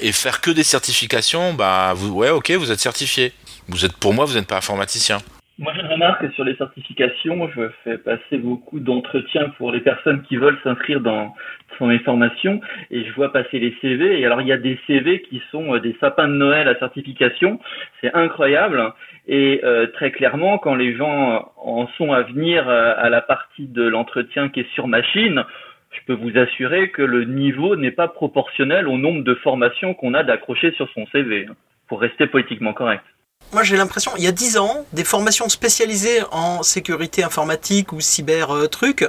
Et 0.00 0.12
faire 0.12 0.40
que 0.40 0.50
des 0.52 0.62
certifications, 0.62 1.54
bah 1.54 1.94
ouais 1.94 2.30
ok, 2.30 2.52
vous 2.52 2.70
êtes 2.70 2.78
certifié. 2.80 3.32
Vous 3.68 3.84
êtes, 3.84 3.96
pour 3.96 4.14
moi, 4.14 4.24
vous 4.24 4.34
n'êtes 4.34 4.48
pas 4.48 4.58
informaticien. 4.58 5.18
Moi, 5.58 5.72
je 5.74 5.86
remarque 5.86 6.20
que 6.20 6.30
sur 6.34 6.44
les 6.44 6.54
certifications, 6.56 7.48
je 7.56 7.70
fais 7.82 7.96
passer 7.96 8.36
beaucoup 8.36 8.78
d'entretiens 8.78 9.48
pour 9.56 9.72
les 9.72 9.80
personnes 9.80 10.22
qui 10.22 10.36
veulent 10.36 10.58
s'inscrire 10.62 11.00
dans, 11.00 11.34
mes 11.80 11.98
formations 12.00 12.60
et 12.90 13.04
je 13.04 13.12
vois 13.12 13.32
passer 13.32 13.58
les 13.58 13.74
CV. 13.80 14.20
Et 14.20 14.26
alors, 14.26 14.42
il 14.42 14.48
y 14.48 14.52
a 14.52 14.58
des 14.58 14.78
CV 14.86 15.22
qui 15.22 15.42
sont 15.50 15.74
euh, 15.74 15.80
des 15.80 15.96
sapins 16.00 16.28
de 16.28 16.34
Noël 16.34 16.68
à 16.68 16.78
certification. 16.78 17.58
C'est 18.00 18.14
incroyable. 18.14 18.92
Et 19.26 19.60
euh, 19.64 19.86
très 19.88 20.10
clairement, 20.10 20.58
quand 20.58 20.74
les 20.74 20.94
gens 20.94 21.52
en 21.56 21.86
sont 21.98 22.12
à 22.12 22.22
venir 22.22 22.68
euh, 22.68 22.94
à 22.96 23.08
la 23.08 23.20
partie 23.20 23.66
de 23.66 23.82
l'entretien 23.82 24.48
qui 24.48 24.60
est 24.60 24.72
sur 24.74 24.88
machine, 24.88 25.44
je 25.90 26.00
peux 26.06 26.14
vous 26.14 26.36
assurer 26.38 26.90
que 26.90 27.02
le 27.02 27.24
niveau 27.24 27.76
n'est 27.76 27.90
pas 27.90 28.08
proportionnel 28.08 28.88
au 28.88 28.98
nombre 28.98 29.24
de 29.24 29.34
formations 29.36 29.94
qu'on 29.94 30.14
a 30.14 30.22
d'accrocher 30.22 30.72
sur 30.72 30.88
son 30.90 31.06
CV, 31.06 31.46
pour 31.88 32.00
rester 32.00 32.26
politiquement 32.26 32.72
correct. 32.72 33.04
Moi, 33.52 33.62
j'ai 33.62 33.76
l'impression, 33.76 34.12
il 34.16 34.24
y 34.24 34.26
a 34.26 34.32
10 34.32 34.58
ans, 34.58 34.84
des 34.92 35.04
formations 35.04 35.48
spécialisées 35.48 36.22
en 36.32 36.62
sécurité 36.62 37.22
informatique 37.22 37.92
ou 37.92 38.00
cyber 38.00 38.54
euh, 38.54 38.66
trucs, 38.66 39.06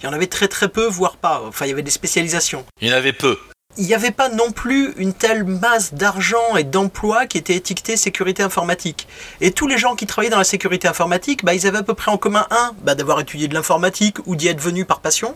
il 0.00 0.06
y 0.06 0.08
en 0.08 0.12
avait 0.12 0.28
très 0.28 0.48
très 0.48 0.68
peu, 0.68 0.86
voire 0.86 1.16
pas. 1.16 1.42
Enfin, 1.46 1.66
il 1.66 1.70
y 1.70 1.72
avait 1.72 1.82
des 1.82 1.90
spécialisations. 1.90 2.64
Il 2.80 2.88
y 2.88 2.92
en 2.92 2.96
avait 2.96 3.12
peu. 3.12 3.36
Il 3.76 3.86
n'y 3.86 3.94
avait 3.94 4.10
pas 4.10 4.28
non 4.28 4.50
plus 4.52 4.92
une 4.96 5.12
telle 5.12 5.44
masse 5.44 5.94
d'argent 5.94 6.56
et 6.56 6.64
d'emplois 6.64 7.26
qui 7.26 7.38
étaient 7.38 7.54
étiquetés 7.54 7.96
sécurité 7.96 8.42
informatique. 8.42 9.06
Et 9.40 9.52
tous 9.52 9.66
les 9.68 9.78
gens 9.78 9.94
qui 9.94 10.06
travaillaient 10.06 10.30
dans 10.30 10.38
la 10.38 10.44
sécurité 10.44 10.88
informatique, 10.88 11.44
bah, 11.44 11.54
ils 11.54 11.66
avaient 11.66 11.78
à 11.78 11.82
peu 11.82 11.94
près 11.94 12.10
en 12.10 12.16
commun 12.16 12.46
un, 12.50 12.72
bah, 12.82 12.94
d'avoir 12.94 13.20
étudié 13.20 13.48
de 13.48 13.54
l'informatique 13.54 14.16
ou 14.26 14.34
d'y 14.34 14.48
être 14.48 14.60
venu 14.60 14.84
par 14.84 15.00
passion. 15.00 15.34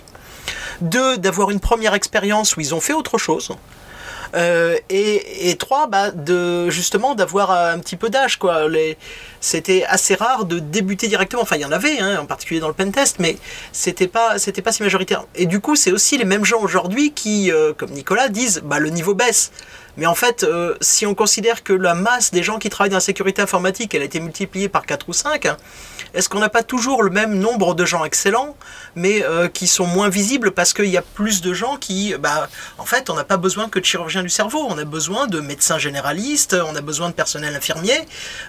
Deux, 0.80 1.16
d'avoir 1.16 1.50
une 1.50 1.60
première 1.60 1.94
expérience 1.94 2.56
où 2.56 2.60
ils 2.60 2.74
ont 2.74 2.80
fait 2.80 2.92
autre 2.92 3.18
chose. 3.18 3.50
Euh, 4.34 4.76
et, 4.90 5.56
trois, 5.58 5.86
bah, 5.86 6.10
de 6.10 6.68
justement 6.70 7.14
d'avoir 7.14 7.50
un 7.50 7.78
petit 7.78 7.96
peu 7.96 8.10
d'âge 8.10 8.38
quoi. 8.38 8.66
C'était 9.40 9.84
assez 9.84 10.14
rare 10.14 10.44
de 10.44 10.58
débuter 10.58 11.08
directement. 11.08 11.42
Enfin, 11.42 11.56
il 11.56 11.62
y 11.62 11.64
en 11.64 11.72
avait, 11.72 11.98
hein, 11.98 12.18
en 12.20 12.26
particulier 12.26 12.60
dans 12.60 12.68
le 12.68 12.74
pentest, 12.74 13.18
mais 13.18 13.36
c'était 13.72 14.08
pas, 14.08 14.38
c'était 14.38 14.62
pas 14.62 14.72
si 14.72 14.82
majoritaire. 14.82 15.24
Et 15.34 15.46
du 15.46 15.60
coup, 15.60 15.76
c'est 15.76 15.92
aussi 15.92 16.18
les 16.18 16.24
mêmes 16.24 16.44
gens 16.44 16.60
aujourd'hui 16.60 17.12
qui, 17.12 17.52
euh, 17.52 17.72
comme 17.76 17.90
Nicolas, 17.90 18.28
disent, 18.28 18.62
bah, 18.64 18.78
le 18.78 18.90
niveau 18.90 19.14
baisse. 19.14 19.52
Mais 19.96 20.06
en 20.06 20.14
fait, 20.14 20.42
euh, 20.42 20.76
si 20.80 21.06
on 21.06 21.14
considère 21.14 21.62
que 21.62 21.72
la 21.72 21.94
masse 21.94 22.30
des 22.32 22.42
gens 22.42 22.58
qui 22.58 22.68
travaillent 22.68 22.90
dans 22.90 22.96
la 22.96 23.00
sécurité 23.00 23.42
informatique, 23.42 23.94
elle 23.94 24.02
a 24.02 24.04
été 24.04 24.20
multipliée 24.20 24.68
par 24.68 24.86
4 24.86 25.08
ou 25.08 25.12
5, 25.12 25.46
hein, 25.46 25.56
est-ce 26.14 26.28
qu'on 26.28 26.40
n'a 26.40 26.48
pas 26.48 26.62
toujours 26.62 27.02
le 27.02 27.10
même 27.10 27.38
nombre 27.38 27.74
de 27.74 27.84
gens 27.84 28.04
excellents, 28.04 28.56
mais 28.96 29.22
euh, 29.24 29.48
qui 29.48 29.66
sont 29.66 29.86
moins 29.86 30.08
visibles 30.08 30.50
parce 30.50 30.72
qu'il 30.72 30.86
y 30.86 30.96
a 30.96 31.02
plus 31.02 31.40
de 31.40 31.54
gens 31.54 31.76
qui, 31.76 32.14
bah, 32.18 32.48
en 32.78 32.84
fait, 32.84 33.10
on 33.10 33.14
n'a 33.14 33.24
pas 33.24 33.36
besoin 33.36 33.68
que 33.68 33.78
de 33.78 33.84
chirurgiens 33.84 34.22
du 34.22 34.28
cerveau, 34.28 34.66
on 34.68 34.78
a 34.78 34.84
besoin 34.84 35.26
de 35.26 35.40
médecins 35.40 35.78
généralistes, 35.78 36.54
on 36.54 36.74
a 36.74 36.80
besoin 36.80 37.08
de 37.08 37.14
personnel 37.14 37.54
infirmier, 37.54 37.98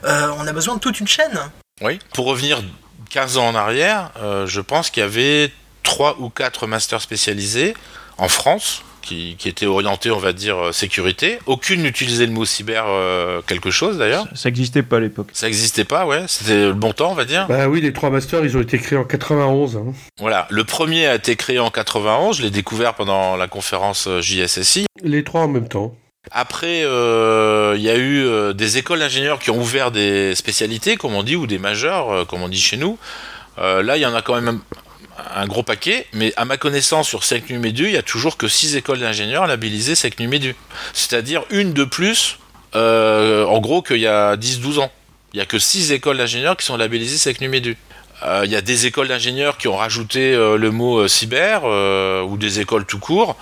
euh, 0.05 0.29
on 0.38 0.47
a 0.47 0.53
besoin 0.53 0.75
de 0.75 0.79
toute 0.79 0.99
une 0.99 1.08
chaîne. 1.08 1.39
Oui. 1.81 1.99
Pour 2.13 2.25
revenir 2.25 2.63
15 3.10 3.38
ans 3.38 3.47
en 3.49 3.55
arrière, 3.55 4.12
je 4.45 4.62
pense 4.62 4.89
qu'il 4.89 5.01
y 5.01 5.05
avait 5.05 5.51
3 5.84 6.17
ou 6.19 6.29
4 6.29 6.67
masters 6.67 7.01
spécialisés 7.01 7.75
en 8.17 8.29
France 8.29 8.81
qui, 9.06 9.36
qui 9.38 9.48
étaient 9.48 9.65
orientés, 9.65 10.12
on 10.12 10.18
va 10.18 10.34
dire, 10.34 10.58
euh, 10.58 10.72
sécurité. 10.72 11.39
Aucune 11.46 11.84
n'utilisait 11.84 12.26
le 12.26 12.32
mot 12.34 12.44
cyber 12.44 12.84
euh, 12.88 13.41
quelque 13.46 13.72
chose 13.72 13.98
d'ailleurs. 13.98 14.28
Ça 14.34 14.50
n'existait 14.50 14.84
pas 14.84 14.98
à 14.98 15.00
l'époque. 15.00 15.28
Ça 15.34 15.46
n'existait 15.46 15.86
pas, 15.86 16.06
ouais. 16.06 16.24
C'était 16.28 16.65
le 16.65 16.74
bon 16.74 16.91
temps, 16.91 17.12
on 17.12 17.15
va 17.15 17.26
dire. 17.26 17.48
Bah 17.48 17.68
oui, 17.68 17.80
les 17.82 17.94
trois 17.94 18.10
masters, 18.10 18.44
ils 18.44 18.58
ont 18.58 18.62
été 18.62 18.78
créés 18.78 18.98
en 18.98 19.06
91. 19.06 19.78
hein. 19.78 19.94
Voilà. 20.20 20.48
Le 20.50 20.63
premier 20.63 21.08
a 21.08 21.15
été 21.15 21.36
créé 21.36 21.60
en 21.60 21.70
91. 21.70 22.38
Je 22.38 22.41
l'ai 22.44 22.52
découvert 22.52 22.96
pendant 22.96 23.38
la 23.38 23.48
conférence 23.48 24.08
euh, 24.08 24.20
JSSI. 24.22 24.86
Les 25.04 25.24
trois 25.24 25.41
en 25.41 25.48
même 25.48 25.68
temps. 25.68 25.96
Après, 26.32 26.82
euh, 26.84 27.76
il 27.78 27.84
y 27.84 27.89
a 27.89 27.96
eu 27.96 28.26
euh, 28.26 28.54
des 28.54 28.80
écoles 28.80 28.98
d'ingénieurs 29.00 29.38
qui 29.38 29.52
ont 29.52 29.60
ouvert 29.60 29.91
des 29.91 30.34
spécialités, 30.34 30.96
comme 30.98 31.13
on 31.13 31.22
dit, 31.22 31.36
ou 31.36 31.46
des 31.46 31.60
majeurs, 31.60 32.12
euh, 32.12 32.26
comme 32.26 32.41
on 32.41 32.50
dit 32.50 32.60
chez 32.60 32.78
nous. 32.78 32.98
Euh, 33.60 33.84
là, 33.84 33.96
il 33.98 34.02
y 34.02 34.06
en 34.08 34.15
a 34.15 34.22
quand 34.24 34.34
même 34.41 34.60
un, 35.36 35.47
gros 35.47 35.63
paquet, 35.63 36.08
mais 36.13 36.34
à 36.38 36.45
ma 36.45 36.58
connaissance, 36.58 37.08
sur 37.08 37.23
SecNumEdu, 37.23 37.86
il 37.86 37.91
y 37.93 37.97
a 37.97 38.01
toujours 38.04 38.38
que 38.38 38.47
6 38.47 38.75
écoles 38.75 38.99
d'ingénieurs 38.99 39.47
labellisées 39.47 39.95
SecNumEdu. 39.95 40.56
C'est-à-dire 40.93 41.43
une 41.49 41.73
de 41.73 41.84
plus, 41.84 42.39
euh, 42.75 43.45
en 43.45 43.60
gros, 43.60 43.82
qu'il 43.82 43.99
y 43.99 44.08
a 44.08 44.36
10-12 44.36 44.80
ans. 44.80 44.91
Il 45.34 45.38
y 45.38 45.41
a 45.41 45.45
que 45.45 45.60
6 45.60 45.91
écoles 45.91 46.17
d'ingénieurs 46.17 46.58
qui 46.58 46.65
sont 46.65 46.78
labellisées 46.78 47.17
SecNumEdu. 47.17 47.78
Euh, 48.23 48.41
Il 48.45 48.51
y 48.51 48.56
a 48.56 48.62
des 48.62 48.86
écoles 48.86 49.08
d'ingénieurs 49.08 49.58
qui 49.58 49.67
ont 49.67 49.75
rajouté 49.75 50.34
euh, 50.34 50.58
le 50.58 50.71
mot 50.71 51.08
cyber 51.08 51.63
ou 52.28 52.38
des 52.38 52.60
écoles 52.60 52.86
tout 52.86 52.99
court. 52.99 53.36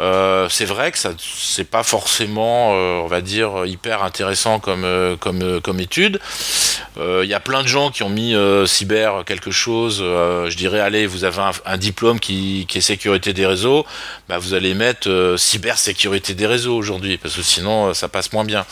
Euh, 0.00 0.48
c'est 0.48 0.64
vrai 0.64 0.92
que 0.92 0.98
ça 0.98 1.12
c'est 1.18 1.68
pas 1.68 1.82
forcément, 1.82 2.72
euh, 2.72 3.00
on 3.04 3.06
va 3.06 3.20
dire, 3.20 3.66
hyper 3.66 4.02
intéressant 4.02 4.58
comme 4.58 4.84
euh, 4.84 5.16
comme 5.16 5.80
étude. 5.80 6.20
Il 6.96 7.28
y 7.28 7.34
a 7.34 7.40
plein 7.40 7.62
de 7.62 7.68
gens 7.68 7.90
qui 7.90 8.02
ont 8.02 8.10
mis 8.10 8.34
cyber 8.66 9.24
quelque 9.24 9.50
chose. 9.50 10.00
je 10.00 10.54
dirais, 10.54 10.80
allez, 10.80 11.06
vous 11.06 11.24
avez 11.24 11.40
un, 11.64 11.78
diplôme 11.78 12.20
qui, 12.20 12.66
qui 12.68 12.78
est 12.78 12.82
sécurité 12.82 13.32
des 13.32 13.46
réseaux, 13.46 13.86
bah, 14.28 14.36
vous 14.36 14.52
allez 14.52 14.74
mettre 14.74 15.34
cyber 15.38 15.78
sécurité 15.78 16.34
des 16.34 16.46
réseaux 16.46 16.76
aujourd'hui, 16.76 17.16
parce 17.16 17.36
que 17.36 17.42
sinon 17.42 17.94
ça 17.94 18.08
passe 18.08 18.32
moins 18.34 18.44
bien. 18.44 18.66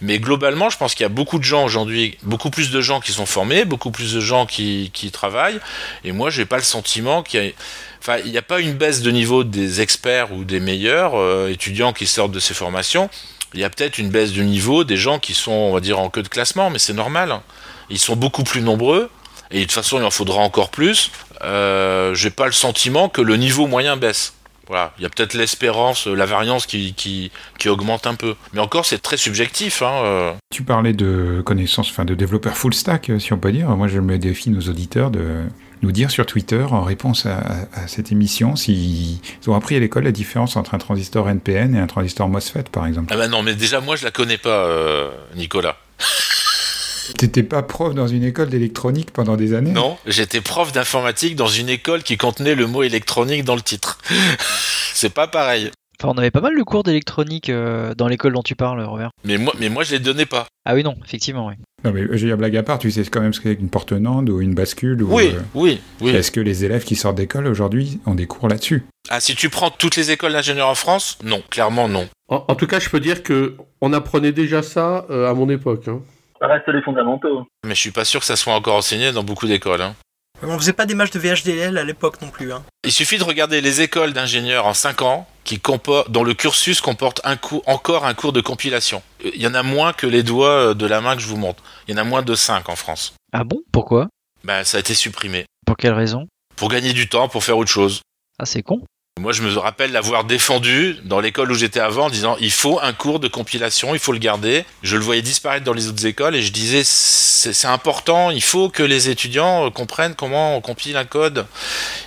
Mais 0.00 0.18
globalement, 0.18 0.70
je 0.70 0.78
pense 0.78 0.94
qu'il 0.94 1.02
y 1.02 1.06
a 1.06 1.10
beaucoup 1.10 1.38
de 1.38 1.44
gens 1.44 1.62
aujourd'hui, 1.64 2.16
beaucoup 2.22 2.48
plus 2.48 2.70
de 2.70 2.80
gens 2.80 3.00
qui 3.00 3.12
sont 3.12 3.26
formés, 3.26 3.66
beaucoup 3.66 3.90
plus 3.90 4.14
de 4.14 4.20
gens 4.20 4.46
qui, 4.46 4.90
qui 4.94 5.10
travaillent. 5.10 5.60
Et 6.04 6.12
moi, 6.12 6.30
j'ai 6.30 6.46
pas 6.46 6.56
le 6.56 6.62
sentiment 6.62 7.22
qu'il 7.22 7.42
y 7.42 7.48
a, 7.48 7.52
enfin, 8.00 8.18
il 8.24 8.30
n'y 8.30 8.38
a 8.38 8.42
pas 8.42 8.60
une 8.60 8.74
baisse 8.74 9.02
de 9.02 9.10
niveau 9.10 9.44
des 9.44 9.80
experts 9.80 10.32
ou 10.32 10.44
des 10.44 10.60
meilleurs 10.60 11.14
euh, 11.14 11.48
étudiants 11.48 11.92
qui 11.92 12.06
sortent 12.06 12.32
de 12.32 12.40
ces 12.40 12.54
formations. 12.54 13.10
Il 13.54 13.60
y 13.60 13.64
a 13.64 13.70
peut-être 13.70 13.98
une 13.98 14.10
baisse 14.10 14.32
de 14.32 14.42
niveau 14.42 14.84
des 14.84 14.96
gens 14.96 15.18
qui 15.18 15.34
sont, 15.34 15.52
on 15.52 15.72
va 15.72 15.80
dire, 15.80 15.98
en 15.98 16.10
queue 16.10 16.22
de 16.22 16.28
classement, 16.28 16.70
mais 16.70 16.78
c'est 16.78 16.92
normal. 16.92 17.32
hein. 17.32 17.42
Ils 17.90 17.98
sont 17.98 18.16
beaucoup 18.16 18.44
plus 18.44 18.60
nombreux. 18.60 19.10
Et 19.50 19.60
de 19.60 19.62
toute 19.62 19.72
façon, 19.72 19.98
il 19.98 20.04
en 20.04 20.10
faudra 20.10 20.40
encore 20.40 20.70
plus. 20.70 21.10
Euh, 21.42 22.14
j'ai 22.14 22.30
pas 22.30 22.44
le 22.46 22.52
sentiment 22.52 23.08
que 23.08 23.22
le 23.22 23.36
niveau 23.36 23.66
moyen 23.66 23.96
baisse. 23.96 24.34
Voilà, 24.66 24.92
il 24.98 25.02
y 25.02 25.06
a 25.06 25.08
peut-être 25.08 25.32
l'espérance, 25.32 26.06
la 26.06 26.26
variance 26.26 26.66
qui, 26.66 26.92
qui, 26.92 27.30
qui 27.58 27.70
augmente 27.70 28.06
un 28.06 28.14
peu. 28.14 28.34
Mais 28.52 28.60
encore, 28.60 28.84
c'est 28.84 28.98
très 28.98 29.16
subjectif. 29.16 29.80
Hein, 29.80 30.02
euh. 30.04 30.32
Tu 30.50 30.62
parlais 30.62 30.92
de 30.92 31.40
connaissances, 31.46 31.88
enfin 31.88 32.04
de 32.04 32.14
développeurs 32.14 32.54
full 32.54 32.74
stack, 32.74 33.08
euh, 33.08 33.18
si 33.18 33.32
on 33.32 33.38
peut 33.38 33.50
dire. 33.50 33.70
Moi, 33.70 33.88
je 33.88 33.98
me 33.98 34.18
défie 34.18 34.50
nos 34.50 34.60
auditeurs 34.60 35.10
de 35.10 35.44
nous 35.82 35.92
dire 35.92 36.10
sur 36.10 36.26
Twitter, 36.26 36.62
en 36.70 36.82
réponse 36.82 37.26
à, 37.26 37.38
à- 37.38 37.82
à 37.84 37.88
cette 37.88 38.10
émission, 38.12 38.56
s'ils 38.56 39.18
ont 39.46 39.54
appris 39.54 39.76
à 39.76 39.78
l'école 39.80 40.04
la 40.04 40.12
différence 40.12 40.56
entre 40.56 40.74
un 40.74 40.78
transistor 40.78 41.28
NPN 41.28 41.74
et 41.74 41.78
un 41.78 41.86
transistor 41.86 42.28
MOSFET, 42.28 42.64
par 42.72 42.86
exemple. 42.86 43.08
Ah 43.12 43.16
bah 43.16 43.28
non, 43.28 43.42
mais 43.42 43.54
déjà, 43.54 43.80
moi, 43.80 43.96
je 43.96 44.04
la 44.04 44.10
connais 44.10 44.38
pas, 44.38 44.64
euh, 44.66 45.10
Nicolas. 45.36 45.76
T'étais 47.16 47.42
pas 47.42 47.62
prof 47.62 47.94
dans 47.94 48.06
une 48.06 48.22
école 48.22 48.50
d'électronique 48.50 49.12
pendant 49.12 49.36
des 49.36 49.54
années? 49.54 49.70
Non, 49.72 49.96
j'étais 50.06 50.40
prof 50.42 50.72
d'informatique 50.72 51.36
dans 51.36 51.46
une 51.48 51.68
école 51.70 52.02
qui 52.02 52.16
contenait 52.18 52.54
le 52.54 52.66
mot 52.66 52.82
électronique 52.82 53.44
dans 53.44 53.54
le 53.54 53.62
titre. 53.62 53.98
c'est 54.94 55.14
pas 55.14 55.26
pareil. 55.26 55.70
Enfin, 56.00 56.12
on 56.14 56.18
avait 56.18 56.30
pas 56.30 56.42
mal 56.42 56.56
de 56.56 56.62
cours 56.62 56.82
d'électronique 56.84 57.48
euh, 57.48 57.94
dans 57.94 58.06
l'école 58.08 58.34
dont 58.34 58.42
tu 58.42 58.54
parles, 58.54 58.80
Robert. 58.84 59.10
Mais 59.24 59.36
moi, 59.38 59.52
mais 59.58 59.68
moi 59.68 59.82
je 59.84 59.92
les 59.92 59.98
donnais 59.98 60.26
pas. 60.26 60.46
Ah 60.66 60.74
oui, 60.74 60.84
non, 60.84 60.96
effectivement, 61.04 61.46
oui. 61.46 61.54
Non, 61.84 61.92
mais 61.92 62.06
j'ai 62.18 62.34
blague 62.34 62.56
à 62.56 62.62
part, 62.64 62.78
tu 62.80 62.90
sais 62.90 63.04
quand 63.04 63.20
même 63.20 63.32
ce 63.32 63.40
qu'est 63.40 63.52
une 63.52 63.70
porte 63.70 63.92
Nande 63.92 64.30
ou 64.30 64.40
une 64.40 64.52
bascule 64.54 65.00
ou, 65.02 65.14
Oui, 65.14 65.32
euh, 65.34 65.40
oui, 65.54 65.80
oui. 66.00 66.10
Est-ce 66.10 66.32
que 66.32 66.40
les 66.40 66.64
élèves 66.64 66.82
qui 66.84 66.96
sortent 66.96 67.16
d'école 67.16 67.46
aujourd'hui 67.46 68.00
ont 68.04 68.16
des 68.16 68.26
cours 68.26 68.48
là-dessus? 68.48 68.82
Ah, 69.10 69.20
si 69.20 69.36
tu 69.36 69.48
prends 69.48 69.70
toutes 69.70 69.94
les 69.96 70.10
écoles 70.10 70.32
d'ingénieurs 70.32 70.68
en 70.68 70.74
France, 70.74 71.18
non, 71.22 71.40
clairement 71.50 71.88
non. 71.88 72.08
En, 72.28 72.44
en 72.48 72.54
tout 72.56 72.66
cas, 72.66 72.80
je 72.80 72.88
peux 72.90 72.98
dire 73.00 73.22
que 73.22 73.54
on 73.80 73.92
apprenait 73.92 74.32
déjà 74.32 74.62
ça 74.62 75.06
euh, 75.10 75.30
à 75.30 75.34
mon 75.34 75.48
époque. 75.50 75.86
hein. 75.86 76.00
Ça 76.40 76.48
reste 76.48 76.68
les 76.68 76.82
fondamentaux. 76.82 77.46
Mais 77.64 77.74
je 77.76 77.80
suis 77.80 77.90
pas 77.92 78.04
sûr 78.04 78.20
que 78.20 78.26
ça 78.26 78.36
soit 78.36 78.54
encore 78.54 78.76
enseigné 78.76 79.12
dans 79.12 79.22
beaucoup 79.24 79.46
d'écoles. 79.46 79.80
hein. 79.82 79.94
On 80.42 80.56
faisait 80.58 80.72
pas 80.72 80.86
des 80.86 80.94
matchs 80.94 81.10
de 81.10 81.18
VHDL 81.18 81.76
à 81.78 81.84
l'époque 81.84 82.22
non 82.22 82.28
plus. 82.28 82.52
Hein. 82.52 82.62
Il 82.84 82.92
suffit 82.92 83.18
de 83.18 83.24
regarder 83.24 83.60
les 83.60 83.80
écoles 83.80 84.12
d'ingénieurs 84.12 84.66
en 84.66 84.74
5 84.74 85.02
ans 85.02 85.28
qui 85.44 85.60
dont 86.08 86.24
le 86.24 86.34
cursus 86.34 86.80
comporte 86.80 87.20
un 87.24 87.36
cours, 87.36 87.62
encore 87.66 88.04
un 88.04 88.14
cours 88.14 88.32
de 88.32 88.40
compilation. 88.40 89.02
Euh, 89.24 89.30
Il 89.34 89.40
y 89.40 89.46
en 89.46 89.54
a 89.54 89.62
moins 89.62 89.92
que 89.92 90.06
les 90.06 90.22
doigts 90.22 90.48
euh, 90.70 90.74
de 90.74 90.86
la 90.86 91.00
main 91.00 91.16
que 91.16 91.22
je 91.22 91.26
vous 91.26 91.36
montre. 91.38 91.62
Il 91.86 91.94
y 91.94 91.98
en 91.98 92.00
a 92.02 92.04
moins 92.04 92.22
de 92.22 92.34
5 92.34 92.68
en 92.68 92.76
France. 92.76 93.14
Ah 93.32 93.44
bon? 93.44 93.60
Pourquoi? 93.72 94.08
Ben, 94.44 94.62
ça 94.64 94.76
a 94.76 94.80
été 94.80 94.94
supprimé. 94.94 95.46
Pour 95.66 95.76
quelle 95.76 95.94
raison? 95.94 96.28
Pour 96.56 96.68
gagner 96.68 96.92
du 96.92 97.08
temps, 97.08 97.28
pour 97.28 97.42
faire 97.44 97.56
autre 97.58 97.70
chose. 97.70 98.02
Ah, 98.38 98.46
c'est 98.46 98.62
con. 98.62 98.82
Moi, 99.18 99.32
je 99.32 99.42
me 99.42 99.56
rappelle 99.58 99.92
l'avoir 99.92 100.24
défendu 100.24 100.96
dans 101.04 101.20
l'école 101.20 101.50
où 101.50 101.54
j'étais 101.54 101.80
avant 101.80 102.06
en 102.06 102.10
disant 102.10 102.36
il 102.40 102.52
faut 102.52 102.78
un 102.80 102.92
cours 102.92 103.20
de 103.20 103.28
compilation, 103.28 103.94
il 103.94 103.98
faut 103.98 104.12
le 104.12 104.18
garder. 104.18 104.64
Je 104.82 104.96
le 104.96 105.02
voyais 105.02 105.22
disparaître 105.22 105.64
dans 105.64 105.72
les 105.72 105.88
autres 105.88 106.06
écoles 106.06 106.36
et 106.36 106.42
je 106.42 106.52
disais 106.52 106.82
c'est 106.84 107.66
important, 107.66 108.30
il 108.30 108.42
faut 108.42 108.68
que 108.68 108.82
les 108.82 109.10
étudiants 109.10 109.66
euh, 109.66 109.70
comprennent 109.70 110.14
comment 110.14 110.56
on 110.56 110.60
compile 110.60 110.96
un 110.96 111.04
code. 111.04 111.46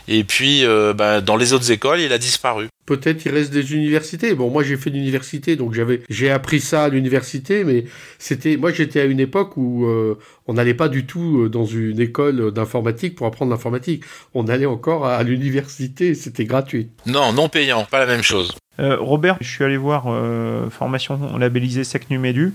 Et 0.08 0.24
puis, 0.24 0.66
euh, 0.66 0.94
bah, 0.94 1.22
dans 1.22 1.36
les 1.36 1.54
autres 1.54 1.72
écoles, 1.72 2.02
il 2.02 2.12
a 2.12 2.18
disparu. 2.18 2.68
Peut-être 2.92 3.24
il 3.26 3.32
reste 3.32 3.54
des 3.54 3.74
universités. 3.74 4.34
Bon, 4.36 4.50
moi 4.50 4.64
j'ai 4.64 4.76
fait 4.76 4.90
l'université, 4.90 5.56
donc 5.56 5.74
j'avais 5.74 6.02
j'ai 6.10 6.30
appris 6.30 6.60
ça 6.60 6.84
à 6.84 6.90
l'université, 6.90 7.64
mais 7.64 7.86
c'était 8.20 8.58
moi 8.58 8.74
j'étais 8.74 9.00
à 9.00 9.06
une 9.06 9.22
époque 9.22 9.56
où 9.56 9.86
euh, 9.86 10.18
on 10.48 10.56
n'allait 10.56 10.74
pas 10.74 10.90
du 10.90 11.06
tout 11.06 11.44
euh, 11.44 11.50
dans 11.50 11.64
une 11.64 12.02
école 12.02 12.52
d'informatique 12.52 13.16
pour 13.16 13.28
apprendre 13.28 13.50
l'informatique. 13.50 14.04
On 14.34 14.50
allait 14.50 14.66
encore 14.66 15.06
à, 15.06 15.16
à 15.16 15.24
l'université, 15.24 16.16
c'était 16.16 16.44
gratuit. 16.44 16.90
Non, 17.06 17.32
non 17.32 17.48
payant, 17.48 17.86
pas 17.90 18.00
la 18.00 18.08
même 18.08 18.24
chose. 18.24 18.54
Euh, 18.82 18.98
Robert, 19.00 19.38
je 19.40 19.48
suis 19.50 19.64
allé 19.64 19.78
voir 19.78 20.06
euh, 20.08 20.70
formation 20.70 21.38
labellisée 21.38 21.86
SecNuMedu 21.86 22.54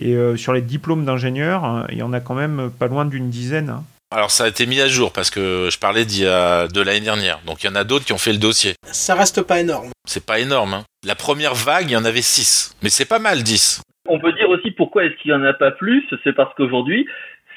et 0.00 0.14
euh, 0.14 0.36
sur 0.36 0.52
les 0.52 0.62
diplômes 0.62 1.04
d'ingénieurs, 1.04 1.64
hein, 1.64 1.86
il 1.92 1.98
y 1.98 2.02
en 2.02 2.12
a 2.12 2.18
quand 2.18 2.34
même 2.34 2.70
pas 2.76 2.88
loin 2.88 3.04
d'une 3.04 3.30
dizaine. 3.30 3.68
hein. 3.70 3.84
Alors 4.14 4.30
ça 4.30 4.44
a 4.44 4.48
été 4.48 4.66
mis 4.66 4.80
à 4.80 4.86
jour 4.86 5.12
parce 5.12 5.30
que 5.30 5.68
je 5.70 5.78
parlais 5.78 6.04
d'il 6.04 6.22
y 6.24 6.26
a- 6.28 6.68
de 6.68 6.80
l'année 6.80 7.00
dernière. 7.00 7.40
Donc 7.44 7.64
il 7.64 7.66
y 7.66 7.70
en 7.70 7.74
a 7.74 7.82
d'autres 7.84 8.04
qui 8.04 8.12
ont 8.12 8.18
fait 8.18 8.32
le 8.32 8.38
dossier. 8.38 8.74
Ça 8.84 9.14
reste 9.16 9.42
pas 9.42 9.60
énorme. 9.60 9.90
C'est 10.04 10.24
pas 10.24 10.38
énorme. 10.38 10.74
Hein. 10.74 10.84
La 11.04 11.16
première 11.16 11.54
vague, 11.54 11.90
il 11.90 11.92
y 11.92 11.96
en 11.96 12.04
avait 12.04 12.22
6. 12.22 12.76
Mais 12.82 12.88
c'est 12.88 13.08
pas 13.08 13.18
mal 13.18 13.42
10. 13.42 13.82
On 14.08 14.20
peut 14.20 14.32
dire 14.32 14.48
aussi 14.48 14.70
pourquoi 14.70 15.04
est-ce 15.04 15.16
qu'il 15.16 15.32
n'y 15.32 15.36
en 15.36 15.42
a 15.42 15.52
pas 15.52 15.72
plus, 15.72 16.04
c'est 16.22 16.32
parce 16.32 16.54
qu'aujourd'hui, 16.54 17.08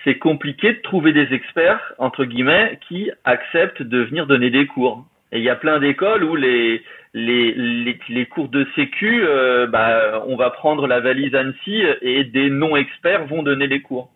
c'est 0.04 0.18
compliqué 0.18 0.74
de 0.74 0.82
trouver 0.82 1.14
des 1.14 1.32
experts, 1.34 1.80
entre 2.00 2.26
guillemets, 2.26 2.80
qui 2.88 3.12
acceptent 3.26 3.84
de 3.84 4.00
venir 4.02 4.26
donner 4.26 4.50
des 4.50 4.66
cours. 4.66 5.06
Et 5.32 5.38
il 5.38 5.44
y 5.44 5.50
a 5.50 5.56
plein 5.56 5.78
d'écoles 5.80 6.24
où 6.24 6.36
les, 6.36 6.82
les, 7.14 7.54
les, 7.54 8.00
les 8.10 8.26
cours 8.26 8.48
de 8.50 8.66
sécu, 8.76 9.22
euh, 9.24 9.68
bah, 9.68 10.24
on 10.26 10.36
va 10.36 10.50
prendre 10.50 10.88
la 10.88 11.00
valise 11.02 11.36
Annecy 11.36 11.84
et 12.02 12.24
des 12.24 12.50
non-experts 12.50 13.28
vont 13.28 13.44
donner 13.44 13.68
les 13.68 13.82
cours. 13.82 14.10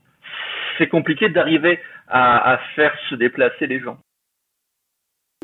C'est 0.79 0.87
compliqué 0.87 1.29
d'arriver 1.29 1.79
à, 2.07 2.59
faire 2.75 2.93
se 3.09 3.15
déplacer 3.15 3.67
les 3.67 3.79
gens. 3.79 3.97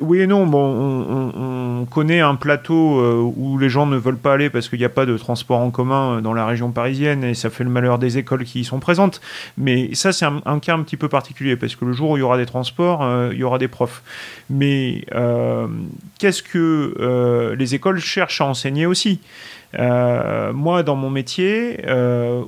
Oui 0.02 0.22
et 0.22 0.28
non, 0.28 0.46
bon, 0.48 0.64
on, 0.64 1.14
on- 1.14 1.60
on 1.80 1.86
connaît 1.86 2.20
un 2.20 2.36
plateau 2.36 3.00
euh, 3.00 3.22
où 3.38 3.58
les 3.58 3.70
gens 3.70 3.86
ne 3.86 3.98
veulent 3.98 4.18
pas 4.18 4.34
aller 4.34 4.50
parce 4.50 4.68
qu'il 4.70 4.80
n'y 4.80 4.86
a 4.86 4.90
pas 4.90 5.06
de 5.06 5.18
transport 5.18 5.60
en 5.60 5.72
commun 5.72 6.18
euh, 6.18 6.22
dans 6.22 6.34
la 6.34 6.46
région 6.46 6.72
parisienne 6.72 7.24
et 7.24 7.34
ça 7.34 7.50
fait 7.50 7.64
le 7.64 7.70
malheur 7.70 8.00
des 8.00 8.18
écoles 8.18 8.44
qui 8.44 8.62
y 8.62 8.64
sont 8.66 8.80
présentes. 8.80 9.22
Mais 9.58 9.94
ça, 9.96 10.12
c'est 10.12 10.26
un, 10.26 10.60
cas 10.60 10.74
un 10.74 10.84
petit 10.84 10.98
peu 10.98 11.08
particulier 11.10 11.56
parce 11.56 11.76
que 11.76 11.86
le 11.86 11.94
jour 11.94 12.12
où 12.12 12.18
il 12.18 12.20
y 12.20 12.24
aura 12.24 12.38
des 12.38 12.46
transports, 12.46 13.04
euh, 13.04 13.30
il 13.32 13.40
y 13.40 13.44
aura 13.44 13.58
des 13.58 13.68
profs. 13.68 14.04
Mais 14.50 15.06
qu'est-ce 16.18 16.44
que 16.44 17.56
les 17.58 17.76
écoles 17.76 18.00
cherchent 18.00 18.42
à 18.42 18.46
enseigner 18.46 18.86
aussi? 18.86 19.22
Moi, 19.78 20.84
dans 20.84 20.96
mon 20.96 21.10
métier, 21.10 21.80
euh, 21.88 22.42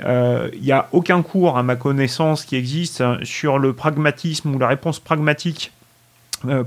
aujourd'hui, 0.00 0.06
euh, 0.06 0.48
il 0.54 0.62
n'y 0.62 0.72
a 0.72 0.88
aucun 0.92 1.22
cours, 1.22 1.56
à 1.56 1.62
ma 1.62 1.76
connaissance, 1.76 2.44
qui 2.44 2.56
existe 2.56 3.02
sur 3.24 3.58
le 3.58 3.72
pragmatisme 3.72 4.54
ou 4.54 4.58
la 4.58 4.68
réponse 4.68 5.00
pragmatique 5.00 5.72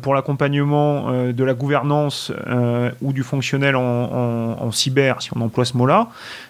pour 0.01 0.13
l'accompagnement 0.13 1.09
euh, 1.09 1.33
de 1.33 1.43
la 1.43 1.53
gouvernance 1.53 2.31
euh, 2.47 2.91
ou 3.01 3.11
du 3.13 3.23
fonctionnel 3.23 3.75
en, 3.75 4.71
cyber, 4.71 5.21
si 5.21 5.29
on 5.35 5.41
emploie 5.41 5.65
ce 5.65 5.77
mot-là, 5.77 6.09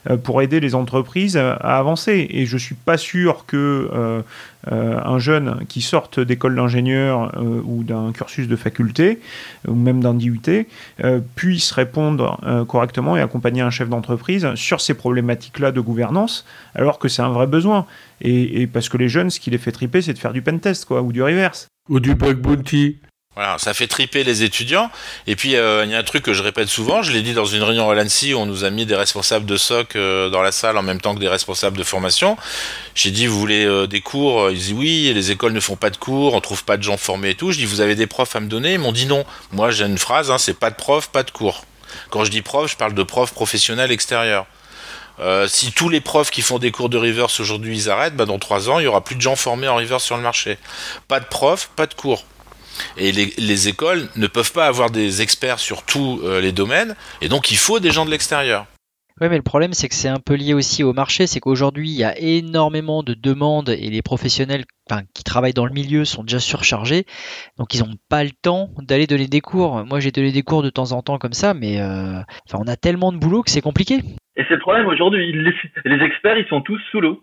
euh, 0.10 0.18
pour 0.18 0.42
aider 0.42 0.60
les 0.60 0.76
entreprises 0.76 1.38
à, 1.38 1.54
avancer. 1.54 2.28
Et 2.30 2.46
je 2.46 2.58
suis 2.58 2.76
pas 2.76 2.98
sûr 2.98 3.46
que 3.46 3.90
euh, 3.94 4.22
euh, 4.72 5.00
un 5.04 5.20
jeune 5.20 5.66
qui 5.68 5.82
sorte 5.82 6.22
d'école 6.22 6.56
d'ingénieur 6.56 7.34
euh, 7.36 7.62
ou 7.66 7.84
d'un 7.84 8.14
cursus 8.14 8.48
de 8.48 8.56
faculté 8.56 9.20
ou 9.68 9.76
même 9.76 10.02
d'un 10.02 10.14
DUT 10.14 10.40
euh, 11.04 11.20
puisse 11.36 11.72
répondre 11.72 12.40
euh, 12.46 12.64
correctement 12.64 13.18
et 13.18 13.22
accompagner 13.22 13.62
un 13.62 13.70
chef 13.70 13.90
d'entreprise 13.90 14.56
sur 14.56 14.80
ces 14.80 14.94
problématiques-là 14.94 15.74
de 15.74 15.82
gouvernance, 15.82 16.46
alors 16.76 16.98
que 16.98 17.10
c'est 17.10 17.22
un 17.22 17.32
vrai 17.32 17.48
besoin. 17.48 17.86
Et, 18.22 18.62
et 18.62 18.68
parce 18.68 18.88
que 18.88 18.98
les 18.98 19.10
jeunes, 19.10 19.30
ce 19.30 19.42
qui 19.42 19.50
les 19.50 19.58
fait 19.58 19.74
triper, 19.74 20.02
c'est 20.02 20.14
de 20.14 20.20
faire 20.20 20.34
du 20.34 20.42
pentest 20.42 20.86
quoi, 20.86 21.02
ou 21.02 21.12
du 21.12 21.22
reverse. 21.22 21.68
Ou 21.90 22.00
du 22.00 22.16
bug 22.16 22.38
bounty. 22.38 23.00
Voilà, 23.36 23.58
ça 23.58 23.74
fait 23.74 23.88
triper 23.88 24.24
les 24.24 24.44
étudiants. 24.44 24.92
Et 25.26 25.36
puis, 25.36 25.56
euh, 25.56 25.86
il 25.86 25.92
y 25.92 25.96
a 25.96 25.98
un 25.98 26.04
truc 26.04 26.24
que 26.24 26.34
je 26.34 26.44
répète 26.44 26.68
souvent, 26.68 27.02
je 27.02 27.12
l'ai 27.12 27.24
dit 27.24 27.34
dans 27.34 27.46
une 27.46 27.64
réunion 27.64 27.90
à 27.90 27.96
l'ANSI 27.96 28.36
où 28.36 28.38
on 28.38 28.46
nous 28.46 28.64
a 28.64 28.70
mis 28.70 28.86
des 28.86 28.96
responsables 28.96 29.46
de 29.46 29.58
SOC 29.58 29.96
euh, 29.96 30.30
dans 30.30 30.44
la 30.44 30.52
salle 30.52 30.78
en 30.78 30.84
même 30.84 31.02
temps 31.02 31.16
que 31.16 31.20
des 31.20 31.28
responsables 31.28 31.76
de 31.76 31.84
formation. 31.84 32.38
J'ai 32.94 33.10
dit, 33.10 33.26
vous 33.26 33.40
voulez 33.40 33.66
euh, 33.66 33.88
des 33.88 34.02
cours 34.02 34.52
Ils 34.52 34.58
disent 34.58 34.74
oui, 34.74 35.12
les 35.16 35.32
écoles 35.32 35.54
ne 35.54 35.60
font 35.60 35.76
pas 35.76 35.90
de 35.90 35.98
cours, 35.98 36.36
on 36.36 36.42
trouve 36.42 36.64
pas 36.64 36.78
de 36.78 36.84
gens 36.84 36.98
formés 36.98 37.32
et 37.32 37.36
tout. 37.36 37.52
Je 37.52 37.58
dis, 37.58 37.66
vous 37.66 37.82
avez 37.82 37.96
des 37.96 38.06
profs 38.06 38.36
à 38.36 38.40
me 38.40 38.48
donner? 38.48 38.74
Ils 38.74 38.80
m'ont 38.80 38.92
dit 38.92 39.08
non. 39.08 39.26
Moi, 39.52 39.72
j'ai 39.72 39.86
une 39.86 39.98
phrase, 39.98 40.30
hein, 40.30 40.38
c'est 40.38 40.60
pas 40.60 40.70
de 40.70 40.76
prof, 40.76 41.10
pas 41.10 41.24
de 41.24 41.32
cours. 41.32 41.66
Quand 42.12 42.24
je 42.24 42.30
dis 42.30 42.44
prof, 42.44 42.70
je 42.70 42.78
parle 42.78 42.94
de 42.94 43.04
prof 43.04 43.34
professionnel 43.34 43.92
extérieur. 43.92 44.46
Euh, 45.20 45.48
si 45.48 45.72
tous 45.72 45.90
les 45.90 46.02
profs 46.02 46.32
qui 46.32 46.42
font 46.42 46.58
des 46.58 46.72
cours 46.72 46.90
de 46.90 46.98
reverse 46.98 47.40
aujourd'hui 47.40 47.78
ils 47.78 47.90
arrêtent, 47.90 48.16
bah 48.16 48.26
dans 48.26 48.40
trois 48.40 48.72
ans 48.72 48.80
il 48.80 48.86
y 48.86 48.88
aura 48.88 49.04
plus 49.04 49.16
de 49.16 49.22
gens 49.22 49.36
formés 49.36 49.68
en 49.68 49.76
reverse 49.76 50.04
sur 50.04 50.18
le 50.18 50.24
marché. 50.24 50.58
Pas 51.08 51.20
de 51.20 51.26
profs, 51.26 51.70
pas 51.76 51.86
de 51.86 51.94
cours. 51.94 52.26
Et 52.98 53.12
les, 53.12 53.34
les 53.38 53.68
écoles 53.68 54.10
ne 54.16 54.28
peuvent 54.28 54.52
pas 54.52 54.68
avoir 54.68 54.90
des 54.90 55.22
experts 55.22 55.60
sur 55.60 55.84
tous 55.84 56.22
euh, 56.24 56.42
les 56.42 56.52
domaines, 56.52 56.96
et 57.22 57.30
donc 57.30 57.52
il 57.52 57.58
faut 57.58 57.80
des 57.80 57.92
gens 57.92 58.06
de 58.06 58.12
l'extérieur. 58.12 58.66
Ouais, 59.22 59.30
mais 59.30 59.38
le 59.38 59.44
problème, 59.44 59.74
c'est 59.74 59.90
que 59.90 59.96
c'est 59.96 60.10
un 60.10 60.20
peu 60.20 60.34
lié 60.34 60.56
aussi 60.56 60.84
au 60.84 60.92
marché. 60.92 61.28
C'est 61.28 61.40
qu'aujourd'hui, 61.40 61.88
il 61.88 61.96
y 61.96 62.04
a 62.04 62.18
énormément 62.18 63.04
de 63.04 63.14
demandes 63.14 63.70
et 63.70 63.90
les 63.90 64.02
professionnels 64.02 64.66
enfin, 64.90 65.04
qui 65.14 65.24
travaillent 65.24 65.54
dans 65.54 65.68
le 65.68 65.72
milieu 65.72 66.04
sont 66.04 66.24
déjà 66.24 66.40
surchargés. 66.40 67.06
Donc, 67.58 67.76
ils 67.76 67.82
n'ont 67.82 67.94
pas 68.10 68.24
le 68.24 68.32
temps 68.32 68.72
d'aller 68.80 69.06
donner 69.06 69.28
des 69.28 69.40
cours. 69.40 69.86
Moi, 69.86 70.00
j'ai 70.00 70.12
donné 70.12 70.32
des 70.32 70.42
cours 70.42 70.64
de 70.64 70.72
temps 70.72 70.94
en 70.94 71.04
temps 71.04 71.20
comme 71.20 71.34
ça, 71.34 71.54
mais 71.54 71.80
euh, 71.80 72.22
enfin, 72.48 72.58
on 72.60 72.68
a 72.68 72.76
tellement 72.76 73.12
de 73.12 73.18
boulot 73.18 73.44
que 73.44 73.52
c'est 73.52 73.62
compliqué. 73.62 74.00
Et 74.36 74.44
c'est 74.48 74.56
le 74.56 74.60
problème 74.60 74.88
aujourd'hui. 74.88 75.32
Les, 75.32 75.54
les 75.86 76.04
experts, 76.04 76.40
ils 76.40 76.48
sont 76.48 76.62
tous 76.62 76.82
sous 76.90 77.00
l'eau. 77.00 77.22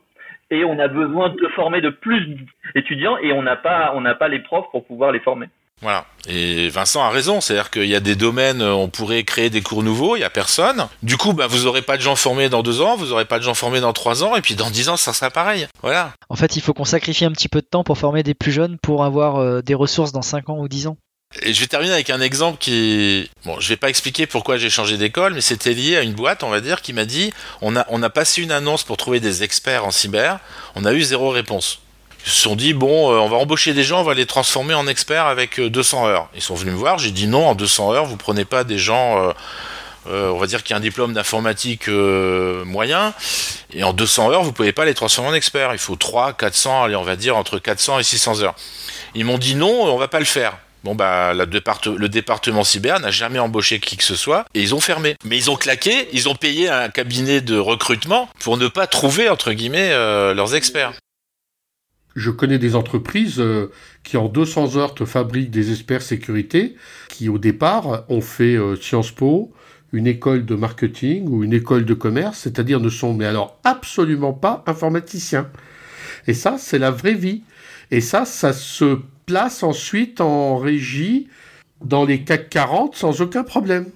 Et 0.50 0.64
on 0.64 0.78
a 0.78 0.88
besoin 0.88 1.30
de 1.30 1.48
former 1.54 1.80
de 1.80 1.90
plus 1.90 2.36
d'étudiants 2.74 3.16
et 3.18 3.32
on 3.32 3.42
n'a 3.42 3.56
pas, 3.56 3.92
on 3.94 4.00
n'a 4.00 4.14
pas 4.14 4.28
les 4.28 4.40
profs 4.40 4.70
pour 4.70 4.84
pouvoir 4.84 5.12
les 5.12 5.20
former. 5.20 5.46
Voilà. 5.82 6.04
Et 6.28 6.68
Vincent 6.68 7.02
a 7.02 7.08
raison, 7.08 7.40
c'est-à-dire 7.40 7.70
qu'il 7.70 7.86
y 7.86 7.94
a 7.94 8.00
des 8.00 8.14
domaines, 8.14 8.60
euh, 8.60 8.74
on 8.74 8.88
pourrait 8.88 9.22
créer 9.24 9.48
des 9.48 9.62
cours 9.62 9.82
nouveaux, 9.82 10.14
il 10.14 10.18
n'y 10.18 10.24
a 10.24 10.30
personne. 10.30 10.86
Du 11.02 11.16
coup, 11.16 11.32
bah, 11.32 11.46
vous 11.46 11.64
n'aurez 11.64 11.80
pas 11.80 11.96
de 11.96 12.02
gens 12.02 12.16
formés 12.16 12.50
dans 12.50 12.62
deux 12.62 12.82
ans, 12.82 12.96
vous 12.96 13.06
n'aurez 13.06 13.24
pas 13.24 13.38
de 13.38 13.44
gens 13.44 13.54
formés 13.54 13.80
dans 13.80 13.94
trois 13.94 14.22
ans, 14.22 14.36
et 14.36 14.42
puis 14.42 14.54
dans 14.54 14.70
dix 14.70 14.90
ans, 14.90 14.98
ça 14.98 15.14
sera 15.14 15.30
pareil. 15.30 15.66
Voilà. 15.80 16.12
En 16.28 16.36
fait, 16.36 16.56
il 16.56 16.60
faut 16.60 16.74
qu'on 16.74 16.84
sacrifie 16.84 17.24
un 17.24 17.32
petit 17.32 17.48
peu 17.48 17.62
de 17.62 17.66
temps 17.66 17.82
pour 17.82 17.96
former 17.96 18.22
des 18.22 18.34
plus 18.34 18.52
jeunes 18.52 18.76
pour 18.78 19.04
avoir 19.04 19.36
euh, 19.36 19.62
des 19.62 19.74
ressources 19.74 20.12
dans 20.12 20.22
5 20.22 20.50
ans 20.50 20.58
ou 20.58 20.68
10 20.68 20.88
ans. 20.88 20.98
Et 21.42 21.54
je 21.54 21.60
vais 21.60 21.68
terminer 21.68 21.92
avec 21.92 22.10
un 22.10 22.20
exemple 22.20 22.58
qui, 22.58 23.30
bon, 23.44 23.60
je 23.60 23.68
vais 23.68 23.76
pas 23.76 23.88
expliquer 23.88 24.26
pourquoi 24.26 24.56
j'ai 24.56 24.68
changé 24.68 24.96
d'école, 24.96 25.32
mais 25.32 25.40
c'était 25.40 25.74
lié 25.74 25.96
à 25.96 26.02
une 26.02 26.12
boîte, 26.12 26.42
on 26.42 26.50
va 26.50 26.60
dire, 26.60 26.82
qui 26.82 26.92
m'a 26.92 27.04
dit, 27.04 27.32
on 27.60 27.76
a, 27.76 27.86
on 27.88 28.02
a 28.02 28.10
passé 28.10 28.42
une 28.42 28.50
annonce 28.50 28.82
pour 28.82 28.96
trouver 28.96 29.20
des 29.20 29.44
experts 29.44 29.84
en 29.84 29.92
cyber, 29.92 30.40
on 30.74 30.84
a 30.84 30.92
eu 30.92 31.02
zéro 31.02 31.30
réponse. 31.30 31.82
Ils 32.26 32.32
se 32.32 32.42
sont 32.42 32.56
dit, 32.56 32.74
bon, 32.74 33.12
euh, 33.12 33.18
on 33.18 33.28
va 33.28 33.36
embaucher 33.36 33.74
des 33.74 33.84
gens, 33.84 34.00
on 34.00 34.04
va 34.04 34.14
les 34.14 34.26
transformer 34.26 34.74
en 34.74 34.88
experts 34.88 35.26
avec 35.26 35.60
euh, 35.60 35.70
200 35.70 36.08
heures. 36.08 36.28
Ils 36.34 36.42
sont 36.42 36.56
venus 36.56 36.74
me 36.74 36.78
voir, 36.78 36.98
j'ai 36.98 37.12
dit 37.12 37.28
non, 37.28 37.46
en 37.46 37.54
200 37.54 37.94
heures, 37.94 38.06
vous 38.06 38.16
prenez 38.16 38.44
pas 38.44 38.64
des 38.64 38.78
gens, 38.78 39.22
euh, 39.22 39.32
euh, 40.08 40.30
on 40.30 40.38
va 40.38 40.48
dire 40.48 40.64
qu'il 40.64 40.72
y 40.72 40.74
a 40.74 40.78
un 40.78 40.80
diplôme 40.80 41.12
d'informatique 41.12 41.88
euh, 41.88 42.64
moyen, 42.64 43.14
et 43.72 43.84
en 43.84 43.92
200 43.92 44.32
heures, 44.32 44.42
vous 44.42 44.52
pouvez 44.52 44.72
pas 44.72 44.84
les 44.84 44.94
transformer 44.94 45.30
en 45.30 45.34
experts. 45.34 45.72
Il 45.74 45.78
faut 45.78 45.94
3, 45.94 46.32
400, 46.32 46.82
allez, 46.82 46.96
on 46.96 47.04
va 47.04 47.14
dire 47.14 47.36
entre 47.36 47.60
400 47.60 48.00
et 48.00 48.02
600 48.02 48.42
heures. 48.42 48.56
Ils 49.14 49.24
m'ont 49.24 49.38
dit 49.38 49.54
non, 49.54 49.84
on 49.84 49.96
va 49.96 50.08
pas 50.08 50.18
le 50.18 50.24
faire. 50.24 50.58
Bon 50.82 50.94
bah 50.94 51.34
le 51.34 52.08
département 52.08 52.64
cyber 52.64 53.00
n'a 53.00 53.10
jamais 53.10 53.38
embauché 53.38 53.80
qui 53.80 53.96
que 53.96 54.04
ce 54.04 54.16
soit 54.16 54.46
et 54.54 54.62
ils 54.62 54.74
ont 54.74 54.80
fermé. 54.80 55.16
Mais 55.24 55.36
ils 55.36 55.50
ont 55.50 55.56
claqué, 55.56 56.08
ils 56.12 56.28
ont 56.28 56.34
payé 56.34 56.68
un 56.68 56.88
cabinet 56.88 57.40
de 57.40 57.56
recrutement 57.56 58.28
pour 58.40 58.56
ne 58.56 58.68
pas 58.68 58.86
trouver 58.86 59.28
entre 59.28 59.52
guillemets 59.52 59.90
euh, 59.92 60.32
leurs 60.34 60.54
experts. 60.54 60.92
Je 62.16 62.30
connais 62.30 62.58
des 62.58 62.74
entreprises 62.74 63.38
euh, 63.38 63.70
qui 64.02 64.16
en 64.16 64.28
200 64.28 64.76
heures 64.76 64.94
fabriquent 65.06 65.50
des 65.50 65.70
experts 65.70 66.02
sécurité 66.02 66.76
qui 67.08 67.28
au 67.28 67.38
départ 67.38 68.04
ont 68.08 68.20
fait 68.20 68.56
euh, 68.56 68.74
Sciences 68.74 69.12
Po, 69.12 69.52
une 69.92 70.06
école 70.06 70.44
de 70.44 70.54
marketing 70.54 71.28
ou 71.28 71.44
une 71.44 71.52
école 71.52 71.84
de 71.84 71.94
commerce, 71.94 72.38
c'est-à-dire 72.38 72.80
ne 72.80 72.88
sont 72.88 73.12
mais 73.12 73.26
alors 73.26 73.60
absolument 73.64 74.32
pas 74.32 74.64
informaticiens. 74.66 75.50
Et 76.26 76.34
ça, 76.34 76.56
c'est 76.58 76.78
la 76.78 76.90
vraie 76.90 77.14
vie. 77.14 77.42
Et 77.90 78.00
ça, 78.00 78.24
ça 78.24 78.52
se 78.52 79.00
place 79.26 79.62
ensuite 79.62 80.20
en 80.20 80.56
régie 80.56 81.28
dans 81.84 82.04
les 82.04 82.24
CAC 82.24 82.48
40 82.50 82.94
sans 82.94 83.20
aucun 83.20 83.42
problème. 83.42 83.90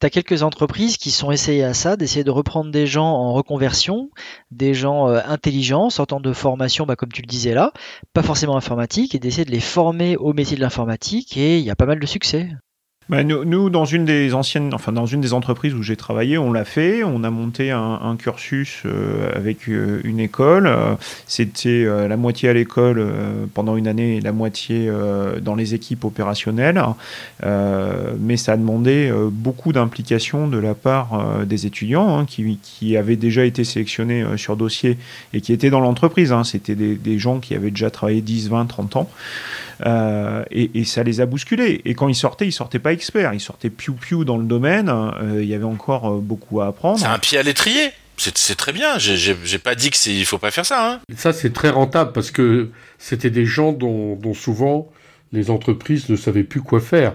Tu 0.00 0.06
as 0.06 0.10
quelques 0.10 0.42
entreprises 0.42 0.96
qui 0.96 1.12
sont 1.12 1.30
essayées 1.30 1.62
à 1.62 1.74
ça, 1.74 1.96
d'essayer 1.96 2.24
de 2.24 2.30
reprendre 2.30 2.72
des 2.72 2.88
gens 2.88 3.06
en 3.06 3.32
reconversion, 3.32 4.10
des 4.50 4.74
gens 4.74 5.08
euh, 5.08 5.20
intelligents, 5.26 5.90
sortant 5.90 6.18
de 6.18 6.32
formation, 6.32 6.86
bah, 6.86 6.96
comme 6.96 7.12
tu 7.12 7.22
le 7.22 7.28
disais 7.28 7.54
là, 7.54 7.72
pas 8.12 8.24
forcément 8.24 8.56
informatique, 8.56 9.14
et 9.14 9.20
d'essayer 9.20 9.44
de 9.44 9.52
les 9.52 9.60
former 9.60 10.16
au 10.16 10.32
métier 10.32 10.56
de 10.56 10.60
l'informatique, 10.60 11.36
et 11.36 11.58
il 11.58 11.64
y 11.64 11.70
a 11.70 11.76
pas 11.76 11.86
mal 11.86 12.00
de 12.00 12.06
succès. 12.06 12.50
Bah, 13.12 13.24
nous, 13.24 13.68
dans 13.68 13.84
une 13.84 14.06
des 14.06 14.32
anciennes, 14.32 14.72
enfin 14.72 14.90
dans 14.90 15.04
une 15.04 15.20
des 15.20 15.34
entreprises 15.34 15.74
où 15.74 15.82
j'ai 15.82 15.96
travaillé, 15.96 16.38
on 16.38 16.50
l'a 16.50 16.64
fait. 16.64 17.04
On 17.04 17.24
a 17.24 17.30
monté 17.30 17.70
un, 17.70 18.16
cursus 18.18 18.84
euh, 18.86 19.30
avec 19.36 19.68
euh, 19.68 20.00
une 20.04 20.18
école. 20.18 20.66
Euh, 20.66 20.94
c'était 21.26 21.84
la 21.84 22.16
moitié 22.16 22.48
à 22.48 22.54
l'école 22.54 23.06
pendant 23.52 23.76
une 23.76 23.86
année 23.86 24.16
et 24.16 24.20
la 24.22 24.32
moitié 24.32 24.90
dans 25.42 25.54
les 25.54 25.74
équipes 25.74 26.06
opérationnelles. 26.06 26.82
mais 27.42 28.36
ça 28.38 28.52
a 28.52 28.56
demandé 28.56 29.12
beaucoup 29.30 29.72
d'implication 29.72 30.48
de 30.48 30.58
la 30.58 30.74
part 30.74 31.44
des 31.44 31.66
étudiants 31.66 32.18
hein, 32.18 32.26
qui, 32.26 32.96
avaient 32.96 33.16
déjà 33.16 33.44
été 33.44 33.64
sélectionnés 33.64 34.24
sur 34.36 34.56
dossier 34.56 34.96
et 35.34 35.40
qui 35.42 35.52
étaient 35.52 35.70
dans 35.70 35.80
l'entreprise. 35.80 36.32
Hein. 36.32 36.44
C'était 36.44 36.74
des, 36.74 36.94
des, 36.94 37.18
gens 37.18 37.40
qui 37.40 37.54
avaient 37.54 37.70
déjà 37.70 37.90
travaillé 37.90 38.22
10, 38.22 38.48
20, 38.48 38.66
30 38.66 38.96
ans. 38.96 39.10
Euh, 39.86 40.44
et, 40.50 40.84
ça 40.84 41.02
les 41.02 41.20
a 41.20 41.26
bousculés. 41.26 41.80
Et 41.84 41.94
quand 41.94 42.08
ils 42.08 42.14
sortaient, 42.14 42.46
ils 42.46 42.52
sortaient 42.52 42.78
pas 42.78 42.92
experts, 42.92 43.34
ils 43.34 43.40
sortaient 43.40 43.70
piou-piou 43.70 44.24
dans 44.24 44.36
le 44.36 44.44
domaine. 44.44 44.88
Euh, 44.88 45.42
il 45.42 45.48
y 45.48 45.54
avait 45.54 45.64
encore 45.64 46.08
euh, 46.08 46.18
beaucoup 46.20 46.60
à 46.60 46.66
apprendre. 46.66 46.98
C'est 46.98 47.06
un 47.06 47.18
pied 47.18 47.38
à 47.38 47.42
l'étrier. 47.42 47.90
C'est 48.16 48.56
très 48.56 48.72
bien. 48.72 48.98
J'ai 48.98 49.58
pas 49.58 49.74
dit 49.74 49.90
qu'il 49.90 50.24
faut 50.26 50.38
pas 50.38 50.50
faire 50.50 50.66
ça. 50.66 50.92
Hein. 50.92 51.00
Ça, 51.16 51.32
c'est 51.32 51.52
très 51.52 51.70
rentable 51.70 52.12
parce 52.12 52.30
que 52.30 52.70
c'était 52.98 53.30
des 53.30 53.46
gens 53.46 53.72
dont, 53.72 54.14
dont 54.16 54.34
souvent 54.34 54.88
les 55.32 55.50
entreprises 55.50 56.08
ne 56.08 56.16
savaient 56.16 56.44
plus 56.44 56.60
quoi 56.60 56.80
faire. 56.80 57.14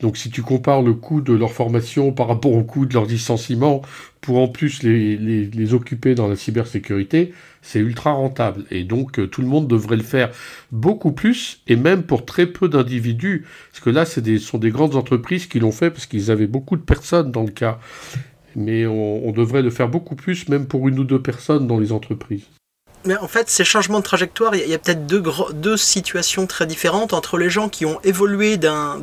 Donc 0.00 0.16
si 0.16 0.30
tu 0.30 0.42
compares 0.42 0.82
le 0.82 0.94
coût 0.94 1.20
de 1.20 1.32
leur 1.32 1.52
formation 1.52 2.12
par 2.12 2.28
rapport 2.28 2.52
au 2.52 2.62
coût 2.62 2.86
de 2.86 2.94
leur 2.94 3.04
licenciement 3.04 3.82
pour 4.20 4.38
en 4.38 4.48
plus 4.48 4.82
les, 4.82 5.16
les, 5.16 5.74
occuper 5.74 6.14
dans 6.14 6.28
la 6.28 6.36
cybersécurité, 6.36 7.32
c'est 7.68 7.80
ultra 7.80 8.12
rentable. 8.12 8.64
Et 8.70 8.82
donc 8.84 9.18
euh, 9.18 9.26
tout 9.26 9.42
le 9.42 9.46
monde 9.46 9.68
devrait 9.68 9.96
le 9.96 10.02
faire 10.02 10.30
beaucoup 10.72 11.12
plus, 11.12 11.60
et 11.66 11.76
même 11.76 12.02
pour 12.02 12.24
très 12.24 12.46
peu 12.46 12.68
d'individus. 12.68 13.44
Parce 13.70 13.84
que 13.84 13.90
là, 13.90 14.06
ce 14.06 14.38
sont 14.38 14.58
des 14.58 14.70
grandes 14.70 14.96
entreprises 14.96 15.46
qui 15.46 15.60
l'ont 15.60 15.72
fait 15.72 15.90
parce 15.90 16.06
qu'ils 16.06 16.30
avaient 16.30 16.46
beaucoup 16.46 16.76
de 16.76 16.82
personnes 16.82 17.30
dans 17.30 17.42
le 17.42 17.50
cas. 17.50 17.78
Mais 18.56 18.86
on 18.86 19.30
devrait 19.30 19.62
le 19.62 19.70
faire 19.70 19.88
beaucoup 19.88 20.16
plus, 20.16 20.48
même 20.48 20.66
pour 20.66 20.88
une 20.88 20.98
ou 20.98 21.04
deux 21.04 21.20
personnes 21.20 21.66
dans 21.66 21.78
les 21.78 21.92
entreprises. 21.92 22.48
Mais 23.04 23.16
en 23.16 23.28
fait, 23.28 23.48
ces 23.48 23.64
changements 23.64 23.98
de 23.98 24.04
trajectoire, 24.04 24.54
il 24.56 24.68
y 24.68 24.74
a, 24.74 24.78
peut-être 24.78 25.06
deux, 25.06 25.76
situations 25.76 26.46
très 26.46 26.66
différentes 26.66 27.12
entre 27.12 27.38
les 27.38 27.50
gens 27.50 27.68
qui 27.68 27.86
ont 27.86 28.00
évolué 28.02 28.56
d'un 28.56 28.98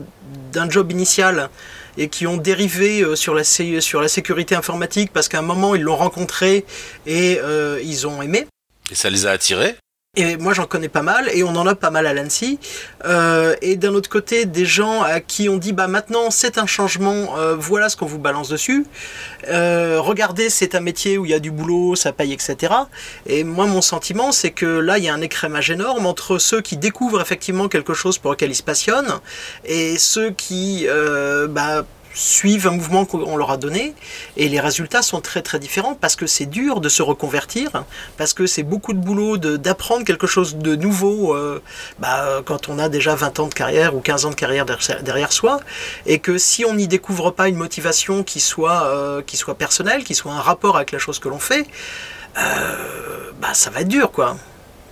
job 0.70 0.92
initial 0.92 1.50
et 1.98 2.10
qui 2.10 2.28
ont 2.28 2.38
dérivé 2.38 3.02
euh, 3.02 3.16
sur 3.16 3.34
la, 3.34 3.44
sur 3.44 4.02
la 4.02 4.08
sécurité 4.10 4.54
informatique 4.54 5.12
parce 5.14 5.30
qu'à 5.30 5.40
un 5.40 5.44
moment 5.44 5.76
ils 5.76 5.82
l'ont 5.82 5.96
rencontré 5.96 6.66
et 7.06 7.40
euh, 7.42 7.80
ils 7.84 8.06
ont 8.06 8.22
aimé. 8.22 8.48
Et 8.92 8.96
ça 8.96 9.10
les 9.10 9.26
a 9.26 9.32
attirés 9.32 9.76
et 10.16 10.38
moi 10.38 10.54
j'en 10.54 10.66
connais 10.66 10.90
pas 10.90 11.02
mal, 11.02 11.30
et 11.34 11.44
on 11.44 11.50
en 11.50 11.68
a 11.68 11.76
pas 11.76 11.90
mal 11.90 12.08
à 12.08 12.14
l'ANSI. 12.14 12.60
Euh, 13.06 13.56
et 13.62 13.76
d'un 13.76 13.94
autre 13.94 14.10
côté, 14.10 14.46
des 14.46 14.66
gens 14.66 15.02
à 15.02 15.20
qui 15.20 15.50
on 15.50 15.58
dit 15.58 15.74
bah 15.74 15.88
maintenant 15.88 16.32
c'est 16.32 16.58
un 16.58 16.66
changement, 16.66 17.38
euh, 17.38 17.56
voilà 17.56 17.90
ce 17.90 17.98
qu'on 17.98 18.06
vous 18.06 18.20
balance 18.20 18.50
dessus. 18.50 18.86
Euh, 19.50 20.00
regardez, 20.00 20.50
c'est 20.50 20.76
un 20.76 20.80
métier 20.80 21.18
où 21.18 21.26
il 21.26 21.32
y 21.32 21.34
a 21.34 21.40
du 21.40 21.52
boulot, 21.52 21.96
ça 21.96 22.14
paye, 22.14 22.34
etc. 22.34 22.74
Et 23.26 23.44
moi 23.44 23.66
mon 23.66 23.82
sentiment 23.82 24.32
c'est 24.32 24.52
que 24.52 24.66
là 24.66 24.98
il 24.98 25.04
y 25.04 25.10
a 25.10 25.14
un 25.14 25.22
écrémage 25.22 25.70
énorme 25.70 26.06
entre 26.06 26.38
ceux 26.38 26.62
qui 26.62 26.78
découvrent 26.78 27.22
effectivement 27.22 27.68
quelque 27.68 27.94
chose 27.94 28.18
pour 28.18 28.32
lequel 28.32 28.52
ils 28.52 28.56
se 28.56 28.64
passionnent 28.64 29.20
et 29.66 29.98
ceux 29.98 30.32
qui 30.32 30.88
bah, 31.50 31.86
suivent 32.16 32.68
un 32.68 32.72
mouvement 32.72 33.06
qu'on 33.06 33.38
leur 33.38 33.52
a 33.52 33.58
donné 33.58 33.94
et 34.38 34.50
les 34.50 34.60
résultats 34.60 35.04
sont 35.04 35.22
très 35.22 35.42
très 35.42 35.60
différents 35.60 35.94
parce 35.94 36.16
que 36.16 36.26
c'est 36.26 36.46
dur 36.48 36.82
de 36.82 36.90
se 36.90 37.04
reconvertir, 37.04 37.84
parce 38.18 38.34
que 38.34 38.48
c'est 38.48 38.64
beaucoup 38.64 38.94
de 38.94 39.00
boulot 39.00 39.38
d'apprendre 39.38 40.06
quelque 40.06 40.26
chose 40.26 40.56
de 40.56 40.76
nouveau 40.76 41.36
euh, 41.36 41.62
bah, 42.00 42.42
quand 42.46 42.70
on 42.70 42.80
a 42.80 42.90
déjà 42.90 43.14
20 43.16 43.40
ans 43.40 43.48
de 43.48 43.54
carrière 43.54 43.96
ou 43.96 44.00
15 44.00 44.26
ans 44.26 44.30
de 44.30 44.36
carrière 44.36 44.66
derrière 44.66 45.32
soi 45.32 45.60
et 46.06 46.20
que 46.20 46.38
si 46.38 46.66
on 46.66 46.74
n'y 46.74 46.88
découvre 46.88 47.32
pas 47.32 47.50
une 47.50 47.58
motivation 47.58 48.24
qui 48.24 48.40
soit, 48.40 48.86
euh, 48.86 49.22
qui 49.22 49.38
soit 49.38 49.56
personnelle, 49.56 50.04
qui 50.04 50.16
soit 50.16 50.32
un 50.32 50.42
rapport 50.42 50.78
avec 50.78 50.92
la 50.92 51.00
chose 51.00 51.20
que 51.20 51.28
l'on 51.28 51.40
fait, 51.40 51.68
euh, 52.38 53.32
bah, 53.42 53.54
ça 53.54 53.70
va 53.70 53.82
être 53.82 53.88
dur 53.88 54.12
quoi. 54.12 54.38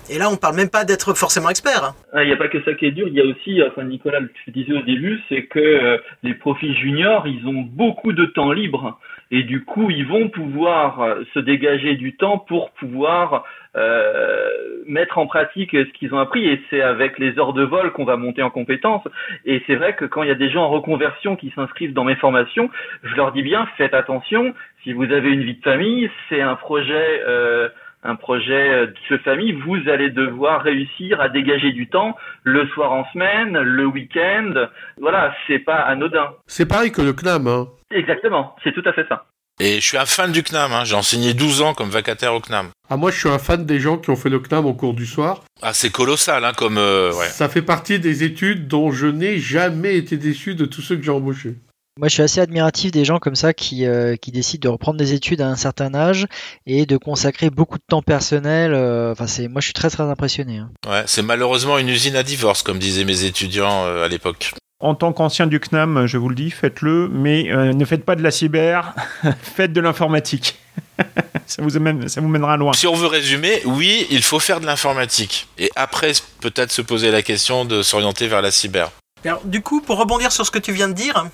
Et 0.09 0.17
là, 0.17 0.29
on 0.29 0.37
parle 0.37 0.55
même 0.55 0.69
pas 0.69 0.85
d'être 0.85 1.13
forcément 1.13 1.49
expert. 1.49 1.83
Hein. 1.83 1.95
Ah, 2.13 2.23
il 2.23 2.27
n'y 2.27 2.33
a 2.33 2.37
pas 2.37 2.47
que 2.47 2.61
ça 2.63 2.73
qui 2.73 2.85
est 2.85 2.91
dur, 2.91 3.07
il 3.07 3.13
y 3.13 3.21
a 3.21 3.25
aussi, 3.25 3.61
enfin 3.63 3.83
Nicolas, 3.83 4.19
tu 4.43 4.51
disais 4.51 4.73
au 4.73 4.81
début, 4.81 5.21
c'est 5.29 5.43
que 5.43 5.59
euh, 5.59 5.97
les 6.23 6.33
profils 6.33 6.75
juniors, 6.77 7.27
ils 7.27 7.47
ont 7.47 7.61
beaucoup 7.61 8.13
de 8.13 8.25
temps 8.25 8.51
libre. 8.51 8.99
Et 9.31 9.41
du 9.41 9.63
coup, 9.63 9.89
ils 9.89 10.05
vont 10.05 10.29
pouvoir 10.29 11.01
euh, 11.01 11.23
se 11.33 11.39
dégager 11.39 11.95
du 11.95 12.15
temps 12.15 12.37
pour 12.37 12.69
pouvoir 12.71 13.43
euh, 13.75 14.47
mettre 14.85 15.17
en 15.17 15.25
pratique 15.25 15.71
ce 15.71 15.91
qu'ils 15.93 16.13
ont 16.13 16.19
appris. 16.19 16.47
Et 16.47 16.61
c'est 16.69 16.81
avec 16.81 17.17
les 17.17 17.39
heures 17.39 17.53
de 17.53 17.63
vol 17.63 17.91
qu'on 17.93 18.05
va 18.05 18.15
monter 18.15 18.43
en 18.43 18.51
compétences. 18.51 19.07
Et 19.45 19.63
c'est 19.65 19.75
vrai 19.75 19.95
que 19.95 20.05
quand 20.05 20.21
il 20.21 20.29
y 20.29 20.31
a 20.31 20.35
des 20.35 20.51
gens 20.51 20.65
en 20.65 20.69
reconversion 20.69 21.35
qui 21.35 21.51
s'inscrivent 21.55 21.93
dans 21.93 22.03
mes 22.03 22.15
formations, 22.15 22.69
je 23.01 23.15
leur 23.15 23.31
dis 23.31 23.41
bien, 23.41 23.67
faites 23.77 23.95
attention. 23.95 24.53
Si 24.83 24.93
vous 24.93 25.11
avez 25.11 25.29
une 25.29 25.43
vie 25.43 25.55
de 25.55 25.63
famille, 25.63 26.11
c'est 26.29 26.41
un 26.41 26.55
projet... 26.55 27.23
Euh, 27.27 27.69
un 28.03 28.15
projet 28.15 28.87
de 29.09 29.17
famille, 29.19 29.53
vous 29.53 29.77
allez 29.89 30.09
devoir 30.09 30.61
réussir 30.61 31.21
à 31.21 31.29
dégager 31.29 31.71
du 31.71 31.87
temps 31.87 32.15
le 32.43 32.67
soir 32.69 32.91
en 32.91 33.05
semaine, 33.13 33.57
le 33.57 33.85
week-end. 33.85 34.53
Voilà, 34.99 35.33
c'est 35.47 35.59
pas 35.59 35.77
anodin. 35.77 36.33
C'est 36.47 36.67
pareil 36.67 36.91
que 36.91 37.01
le 37.01 37.13
CNAM, 37.13 37.47
hein. 37.47 37.67
Exactement, 37.91 38.55
c'est 38.63 38.73
tout 38.73 38.83
à 38.85 38.93
fait 38.93 39.05
ça. 39.07 39.25
Et 39.59 39.75
je 39.75 39.85
suis 39.85 39.97
un 39.97 40.05
fan 40.05 40.31
du 40.31 40.41
CNAM, 40.41 40.71
hein. 40.73 40.83
j'ai 40.83 40.95
enseigné 40.95 41.33
12 41.35 41.61
ans 41.61 41.73
comme 41.73 41.89
vacataire 41.89 42.33
au 42.33 42.39
CNAM. 42.39 42.69
Ah 42.89 42.97
moi 42.97 43.11
je 43.11 43.19
suis 43.19 43.29
un 43.29 43.37
fan 43.37 43.65
des 43.65 43.79
gens 43.79 43.97
qui 43.97 44.09
ont 44.09 44.15
fait 44.15 44.29
le 44.29 44.39
CNAM 44.39 44.65
au 44.65 44.73
cours 44.73 44.95
du 44.95 45.05
soir. 45.05 45.43
Ah 45.61 45.73
c'est 45.73 45.91
colossal 45.91 46.43
hein, 46.43 46.53
comme... 46.57 46.79
Euh, 46.79 47.13
ouais. 47.13 47.27
Ça 47.27 47.47
fait 47.49 47.61
partie 47.61 47.99
des 47.99 48.23
études 48.23 48.67
dont 48.67 48.91
je 48.91 49.05
n'ai 49.05 49.37
jamais 49.37 49.95
été 49.95 50.17
déçu 50.17 50.55
de 50.55 50.65
tous 50.65 50.81
ceux 50.81 50.95
que 50.95 51.03
j'ai 51.03 51.11
embauchés. 51.11 51.55
Moi, 51.99 52.07
je 52.07 52.15
suis 52.15 52.23
assez 52.23 52.41
admiratif 52.41 52.91
des 52.91 53.05
gens 53.05 53.19
comme 53.19 53.35
ça 53.35 53.53
qui, 53.53 53.85
euh, 53.85 54.15
qui 54.15 54.31
décident 54.31 54.67
de 54.67 54.71
reprendre 54.71 54.97
des 54.97 55.13
études 55.13 55.41
à 55.41 55.47
un 55.47 55.55
certain 55.55 55.93
âge 55.93 56.25
et 56.65 56.87
de 56.87 56.97
consacrer 56.97 57.51
beaucoup 57.51 57.77
de 57.77 57.83
temps 57.87 58.01
personnel. 58.01 58.73
Euh, 58.73 59.11
enfin, 59.11 59.27
c'est, 59.27 59.47
moi, 59.47 59.61
je 59.61 59.65
suis 59.65 59.73
très 59.73 59.91
très 59.91 60.01
impressionné. 60.01 60.57
Hein. 60.57 60.71
Ouais, 60.89 61.03
c'est 61.05 61.21
malheureusement 61.21 61.77
une 61.77 61.89
usine 61.89 62.15
à 62.15 62.23
divorce, 62.23 62.63
comme 62.63 62.79
disaient 62.79 63.03
mes 63.03 63.25
étudiants 63.25 63.85
euh, 63.85 64.05
à 64.05 64.07
l'époque. 64.07 64.55
En 64.79 64.95
tant 64.95 65.13
qu'ancien 65.13 65.45
du 65.45 65.59
CNAM, 65.59 66.07
je 66.07 66.17
vous 66.17 66.29
le 66.29 66.35
dis, 66.35 66.49
faites-le, 66.49 67.09
mais 67.09 67.43
ne 67.53 67.85
faites 67.85 68.03
pas 68.03 68.15
de 68.15 68.23
la 68.23 68.31
cyber, 68.31 68.95
faites 69.41 69.71
de 69.71 69.79
l'informatique. 69.79 70.57
ça, 71.45 71.61
vous 71.61 71.77
amène, 71.77 72.09
ça 72.09 72.21
vous 72.21 72.27
mènera 72.27 72.57
loin. 72.57 72.73
Si 72.73 72.87
on 72.87 72.95
veut 72.95 73.07
résumer, 73.07 73.61
oui, 73.65 74.07
il 74.09 74.23
faut 74.23 74.39
faire 74.39 74.59
de 74.59 74.65
l'informatique. 74.65 75.47
Et 75.59 75.69
après, 75.75 76.11
peut-être 76.41 76.71
se 76.71 76.81
poser 76.81 77.11
la 77.11 77.21
question 77.21 77.63
de 77.63 77.81
s'orienter 77.81 78.27
vers 78.27 78.41
la 78.41 78.51
cyber. 78.51 78.91
Alors, 79.23 79.41
du 79.45 79.61
coup, 79.61 79.79
pour 79.79 79.97
rebondir 79.97 80.33
sur 80.33 80.45
ce 80.45 80.51
que 80.51 80.59
tu 80.59 80.73
viens 80.73 80.89
de 80.89 80.93
dire, 80.93 81.29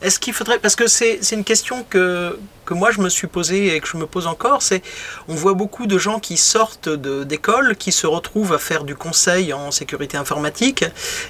est-ce 0.00 0.20
qu'il 0.20 0.32
faudrait, 0.32 0.58
parce 0.58 0.76
que 0.76 0.86
c'est 0.86 1.18
une 1.32 1.44
question 1.44 1.84
que, 1.88 2.38
que 2.64 2.74
moi 2.74 2.90
je 2.92 3.00
me 3.00 3.08
suis 3.08 3.26
posée 3.26 3.74
et 3.74 3.80
que 3.80 3.88
je 3.88 3.96
me 3.96 4.06
pose 4.06 4.26
encore, 4.26 4.62
c'est 4.62 4.82
on 5.26 5.34
voit 5.34 5.54
beaucoup 5.54 5.86
de 5.86 5.98
gens 5.98 6.20
qui 6.20 6.36
sortent 6.36 6.88
d'école, 6.88 7.76
qui 7.76 7.90
se 7.90 8.06
retrouvent 8.06 8.52
à 8.52 8.58
faire 8.58 8.84
du 8.84 8.94
conseil 8.94 9.52
en 9.52 9.70
sécurité 9.70 10.16
informatique 10.16 10.84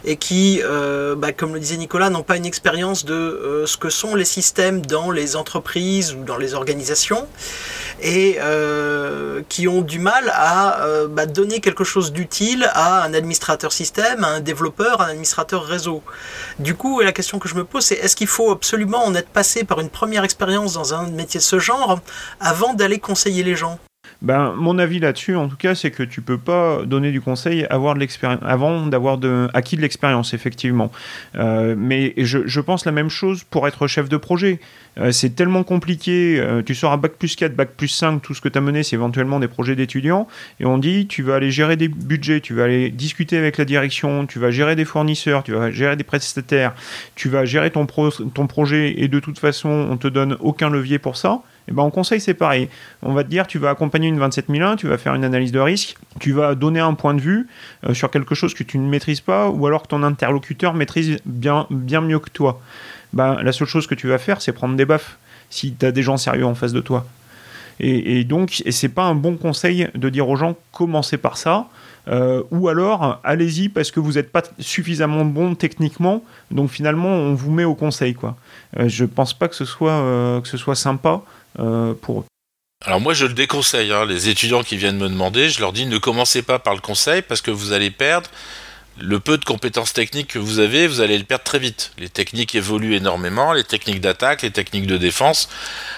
et 0.05 0.17
qui, 0.17 0.61
euh, 0.65 1.15
bah, 1.15 1.33
comme 1.33 1.55
le 1.55 1.61
disait 1.61 1.77
Nicolas, 1.77 2.11
n'ont 2.11 2.23
pas 2.23 2.37
une 2.37 2.45
expérience 2.45 3.05
de 3.05 3.15
euh, 3.15 3.67
ce 3.67 3.77
que 3.77 3.89
sont 3.89 4.15
les 4.15 4.27
systèmes 4.27 4.85
dans 4.85 5.11
les 5.11 5.37
entreprises 5.37 6.13
ou 6.13 6.25
dans 6.25 6.37
les 6.37 6.55
organisations 6.55 7.27
et 8.01 8.37
euh, 8.41 9.43
qui 9.49 9.69
ont 9.69 9.83
du 9.83 9.99
mal 9.99 10.31
à 10.35 10.81
bah, 11.11 11.27
donner 11.27 11.61
quelque 11.61 11.85
chose 11.85 12.13
d'utile 12.13 12.71
à 12.75 13.03
un 13.03 13.15
administrateur 13.15 13.73
système, 13.73 14.25
à 14.25 14.29
un 14.29 14.41
développeur, 14.41 15.01
à 15.01 15.07
un 15.07 15.11
administrateur 15.11 15.65
réseau. 15.65 16.03
Du 16.59 16.75
coup, 16.75 17.01
la 17.01 17.13
question 17.13 17.39
que 17.39 17.49
je 17.49 17.55
me 17.55 17.65
pose, 17.65 17.85
c'est 17.85 17.97
est-ce 17.97 18.17
qu'il 18.17 18.27
faut 18.27 18.51
absolument 18.51 19.05
en 19.05 19.15
être 19.15 19.29
passé 19.29 19.65
par 19.65 19.81
une 19.81 19.91
première 19.91 20.25
expérience 20.25 20.75
dans 20.75 20.95
un 20.95 21.09
métier 21.09 21.39
de 21.39 21.45
ce 21.45 21.59
genre 21.59 22.01
avant 22.41 22.75
d'aller 22.75 22.99
conseiller 22.99 23.43
les 23.43 23.57
gens? 23.57 23.79
Ben, 24.21 24.53
mon 24.57 24.81
avis 24.81 24.99
là-dessus, 24.99 25.37
en 25.37 25.47
tout 25.47 25.57
cas, 25.57 25.77
c'est 25.77 25.93
que 25.93 26.03
tu 26.03 26.23
peux 26.23 26.39
pas 26.39 26.85
donner 26.85 27.13
du 27.13 27.21
conseil 27.21 27.65
avoir 27.71 27.95
de 27.95 28.07
avant 28.45 28.87
d'avoir 28.87 29.19
acquis 29.55 29.77
de 29.77 29.83
l'expérience, 29.83 30.35
effectivement. 30.35 30.91
Euh, 31.37 31.77
mais 31.79 32.15
je, 32.17 32.61
pense 32.61 32.85
la 32.85 32.91
même 32.91 33.11
chose 33.11 33.45
pour 33.45 33.69
être 33.69 33.87
chef 33.87 34.09
de 34.09 34.17
projet. 34.17 34.59
Euh, 34.99 35.13
c'est 35.13 35.37
tellement 35.37 35.63
compliqué. 35.63 36.41
Euh, 36.41 36.63
tu 36.63 36.75
sors 36.75 36.91
à 36.91 36.97
bac 36.97 37.13
plus 37.13 37.37
4, 37.37 37.55
bac 37.55 37.71
plus 37.77 37.87
5, 37.87 38.21
tout 38.21 38.35
ce 38.35 38.41
que 38.41 38.49
tu 38.49 38.59
as 38.59 38.61
mené, 38.61 38.83
c'est 38.83 38.97
éventuellement 38.97 39.39
des 39.39 39.47
projets 39.47 39.77
d'étudiants. 39.77 40.27
Et 40.59 40.67
on 40.67 40.79
dit, 40.79 41.07
tu 41.07 41.23
vas 41.23 41.37
aller 41.37 41.53
gérer 41.53 41.77
des 41.77 41.87
budgets, 41.87 42.41
tu 42.41 42.55
vas 42.55 42.65
aller 42.65 42.91
discuter 42.91 43.39
avec 43.39 43.57
la 43.57 43.65
direction, 43.65 44.27
tu 44.27 44.41
vas 44.41 44.51
gérer 44.51 44.75
des 44.75 44.85
fournisseurs, 44.85 45.45
tu 45.45 45.53
vas 45.53 45.71
gérer 45.71 45.95
des 45.95 46.05
prestataires, 46.05 46.75
tu 47.15 47.29
vas 47.29 47.45
gérer 47.45 47.71
ton, 47.71 47.87
ton 47.87 48.47
projet 48.49 48.95
et 49.01 49.07
de 49.07 49.21
toute 49.21 49.39
façon, 49.39 49.87
on 49.91 49.97
te 49.97 50.09
donne 50.09 50.37
aucun 50.41 50.71
levier 50.71 50.99
pour 50.99 51.17
ça. 51.17 51.43
Eh 51.69 51.73
ben, 51.73 51.83
en 51.83 51.91
conseil, 51.91 52.21
c'est 52.21 52.35
pareil. 52.35 52.69
On 53.03 53.13
va 53.13 53.25
te 53.25 53.29
dire, 53.29 53.47
tu 53.47 53.59
vas 53.59 53.71
accompagner 53.71 54.09
une 54.09 54.19
27001, 54.19 54.77
tu 54.77 54.89
vas 54.89 54.99
faire 54.99 55.15
une 55.15 55.25
analyse 55.25 55.53
de 55.53 55.61
risque, 55.61 55.97
tu 56.19 56.33
vas 56.33 56.55
donner 56.55 56.81
un 56.81 56.95
point 56.95 57.15
de 57.15 57.21
vue 57.21 57.47
euh, 57.87 57.95
sur 57.95 58.11
quelque 58.11 58.35
chose 58.35 58.55
que 58.55 58.63
tu 58.63 58.79
ne 58.79 58.89
maîtrises 58.89 59.21
pas, 59.21 59.49
ou 59.49 59.67
alors 59.67 59.83
que 59.83 59.89
ton 59.89 60.03
interlocuteur 60.03 60.75
maîtrise 60.75 61.19
bien, 61.27 61.67
bien 61.71 62.01
mieux 62.01 62.19
que 62.19 62.31
toi. 62.31 62.61
Ben, 63.13 63.41
la 63.43 63.53
seule 63.53 63.69
chose 63.69 63.87
que 63.87 63.95
tu 63.95 64.09
vas 64.09 64.19
faire, 64.19 64.41
c'est 64.41 64.53
prendre 64.53 64.77
des 64.77 64.85
baffes 64.85 65.19
si 65.51 65.75
tu 65.75 65.87
as 65.87 65.93
des 65.93 66.03
gens 66.03 66.17
sérieux 66.17 66.47
en 66.47 66.55
face 66.55 66.73
de 66.73 66.81
toi. 66.81 67.07
Et, 67.81 68.25
donc, 68.25 68.61
et 68.65 68.73
c'est 68.73 68.89
pas 68.89 69.05
un 69.05 69.15
bon 69.15 69.37
conseil 69.37 69.89
de 69.95 70.09
dire 70.09 70.29
aux 70.29 70.35
gens 70.35 70.57
commencez 70.73 71.17
par 71.17 71.37
ça, 71.37 71.69
euh, 72.09 72.43
ou 72.51 72.69
alors 72.69 73.21
allez-y 73.23 73.69
parce 73.69 73.91
que 73.91 74.01
vous 74.01 74.13
n'êtes 74.13 74.33
pas 74.33 74.43
suffisamment 74.59 75.25
bon 75.25 75.55
techniquement, 75.55 76.25
donc 76.51 76.71
finalement 76.71 77.11
on 77.11 77.35
vous 77.35 77.53
met 77.53 77.65
au 77.65 77.75
conseil 77.75 78.15
quoi. 78.15 78.37
Euh, 78.79 78.89
je 78.89 79.05
pense 79.05 79.33
pas 79.33 79.47
que 79.47 79.55
ce 79.55 79.65
soit 79.65 79.93
euh, 79.93 80.41
que 80.41 80.49
ce 80.49 80.57
soit 80.57 80.75
sympa 80.75 81.23
eux. 81.59 82.25
Alors 82.85 83.01
moi 83.01 83.13
je 83.13 83.27
le 83.27 83.33
déconseille, 83.33 83.93
hein. 83.93 84.05
les 84.05 84.29
étudiants 84.29 84.63
qui 84.63 84.77
viennent 84.77 84.99
me 84.99 85.09
demander, 85.09 85.49
je 85.49 85.61
leur 85.61 85.73
dis 85.73 85.87
ne 85.87 85.99
commencez 85.99 86.43
pas 86.43 86.59
par 86.59 86.75
le 86.75 86.81
conseil 86.81 87.23
parce 87.23 87.41
que 87.41 87.51
vous 87.51 87.73
allez 87.73 87.91
perdre 87.91 88.31
le 89.01 89.21
peu 89.21 89.39
de 89.39 89.45
compétences 89.45 89.93
techniques 89.93 90.29
que 90.29 90.39
vous 90.39 90.59
avez, 90.59 90.87
vous 90.87 91.01
allez 91.01 91.19
le 91.19 91.25
perdre 91.25 91.45
très 91.45 91.59
vite. 91.59 91.93
Les 91.99 92.09
techniques 92.09 92.55
évoluent 92.55 92.95
énormément, 92.95 93.53
les 93.53 93.65
techniques 93.65 94.01
d'attaque, 94.01 94.43
les 94.43 94.51
techniques 94.51 94.87
de 94.87 94.97
défense. 94.97 95.49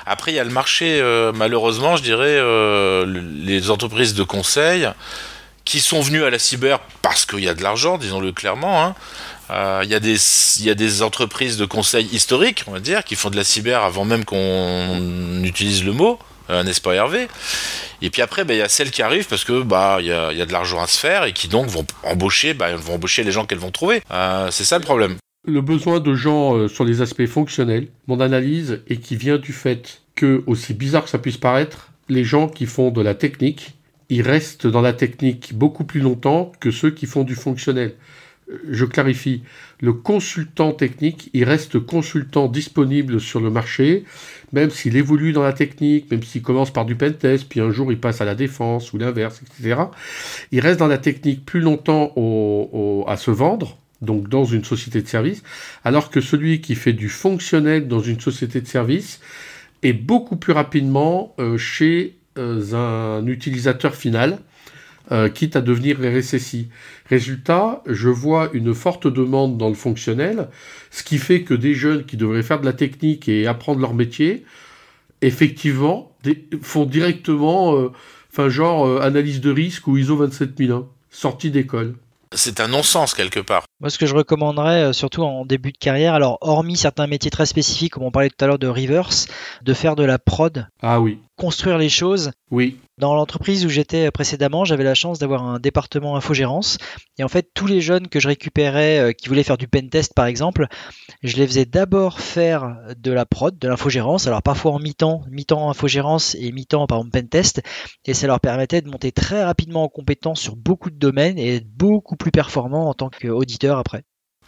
Après, 0.06 0.32
il 0.32 0.34
y 0.34 0.38
a 0.38 0.44
le 0.44 0.50
marché, 0.50 1.00
euh, 1.00 1.32
malheureusement, 1.32 1.96
je 1.96 2.02
dirais, 2.02 2.36
euh, 2.36 3.06
les 3.42 3.70
entreprises 3.70 4.14
de 4.14 4.22
conseil 4.22 4.88
qui 5.64 5.80
sont 5.80 6.00
venues 6.00 6.24
à 6.24 6.30
la 6.30 6.38
cyber 6.38 6.80
parce 7.02 7.26
qu'il 7.26 7.40
y 7.40 7.48
a 7.48 7.54
de 7.54 7.62
l'argent, 7.62 7.98
disons-le 7.98 8.32
clairement. 8.32 8.84
Hein. 8.84 8.94
Euh, 9.50 9.80
il, 9.84 9.90
y 9.90 9.94
a 9.94 10.00
des, 10.00 10.16
il 10.58 10.64
y 10.64 10.70
a 10.70 10.74
des 10.74 11.02
entreprises 11.02 11.56
de 11.56 11.64
conseil 11.64 12.06
historiques, 12.06 12.64
on 12.66 12.72
va 12.72 12.80
dire, 12.80 13.04
qui 13.04 13.16
font 13.16 13.30
de 13.30 13.36
la 13.36 13.44
cyber 13.44 13.82
avant 13.82 14.04
même 14.04 14.24
qu'on 14.24 15.42
utilise 15.42 15.84
le 15.84 15.92
mot, 15.92 16.18
n'est-ce 16.48 16.80
pas 16.80 16.94
Hervé? 16.94 17.28
Et 18.02 18.10
puis 18.10 18.22
après, 18.22 18.44
bah, 18.44 18.54
il 18.54 18.58
y 18.58 18.62
a 18.62 18.68
celles 18.68 18.90
qui 18.90 19.02
arrivent 19.02 19.28
parce 19.28 19.44
que 19.44 19.62
bah 19.62 19.98
il 20.00 20.06
y 20.06 20.12
a, 20.12 20.46
de 20.46 20.52
l'argent 20.52 20.82
à 20.82 20.86
se 20.86 20.98
faire 20.98 21.24
et 21.24 21.32
qui 21.32 21.48
donc 21.48 21.66
vont 21.68 21.86
embaucher, 22.02 22.54
bah, 22.54 22.74
vont 22.76 22.94
embaucher 22.94 23.22
les 23.24 23.32
gens 23.32 23.44
qu'elles 23.44 23.58
vont 23.58 23.70
trouver. 23.70 24.02
Euh, 24.10 24.48
c'est 24.50 24.64
ça 24.64 24.78
le 24.78 24.84
problème. 24.84 25.16
Le 25.46 25.60
besoin 25.60 26.00
de 26.00 26.14
gens 26.14 26.56
euh, 26.56 26.68
sur 26.68 26.84
les 26.84 27.02
aspects 27.02 27.26
fonctionnels, 27.26 27.88
mon 28.06 28.20
analyse 28.20 28.82
est 28.88 28.96
qui 28.96 29.16
vient 29.16 29.38
du 29.38 29.52
fait 29.52 30.02
que, 30.14 30.42
aussi 30.46 30.74
bizarre 30.74 31.04
que 31.04 31.10
ça 31.10 31.18
puisse 31.18 31.38
paraître, 31.38 31.90
les 32.08 32.24
gens 32.24 32.48
qui 32.48 32.66
font 32.66 32.90
de 32.90 33.00
la 33.00 33.14
technique, 33.14 33.74
ils 34.08 34.22
restent 34.22 34.66
dans 34.66 34.82
la 34.82 34.92
technique 34.92 35.54
beaucoup 35.54 35.84
plus 35.84 36.00
longtemps 36.00 36.52
que 36.60 36.70
ceux 36.70 36.90
qui 36.90 37.06
font 37.06 37.22
du 37.22 37.34
fonctionnel. 37.34 37.94
Je 38.68 38.84
clarifie, 38.84 39.42
le 39.80 39.92
consultant 39.92 40.72
technique, 40.72 41.30
il 41.32 41.44
reste 41.44 41.78
consultant 41.78 42.48
disponible 42.48 43.20
sur 43.20 43.40
le 43.40 43.50
marché, 43.50 44.04
même 44.52 44.70
s'il 44.70 44.96
évolue 44.96 45.32
dans 45.32 45.42
la 45.42 45.52
technique, 45.52 46.10
même 46.10 46.22
s'il 46.22 46.42
commence 46.42 46.72
par 46.72 46.84
du 46.84 46.96
pentest, 46.96 47.48
puis 47.48 47.60
un 47.60 47.70
jour 47.70 47.92
il 47.92 47.98
passe 47.98 48.20
à 48.20 48.24
la 48.24 48.34
défense 48.34 48.92
ou 48.92 48.98
l'inverse, 48.98 49.40
etc. 49.42 49.82
Il 50.52 50.60
reste 50.60 50.80
dans 50.80 50.88
la 50.88 50.98
technique 50.98 51.44
plus 51.44 51.60
longtemps 51.60 52.12
à 53.06 53.16
se 53.16 53.30
vendre, 53.30 53.78
donc 54.02 54.28
dans 54.28 54.44
une 54.44 54.64
société 54.64 55.02
de 55.02 55.08
service, 55.08 55.42
alors 55.84 56.10
que 56.10 56.20
celui 56.20 56.60
qui 56.60 56.74
fait 56.74 56.92
du 56.92 57.08
fonctionnel 57.08 57.88
dans 57.88 58.00
une 58.00 58.20
société 58.20 58.60
de 58.60 58.66
service 58.66 59.20
est 59.82 59.92
beaucoup 59.92 60.36
plus 60.36 60.52
rapidement 60.52 61.34
euh, 61.38 61.56
chez 61.56 62.16
euh, 62.38 63.20
un 63.20 63.26
utilisateur 63.26 63.94
final, 63.94 64.38
euh, 65.12 65.28
quitte 65.28 65.56
à 65.56 65.60
devenir 65.60 65.98
RSSI. 65.98 66.68
Résultat, 67.08 67.82
je 67.86 68.08
vois 68.08 68.48
une 68.52 68.74
forte 68.74 69.08
demande 69.08 69.58
dans 69.58 69.68
le 69.68 69.74
fonctionnel, 69.74 70.48
ce 70.92 71.02
qui 71.02 71.18
fait 71.18 71.42
que 71.42 71.54
des 71.54 71.74
jeunes 71.74 72.04
qui 72.04 72.16
devraient 72.16 72.44
faire 72.44 72.60
de 72.60 72.66
la 72.66 72.72
technique 72.72 73.28
et 73.28 73.48
apprendre 73.48 73.80
leur 73.80 73.94
métier, 73.94 74.44
effectivement, 75.20 76.16
font 76.62 76.84
directement, 76.84 77.76
euh, 77.76 77.90
enfin 78.32 78.48
genre 78.48 78.86
euh, 78.86 79.00
analyse 79.00 79.40
de 79.40 79.50
risque 79.50 79.88
ou 79.88 79.96
ISO 79.98 80.14
27001, 80.16 80.86
sortie 81.10 81.50
d'école. 81.50 81.96
C'est 82.32 82.60
un 82.60 82.68
non-sens 82.68 83.12
quelque 83.12 83.40
part. 83.40 83.64
Moi, 83.80 83.90
ce 83.90 83.98
que 83.98 84.06
je 84.06 84.14
recommanderais, 84.14 84.92
surtout 84.92 85.24
en 85.24 85.44
début 85.44 85.72
de 85.72 85.78
carrière, 85.78 86.14
alors 86.14 86.38
hormis 86.42 86.76
certains 86.76 87.08
métiers 87.08 87.32
très 87.32 87.46
spécifiques, 87.46 87.94
comme 87.94 88.04
on 88.04 88.12
parlait 88.12 88.30
tout 88.30 88.44
à 88.44 88.46
l'heure 88.46 88.60
de 88.60 88.68
reverse, 88.68 89.26
de 89.62 89.74
faire 89.74 89.96
de 89.96 90.04
la 90.04 90.20
prod. 90.20 90.68
Ah 90.80 91.00
oui. 91.00 91.18
Construire 91.40 91.78
les 91.78 91.88
choses. 91.88 92.32
Oui. 92.50 92.76
Dans 92.98 93.14
l'entreprise 93.14 93.64
où 93.64 93.70
j'étais 93.70 94.10
précédemment, 94.10 94.66
j'avais 94.66 94.84
la 94.84 94.94
chance 94.94 95.18
d'avoir 95.18 95.42
un 95.42 95.58
département 95.58 96.14
infogérance. 96.14 96.76
Et 97.16 97.24
en 97.24 97.28
fait, 97.28 97.48
tous 97.54 97.66
les 97.66 97.80
jeunes 97.80 98.08
que 98.08 98.20
je 98.20 98.28
récupérais 98.28 98.98
euh, 98.98 99.12
qui 99.12 99.30
voulaient 99.30 99.42
faire 99.42 99.56
du 99.56 99.66
pentest, 99.66 100.12
par 100.12 100.26
exemple, 100.26 100.66
je 101.22 101.38
les 101.38 101.46
faisais 101.46 101.64
d'abord 101.64 102.20
faire 102.20 102.76
de 102.94 103.10
la 103.10 103.24
prod, 103.24 103.58
de 103.58 103.68
l'infogérance. 103.68 104.26
Alors 104.26 104.42
parfois 104.42 104.72
en 104.72 104.78
mi-temps, 104.78 105.22
mi-temps 105.30 105.70
infogérance 105.70 106.34
et 106.34 106.52
mi-temps 106.52 106.86
par 106.86 106.98
exemple 106.98 107.12
pentest. 107.12 107.62
Et 108.04 108.12
ça 108.12 108.26
leur 108.26 108.40
permettait 108.40 108.82
de 108.82 108.90
monter 108.90 109.10
très 109.10 109.42
rapidement 109.42 109.84
en 109.84 109.88
compétence 109.88 110.42
sur 110.42 110.56
beaucoup 110.56 110.90
de 110.90 110.98
domaines 110.98 111.38
et 111.38 111.56
être 111.56 111.70
beaucoup 111.70 112.16
plus 112.16 112.32
performant 112.32 112.90
en 112.90 112.92
tant 112.92 113.08
qu'auditeur 113.08 113.78
après. 113.78 114.02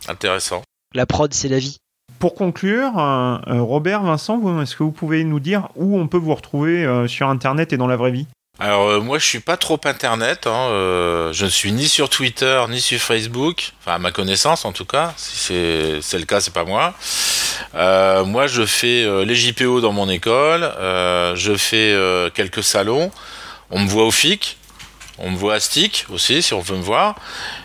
Intéressant. 0.09 0.63
La 0.93 1.07
prod, 1.07 1.33
c'est 1.33 1.49
la 1.49 1.59
vie. 1.59 1.79
Pour 2.23 2.37
conclure, 2.37 3.01
euh, 3.01 3.37
euh, 3.49 3.63
Robert, 3.63 4.05
Vincent, 4.05 4.63
est-ce 4.63 4.77
que 4.77 4.85
vous 4.85 4.93
pouvez 4.93 5.25
nous 5.25 5.41
dire 5.41 5.71
où 5.75 5.99
on 5.99 6.07
peut 6.07 6.19
vous 6.19 6.37
retrouver 6.37 6.87
sur 7.09 7.29
Internet 7.29 7.73
et 7.73 7.77
dans 7.77 7.89
la 7.89 7.97
vraie 7.97 8.13
vie? 8.13 8.29
Alors 8.61 8.91
euh, 8.91 9.01
moi 9.01 9.19
je 9.19 9.27
suis 9.27 9.41
pas 9.41 9.57
trop 9.57 9.81
internet, 9.87 10.47
hein, 10.47 10.69
euh, 10.71 11.33
je 11.33 11.47
ne 11.47 11.51
suis 11.51 11.73
ni 11.73 11.89
sur 11.89 12.09
Twitter 12.09 12.63
ni 12.69 12.81
sur 12.81 13.01
Facebook, 13.01 13.73
enfin 13.81 13.97
à 13.97 13.99
ma 13.99 14.13
connaissance 14.13 14.65
en 14.65 14.71
tout 14.71 14.85
cas, 14.85 15.15
si 15.17 16.01
c'est 16.01 16.19
le 16.19 16.25
cas 16.25 16.39
c'est 16.39 16.55
pas 16.55 16.65
moi. 16.65 16.95
Euh, 17.75 18.25
moi 18.25 18.47
je 18.47 18.65
fais 18.67 19.05
les 19.25 19.35
JPO 19.35 19.81
dans 19.81 19.91
mon 19.91 20.09
école, 20.09 20.71
je 21.35 21.57
fais 21.57 21.97
quelques 22.35 22.63
salons, 22.63 23.11
on 23.71 23.81
me 23.81 23.89
voit 23.89 24.05
au 24.05 24.13
FIC, 24.13 24.59
on 25.19 25.31
me 25.31 25.37
voit 25.37 25.55
à 25.55 25.61
Stick 25.61 26.07
aussi 26.11 26.43
si 26.43 26.55
on 26.55 26.61
veut 26.61 26.77
me 26.77 26.83
voir, 26.83 27.17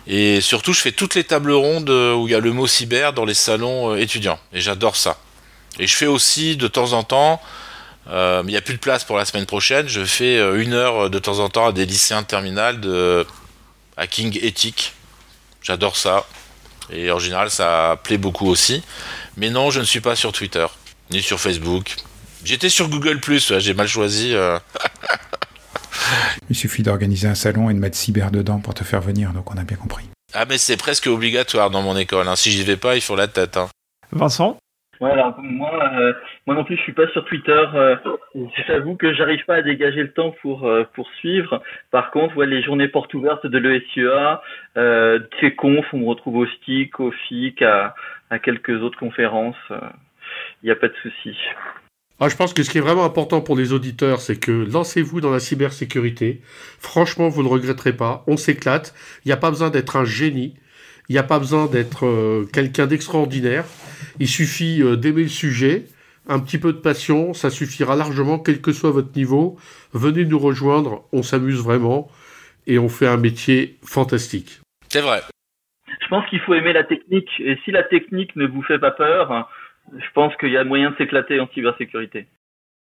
et 0.06 0.42
surtout 0.42 0.74
je 0.74 0.82
fais 0.82 0.92
toutes 0.92 1.16
les 1.16 1.24
tables 1.24 1.52
rondes 1.52 1.90
où 1.90 2.28
il 2.28 2.32
y 2.32 2.36
a 2.36 2.40
le 2.40 2.52
mot 2.52 2.68
cyber 2.68 3.14
dans 3.14 3.26
les 3.26 3.34
salons 3.34 3.96
étudiants, 3.96 4.40
et 4.54 4.62
j'adore 4.62 4.96
ça. 4.96 5.18
Et 5.80 5.88
je 5.88 5.96
fais 5.96 6.08
aussi 6.08 6.58
de 6.58 6.68
temps 6.68 6.94
en 6.94 7.04
temps 7.04 7.42
euh, 8.10 8.42
il 8.46 8.50
n'y 8.50 8.58
a 8.58 8.62
plus 8.62 8.76
de 8.76 8.80
place 8.80 9.04
pour 9.04 9.18
la 9.18 9.26
semaine 9.26 9.46
prochaine. 9.46 9.88
Je 9.88 10.04
fais 10.06 10.38
euh, 10.38 10.62
une 10.62 10.74
heure 10.74 11.06
euh, 11.06 11.10
de 11.10 11.20
temps 11.20 11.40
en 11.40 11.50
temps 11.50 11.68
à 11.68 11.72
des 11.72 11.86
lycéens 11.86 12.22
de 12.22 12.72
de 12.78 13.28
hacking 13.98 14.38
éthique. 14.42 14.94
J'adore 15.62 15.98
ça. 15.98 16.26
Et 16.90 17.12
en 17.12 17.20
général, 17.20 17.50
ça 17.50 18.00
plaît 18.04 18.18
beaucoup 18.18 18.48
aussi. 18.48 18.82
Mais 19.36 19.50
non, 19.50 19.72
je 19.72 19.80
ne 19.80 19.86
suis 19.86 20.00
pas 20.00 20.16
sur 20.16 20.32
Twitter, 20.32 20.66
ni 21.12 21.22
sur 21.22 21.40
Facebook. 21.40 21.96
J'étais 22.46 22.70
sur 22.70 22.88
Google, 22.88 23.20
j'ai 23.60 23.74
mal 23.74 23.88
choisi. 23.88 24.34
Il 26.50 26.56
suffit 26.56 26.84
d'organiser 26.84 27.28
un 27.28 27.36
salon 27.36 27.70
et 27.70 27.74
de 27.74 27.80
mettre 27.80 27.96
cyber 27.98 28.32
dedans 28.32 28.60
pour 28.60 28.74
te 28.74 28.84
faire 28.84 29.02
venir, 29.02 29.32
donc 29.34 29.54
on 29.54 29.58
a 29.58 29.64
bien 29.64 29.78
compris. 29.78 30.10
Ah, 30.34 30.46
mais 30.48 30.58
c'est 30.58 30.78
presque 30.78 31.08
obligatoire 31.08 31.70
dans 31.70 31.82
mon 31.82 31.98
école. 31.98 32.28
Hein. 32.28 32.36
Si 32.36 32.52
j'y 32.52 32.64
vais 32.64 32.78
pas, 32.78 32.96
il 32.96 33.02
faut 33.02 33.16
la 33.16 33.28
tête. 33.28 33.58
Hein. 33.58 33.68
Vincent? 34.12 34.58
Ouais, 35.00 35.12
alors 35.12 35.36
moi, 35.40 35.80
euh, 35.94 36.14
moi 36.48 36.56
non 36.56 36.64
plus, 36.64 36.76
je 36.76 36.82
suis 36.82 36.94
pas 36.94 37.08
sur 37.10 37.24
Twitter. 37.26 37.64
Euh, 37.76 37.96
J'avoue 38.68 38.96
que 38.96 39.14
j'arrive 39.14 39.46
pas 39.46 39.56
à 39.56 39.62
dégager 39.62 40.02
le 40.02 40.12
temps 40.12 40.34
pour 40.42 40.68
euh, 40.68 40.86
pour 40.94 41.08
suivre. 41.20 41.62
Par 41.92 42.10
contre, 42.10 42.36
ouais, 42.36 42.48
les 42.48 42.64
journées 42.64 42.88
portes 42.88 43.14
ouvertes 43.14 43.46
de 43.46 43.58
l'ESUA, 43.60 44.42
euh, 44.76 45.20
ces 45.40 45.54
confs, 45.54 45.86
on 45.94 46.00
me 46.00 46.08
retrouve 46.08 46.38
au 46.38 46.48
STIC, 46.48 47.00
au 47.00 47.12
FIC, 47.12 47.62
à, 47.62 47.94
à 48.32 48.40
quelques 48.40 48.82
autres 48.82 48.98
conférences. 48.98 49.56
Il 49.70 49.76
euh, 49.76 49.88
n'y 50.64 50.72
a 50.72 50.76
pas 50.76 50.88
de 50.88 50.96
souci. 51.04 51.38
Ah, 52.20 52.30
je 52.30 52.36
pense 52.36 52.54
que 52.54 52.64
ce 52.64 52.70
qui 52.72 52.80
est 52.80 52.82
vraiment 52.82 53.06
important 53.06 53.42
pour 53.42 53.56
les 53.56 53.74
auditeurs, 53.74 54.22
c'est 54.22 54.38
que 54.38 54.52
lancez-vous 54.52 55.22
dans 55.22 55.32
la 55.32 55.40
cybersécurité. 55.40 56.42
Franchement, 56.80 57.30
vous 57.30 57.44
ne 57.44 57.48
regretterez 57.48 57.94
pas. 57.94 58.24
On 58.28 58.38
s'éclate. 58.38 58.96
Il 59.24 59.28
n'y 59.28 59.34
a 59.34 59.38
pas 59.38 59.52
besoin 59.52 59.70
d'être 59.70 59.96
un 59.96 60.06
génie. 60.06 60.56
Il 61.10 61.14
n'y 61.14 61.20
a 61.20 61.24
pas 61.24 61.40
besoin 61.40 61.68
d'être 61.68 62.46
quelqu'un 62.52 62.88
d'extraordinaire. 62.88 63.66
Il 64.20 64.28
suffit 64.28 64.82
euh, 64.82 64.96
d'aimer 64.96 65.24
le 65.24 65.30
sujet, 65.30 65.86
un 66.28 66.40
petit 66.40 66.58
peu 66.58 66.74
de 66.74 66.78
passion, 66.78 67.34
ça 67.34 67.50
suffira 67.50 67.96
largement, 67.96 68.40
quel 68.40 68.62
que 68.62 68.72
soit 68.72 68.92
votre 68.92 69.16
niveau. 69.16 69.58
Venez 69.94 70.26
nous 70.26 70.40
rejoindre, 70.40 71.06
on 71.14 71.24
s'amuse 71.24 71.62
vraiment 71.62 72.10
et 72.66 72.80
on 72.80 72.90
fait 72.90 73.08
un 73.08 73.18
métier 73.18 73.78
fantastique. 73.84 74.60
C'est 74.90 75.02
vrai. 75.02 75.22
Je 76.02 76.08
pense 76.10 76.28
qu'il 76.30 76.40
faut 76.42 76.54
aimer 76.54 76.74
la 76.74 76.84
technique 76.84 77.30
et 77.40 77.58
si 77.64 77.72
la 77.72 77.84
technique 77.84 78.36
ne 78.36 78.46
vous 78.46 78.64
fait 78.64 78.80
pas 78.80 78.92
peur, 78.92 79.50
je 79.94 80.12
pense 80.14 80.36
qu'il 80.38 80.52
y 80.52 80.58
a 80.58 80.64
moyen 80.64 80.92
de 80.92 80.96
s'éclater 80.98 81.40
en 81.40 81.48
cybersécurité. 81.54 82.28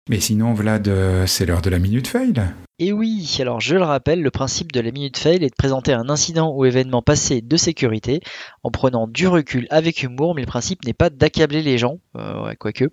Mais 0.09 0.19
sinon, 0.19 0.53
Vlad, 0.53 0.87
euh, 0.87 1.25
c'est 1.25 1.45
l'heure 1.45 1.61
de 1.61 1.69
la 1.69 1.79
minute 1.79 2.07
fail. 2.07 2.33
Et 2.79 2.91
oui, 2.91 3.37
alors 3.39 3.61
je 3.61 3.75
le 3.75 3.83
rappelle, 3.83 4.21
le 4.21 4.31
principe 4.31 4.71
de 4.73 4.81
la 4.81 4.91
minute 4.91 5.17
fail 5.17 5.43
est 5.43 5.49
de 5.49 5.55
présenter 5.55 5.93
un 5.93 6.09
incident 6.09 6.53
ou 6.53 6.65
événement 6.65 7.01
passé 7.01 7.41
de 7.41 7.55
sécurité 7.55 8.19
en 8.63 8.71
prenant 8.71 9.07
du 9.07 9.27
recul 9.27 9.67
avec 9.69 10.03
humour, 10.03 10.35
mais 10.35 10.41
le 10.41 10.47
principe 10.47 10.83
n'est 10.83 10.93
pas 10.93 11.09
d'accabler 11.09 11.61
les 11.61 11.77
gens, 11.77 11.99
euh, 12.17 12.43
ouais, 12.43 12.55
quoique. 12.57 12.85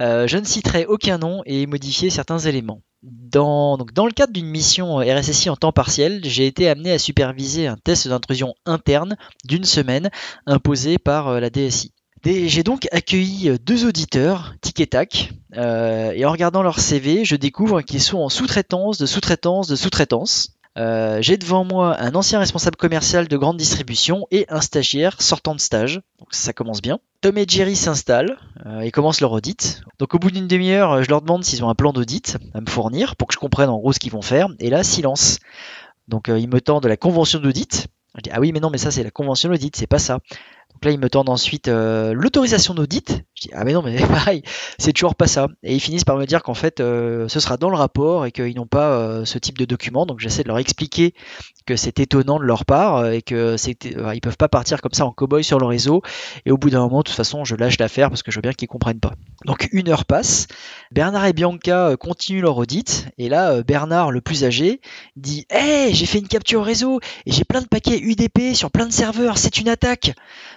Euh, 0.00 0.26
je 0.26 0.38
ne 0.38 0.44
citerai 0.44 0.86
aucun 0.86 1.18
nom 1.18 1.42
et 1.44 1.66
modifier 1.66 2.08
certains 2.08 2.38
éléments. 2.38 2.82
Dans, 3.02 3.76
donc, 3.76 3.92
dans 3.92 4.06
le 4.06 4.12
cadre 4.12 4.32
d'une 4.32 4.46
mission 4.46 4.96
RSSI 4.96 5.50
en 5.50 5.56
temps 5.56 5.72
partiel, 5.72 6.20
j'ai 6.24 6.46
été 6.46 6.68
amené 6.68 6.92
à 6.92 6.98
superviser 6.98 7.66
un 7.66 7.76
test 7.76 8.08
d'intrusion 8.08 8.54
interne 8.64 9.16
d'une 9.44 9.64
semaine 9.64 10.08
imposé 10.46 10.98
par 10.98 11.28
euh, 11.28 11.40
la 11.40 11.50
DSI. 11.50 11.92
J'ai 12.26 12.64
donc 12.64 12.88
accueilli 12.90 13.50
euh, 13.50 13.56
deux 13.56 13.86
auditeurs, 13.86 14.56
tic 14.60 14.80
et 14.80 14.88
tac, 14.88 15.32
euh, 15.56 16.10
et 16.10 16.24
en 16.24 16.32
regardant 16.32 16.64
leur 16.64 16.80
CV, 16.80 17.24
je 17.24 17.36
découvre 17.36 17.82
qu'ils 17.82 18.02
sont 18.02 18.18
en 18.18 18.28
sous-traitance, 18.28 18.98
de 18.98 19.06
sous-traitance, 19.06 19.68
de 19.68 19.76
sous-traitance. 19.76 20.56
Euh, 20.76 21.18
j'ai 21.22 21.36
devant 21.36 21.64
moi 21.64 21.96
un 22.00 22.16
ancien 22.16 22.40
responsable 22.40 22.74
commercial 22.74 23.28
de 23.28 23.36
grande 23.36 23.56
distribution 23.56 24.26
et 24.32 24.44
un 24.48 24.60
stagiaire 24.60 25.22
sortant 25.22 25.54
de 25.54 25.60
stage. 25.60 26.00
Donc 26.18 26.26
ça 26.32 26.52
commence 26.52 26.82
bien. 26.82 26.98
Tom 27.20 27.38
et 27.38 27.44
Jerry 27.46 27.76
s'installent 27.76 28.36
et 28.82 28.90
commencent 28.90 29.20
leur 29.20 29.30
audit. 29.30 29.82
Donc 30.00 30.12
au 30.14 30.18
bout 30.18 30.32
d'une 30.32 30.48
demi-heure, 30.48 31.04
je 31.04 31.08
leur 31.08 31.22
demande 31.22 31.44
s'ils 31.44 31.62
ont 31.62 31.68
un 31.68 31.76
plan 31.76 31.92
d'audit 31.92 32.38
à 32.54 32.60
me 32.60 32.66
fournir 32.66 33.14
pour 33.14 33.28
que 33.28 33.34
je 33.34 33.38
comprenne 33.38 33.70
en 33.70 33.78
gros 33.78 33.92
ce 33.92 34.00
qu'ils 34.00 34.12
vont 34.12 34.20
faire. 34.20 34.48
Et 34.58 34.68
là, 34.68 34.82
silence. 34.82 35.38
Donc 36.08 36.26
ils 36.28 36.48
me 36.48 36.60
tendent 36.60 36.86
la 36.86 36.96
convention 36.96 37.38
d'audit. 37.38 37.86
Ah 38.30 38.40
oui 38.40 38.52
mais 38.52 38.60
non 38.60 38.70
mais 38.70 38.78
ça 38.78 38.90
c'est 38.90 39.02
la 39.02 39.10
convention 39.10 39.48
d'audit, 39.48 39.76
c'est 39.76 39.86
pas 39.86 39.98
ça. 39.98 40.18
Donc 40.76 40.84
là, 40.84 40.90
ils 40.90 41.00
me 41.00 41.08
tendent 41.08 41.30
ensuite 41.30 41.68
euh, 41.68 42.12
l'autorisation 42.12 42.74
d'audit. 42.74 43.24
Je 43.34 43.48
dis, 43.48 43.50
ah 43.54 43.64
mais 43.64 43.72
non, 43.72 43.80
mais 43.80 43.96
pareil, 44.06 44.42
c'est 44.78 44.92
toujours 44.92 45.14
pas 45.14 45.26
ça. 45.26 45.48
Et 45.62 45.74
ils 45.74 45.80
finissent 45.80 46.04
par 46.04 46.18
me 46.18 46.26
dire 46.26 46.42
qu'en 46.42 46.52
fait, 46.52 46.80
euh, 46.80 47.28
ce 47.28 47.40
sera 47.40 47.56
dans 47.56 47.70
le 47.70 47.76
rapport 47.76 48.26
et 48.26 48.30
qu'ils 48.30 48.54
n'ont 48.56 48.66
pas 48.66 48.90
euh, 48.90 49.24
ce 49.24 49.38
type 49.38 49.56
de 49.56 49.64
document. 49.64 50.04
Donc 50.04 50.20
j'essaie 50.20 50.42
de 50.42 50.48
leur 50.48 50.58
expliquer 50.58 51.14
que 51.66 51.76
c'est 51.76 51.98
étonnant 52.00 52.38
de 52.38 52.44
leur 52.44 52.64
part 52.64 53.10
et 53.10 53.22
que 53.22 53.56
c'est, 53.56 53.76
ils 53.84 54.20
peuvent 54.20 54.36
pas 54.36 54.48
partir 54.48 54.80
comme 54.80 54.92
ça 54.92 55.04
en 55.04 55.12
cow-boy 55.12 55.42
sur 55.42 55.58
le 55.58 55.66
réseau. 55.66 56.02
Et 56.46 56.50
au 56.50 56.56
bout 56.56 56.70
d'un 56.70 56.80
moment, 56.80 56.98
de 56.98 57.04
toute 57.04 57.16
façon, 57.16 57.44
je 57.44 57.54
lâche 57.56 57.78
l'affaire 57.78 58.08
parce 58.08 58.22
que 58.22 58.30
je 58.30 58.36
veux 58.36 58.42
bien 58.42 58.52
qu'ils 58.52 58.68
comprennent 58.68 59.00
pas. 59.00 59.12
Donc 59.44 59.68
une 59.72 59.88
heure 59.88 60.04
passe. 60.04 60.46
Bernard 60.92 61.26
et 61.26 61.32
Bianca 61.32 61.96
continuent 61.98 62.42
leur 62.42 62.56
audit. 62.56 63.08
Et 63.18 63.28
là, 63.28 63.62
Bernard, 63.62 64.10
le 64.10 64.20
plus 64.20 64.44
âgé, 64.44 64.80
dit, 65.16 65.46
hé, 65.50 65.92
j'ai 65.92 66.06
fait 66.06 66.18
une 66.18 66.28
capture 66.28 66.64
réseau 66.64 67.00
et 67.26 67.32
j'ai 67.32 67.44
plein 67.44 67.60
de 67.60 67.66
paquets 67.66 67.98
UDP 67.98 68.54
sur 68.54 68.70
plein 68.70 68.86
de 68.86 68.92
serveurs. 68.92 69.38
C'est 69.38 69.58
une 69.58 69.68
attaque. 69.68 70.14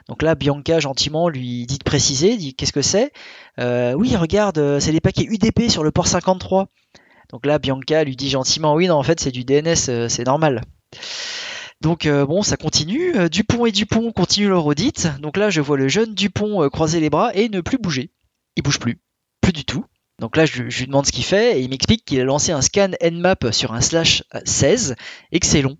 Donc 0.07 0.22
là, 0.22 0.36
Bianca 0.36 0.80
gentiment 0.80 1.30
lui 1.30 1.66
dit 1.66 1.78
de 1.78 1.84
préciser, 1.84 2.38
dit 2.38 2.53
qu'est-ce 2.53 2.74
que 2.74 2.82
c'est? 2.82 3.12
Euh, 3.60 3.93
Oui, 3.93 4.16
regarde, 4.16 4.57
euh, 4.57 4.80
c'est 4.80 4.91
des 4.91 5.01
paquets 5.01 5.26
UDP 5.26 5.70
sur 5.70 5.84
le 5.84 5.91
port 5.91 6.07
53. 6.07 6.68
Donc 7.32 7.45
là, 7.45 7.60
Bianca 7.60 8.03
lui 8.03 8.16
dit 8.16 8.30
gentiment, 8.30 8.74
oui, 8.74 8.88
non, 8.88 8.95
en 8.95 9.03
fait, 9.03 9.20
c'est 9.20 9.32
du 9.32 9.43
DNS, 9.43 9.76
euh, 9.89 10.10
c'est 10.10 10.26
normal. 10.26 10.64
Donc 11.82 12.08
bon, 12.08 12.42
ça 12.42 12.58
continue. 12.58 13.30
Dupont 13.30 13.66
et 13.66 13.72
Dupont 13.72 14.12
continuent 14.12 14.50
leur 14.50 14.66
audit. 14.66 15.08
Donc 15.22 15.38
là, 15.38 15.50
je 15.50 15.62
vois 15.62 15.78
le 15.78 15.88
jeune 15.88 16.14
Dupont 16.14 16.68
croiser 16.70 17.00
les 17.00 17.10
bras 17.10 17.34
et 17.34 17.48
ne 17.48 17.62
plus 17.62 17.78
bouger. 17.78 18.12
Il 18.58 18.64
bouge 18.64 18.80
plus, 18.80 19.00
plus 19.42 19.54
du 19.54 19.64
tout. 19.64 19.86
Donc 20.20 20.36
là, 20.36 20.46
je, 20.46 20.64
lui 20.64 20.86
demande 20.86 21.06
ce 21.06 21.12
qu'il 21.12 21.24
fait 21.24 21.58
et 21.60 21.64
il 21.64 21.70
m'explique 21.70 22.04
qu'il 22.04 22.20
a 22.20 22.26
lancé 22.26 22.52
un 22.52 22.62
scan 22.62 22.92
Nmap 23.02 23.52
sur 23.52 23.74
un 23.74 23.82
slash 23.82 24.24
16 24.46 24.96
et 25.32 25.40
que 25.40 25.48
c'est 25.48 25.62
long. 25.62 25.78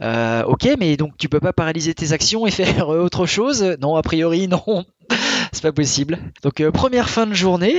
Euh, 0.00 0.42
ok, 0.44 0.68
mais 0.78 0.96
donc 0.96 1.16
tu 1.18 1.28
peux 1.28 1.40
pas 1.40 1.52
paralyser 1.52 1.94
tes 1.94 2.12
actions 2.12 2.46
et 2.46 2.50
faire 2.52 2.90
euh, 2.90 3.04
autre 3.04 3.26
chose? 3.26 3.62
Non, 3.80 3.96
a 3.96 4.02
priori, 4.02 4.48
non. 4.48 4.84
C'est 5.52 5.62
pas 5.62 5.72
possible. 5.72 6.18
Donc 6.42 6.60
euh, 6.60 6.70
première 6.70 7.08
fin 7.08 7.26
de 7.26 7.34
journée, 7.34 7.76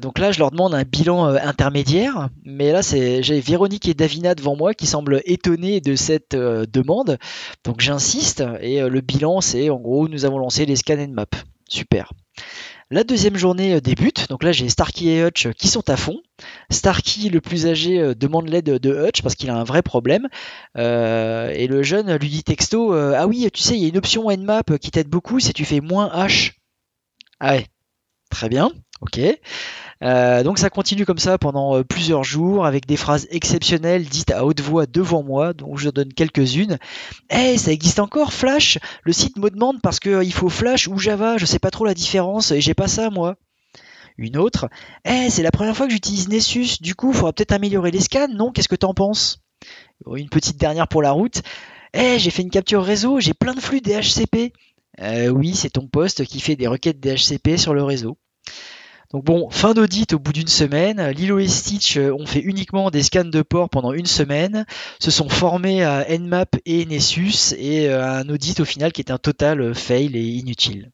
donc 0.00 0.18
là 0.18 0.32
je 0.32 0.38
leur 0.38 0.50
demande 0.50 0.74
un 0.74 0.84
bilan 0.84 1.26
intermédiaire, 1.26 2.28
mais 2.44 2.72
là 2.72 2.82
c'est 2.82 3.22
j'ai 3.22 3.40
Véronique 3.40 3.88
et 3.88 3.94
Davina 3.94 4.34
devant 4.34 4.56
moi 4.56 4.74
qui 4.74 4.86
semblent 4.86 5.20
étonnés 5.24 5.80
de 5.80 5.94
cette 5.96 6.34
demande, 6.34 7.18
donc 7.64 7.80
j'insiste 7.80 8.42
et 8.60 8.80
le 8.80 9.00
bilan 9.00 9.40
c'est 9.40 9.70
en 9.70 9.78
gros 9.78 10.08
nous 10.08 10.24
avons 10.24 10.38
lancé 10.38 10.66
les 10.66 10.76
scans 10.76 11.08
map. 11.08 11.26
Super. 11.68 12.12
La 12.92 13.02
deuxième 13.02 13.36
journée 13.36 13.74
euh, 13.74 13.80
débute, 13.80 14.28
donc 14.28 14.44
là 14.44 14.52
j'ai 14.52 14.68
Starkey 14.68 15.06
et 15.06 15.24
Hutch 15.24 15.46
euh, 15.46 15.52
qui 15.52 15.66
sont 15.66 15.90
à 15.90 15.96
fond. 15.96 16.20
Starkey, 16.70 17.28
le 17.30 17.40
plus 17.40 17.66
âgé, 17.66 17.98
euh, 17.98 18.14
demande 18.14 18.48
l'aide 18.48 18.66
de 18.66 19.08
Hutch 19.08 19.22
parce 19.22 19.34
qu'il 19.34 19.50
a 19.50 19.56
un 19.56 19.64
vrai 19.64 19.82
problème. 19.82 20.28
et 20.76 21.66
le 21.68 21.82
jeune 21.82 22.14
lui 22.16 22.28
dit 22.28 22.44
texto 22.44 22.92
Ah 22.92 23.26
oui, 23.26 23.48
tu 23.52 23.60
sais, 23.60 23.74
il 23.74 23.82
y 23.82 23.86
a 23.86 23.88
une 23.88 23.96
option 23.96 24.30
Nmap 24.30 24.78
qui 24.78 24.92
t'aide 24.92 25.08
beaucoup 25.08 25.40
si 25.40 25.52
tu 25.52 25.64
fais 25.64 25.80
moins 25.80 26.08
H. 26.14 26.52
Ah 27.40 27.52
ouais, 27.52 27.66
très 28.30 28.48
bien, 28.48 28.70
ok. 29.00 29.20
Euh, 30.02 30.42
donc 30.42 30.58
ça 30.58 30.68
continue 30.68 31.06
comme 31.06 31.18
ça 31.18 31.38
pendant 31.38 31.76
euh, 31.76 31.84
plusieurs 31.84 32.22
jours 32.22 32.66
avec 32.66 32.86
des 32.86 32.96
phrases 32.98 33.26
exceptionnelles 33.30 34.04
dites 34.04 34.30
à 34.30 34.44
haute 34.44 34.60
voix 34.60 34.86
devant 34.86 35.22
moi, 35.22 35.52
dont 35.54 35.76
je 35.76 35.88
donne 35.88 36.12
quelques-unes. 36.12 36.78
Hey, 37.30 37.58
ça 37.58 37.72
existe 37.72 37.98
encore 37.98 38.32
Flash? 38.32 38.78
Le 39.04 39.12
site 39.12 39.38
me 39.38 39.50
demande 39.50 39.80
parce 39.82 40.00
qu'il 40.00 40.12
euh, 40.12 40.30
faut 40.30 40.48
Flash 40.48 40.88
ou 40.88 40.98
Java, 40.98 41.38
je 41.38 41.46
sais 41.46 41.58
pas 41.58 41.70
trop 41.70 41.84
la 41.84 41.94
différence 41.94 42.50
et 42.50 42.60
j'ai 42.60 42.74
pas 42.74 42.88
ça 42.88 43.10
moi. 43.10 43.36
Une 44.18 44.38
autre, 44.38 44.70
hey, 45.04 45.30
c'est 45.30 45.42
la 45.42 45.50
première 45.50 45.76
fois 45.76 45.86
que 45.86 45.92
j'utilise 45.92 46.28
Nessus, 46.28 46.80
du 46.80 46.94
coup, 46.94 47.12
faudra 47.12 47.34
peut-être 47.34 47.52
améliorer 47.52 47.90
les 47.90 48.00
scans, 48.00 48.28
non? 48.28 48.50
Qu'est-ce 48.50 48.68
que 48.68 48.74
t'en 48.74 48.94
penses? 48.94 49.40
Une 50.14 50.30
petite 50.30 50.56
dernière 50.56 50.88
pour 50.88 51.02
la 51.02 51.10
route. 51.10 51.42
Hey, 51.92 52.18
j'ai 52.18 52.30
fait 52.30 52.42
une 52.42 52.50
capture 52.50 52.82
réseau, 52.82 53.20
j'ai 53.20 53.34
plein 53.34 53.54
de 53.54 53.60
flux 53.60 53.80
DHCP. 53.80 54.52
Euh, 55.00 55.28
oui, 55.28 55.54
c'est 55.54 55.70
ton 55.70 55.86
poste 55.86 56.24
qui 56.24 56.40
fait 56.40 56.56
des 56.56 56.66
requêtes 56.66 57.00
DHCP 57.00 57.56
sur 57.56 57.74
le 57.74 57.82
réseau. 57.82 58.18
Donc 59.12 59.24
bon, 59.24 59.48
fin 59.50 59.72
d'audit 59.72 60.12
au 60.14 60.18
bout 60.18 60.32
d'une 60.32 60.48
semaine. 60.48 61.10
Lilo 61.10 61.38
et 61.38 61.46
Stitch 61.46 61.96
euh, 61.96 62.12
ont 62.12 62.26
fait 62.26 62.40
uniquement 62.40 62.90
des 62.90 63.02
scans 63.02 63.24
de 63.24 63.42
port 63.42 63.70
pendant 63.70 63.92
une 63.92 64.06
semaine, 64.06 64.66
se 64.98 65.10
sont 65.10 65.28
formés 65.28 65.84
à 65.84 66.04
Nmap 66.08 66.56
et 66.66 66.84
Nessus 66.86 67.54
et 67.56 67.88
euh, 67.88 68.04
un 68.04 68.28
audit 68.28 68.58
au 68.60 68.64
final 68.64 68.92
qui 68.92 69.00
est 69.00 69.12
un 69.12 69.18
total 69.18 69.74
fail 69.74 70.16
et 70.16 70.24
inutile. 70.24 70.90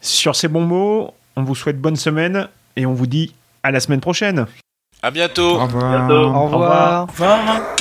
Sur 0.00 0.36
ces 0.36 0.48
bons 0.48 0.64
mots, 0.64 1.12
on 1.34 1.42
vous 1.42 1.54
souhaite 1.54 1.80
bonne 1.80 1.96
semaine 1.96 2.48
et 2.76 2.86
on 2.86 2.94
vous 2.94 3.06
dit 3.06 3.34
à 3.62 3.70
la 3.70 3.80
semaine 3.80 4.00
prochaine. 4.00 4.46
À 5.02 5.10
bientôt. 5.10 5.56
Au 5.56 5.66
revoir. 5.66 6.10
Au 6.10 6.46
revoir. 6.46 7.02
Au 7.02 7.06
revoir. 7.06 7.76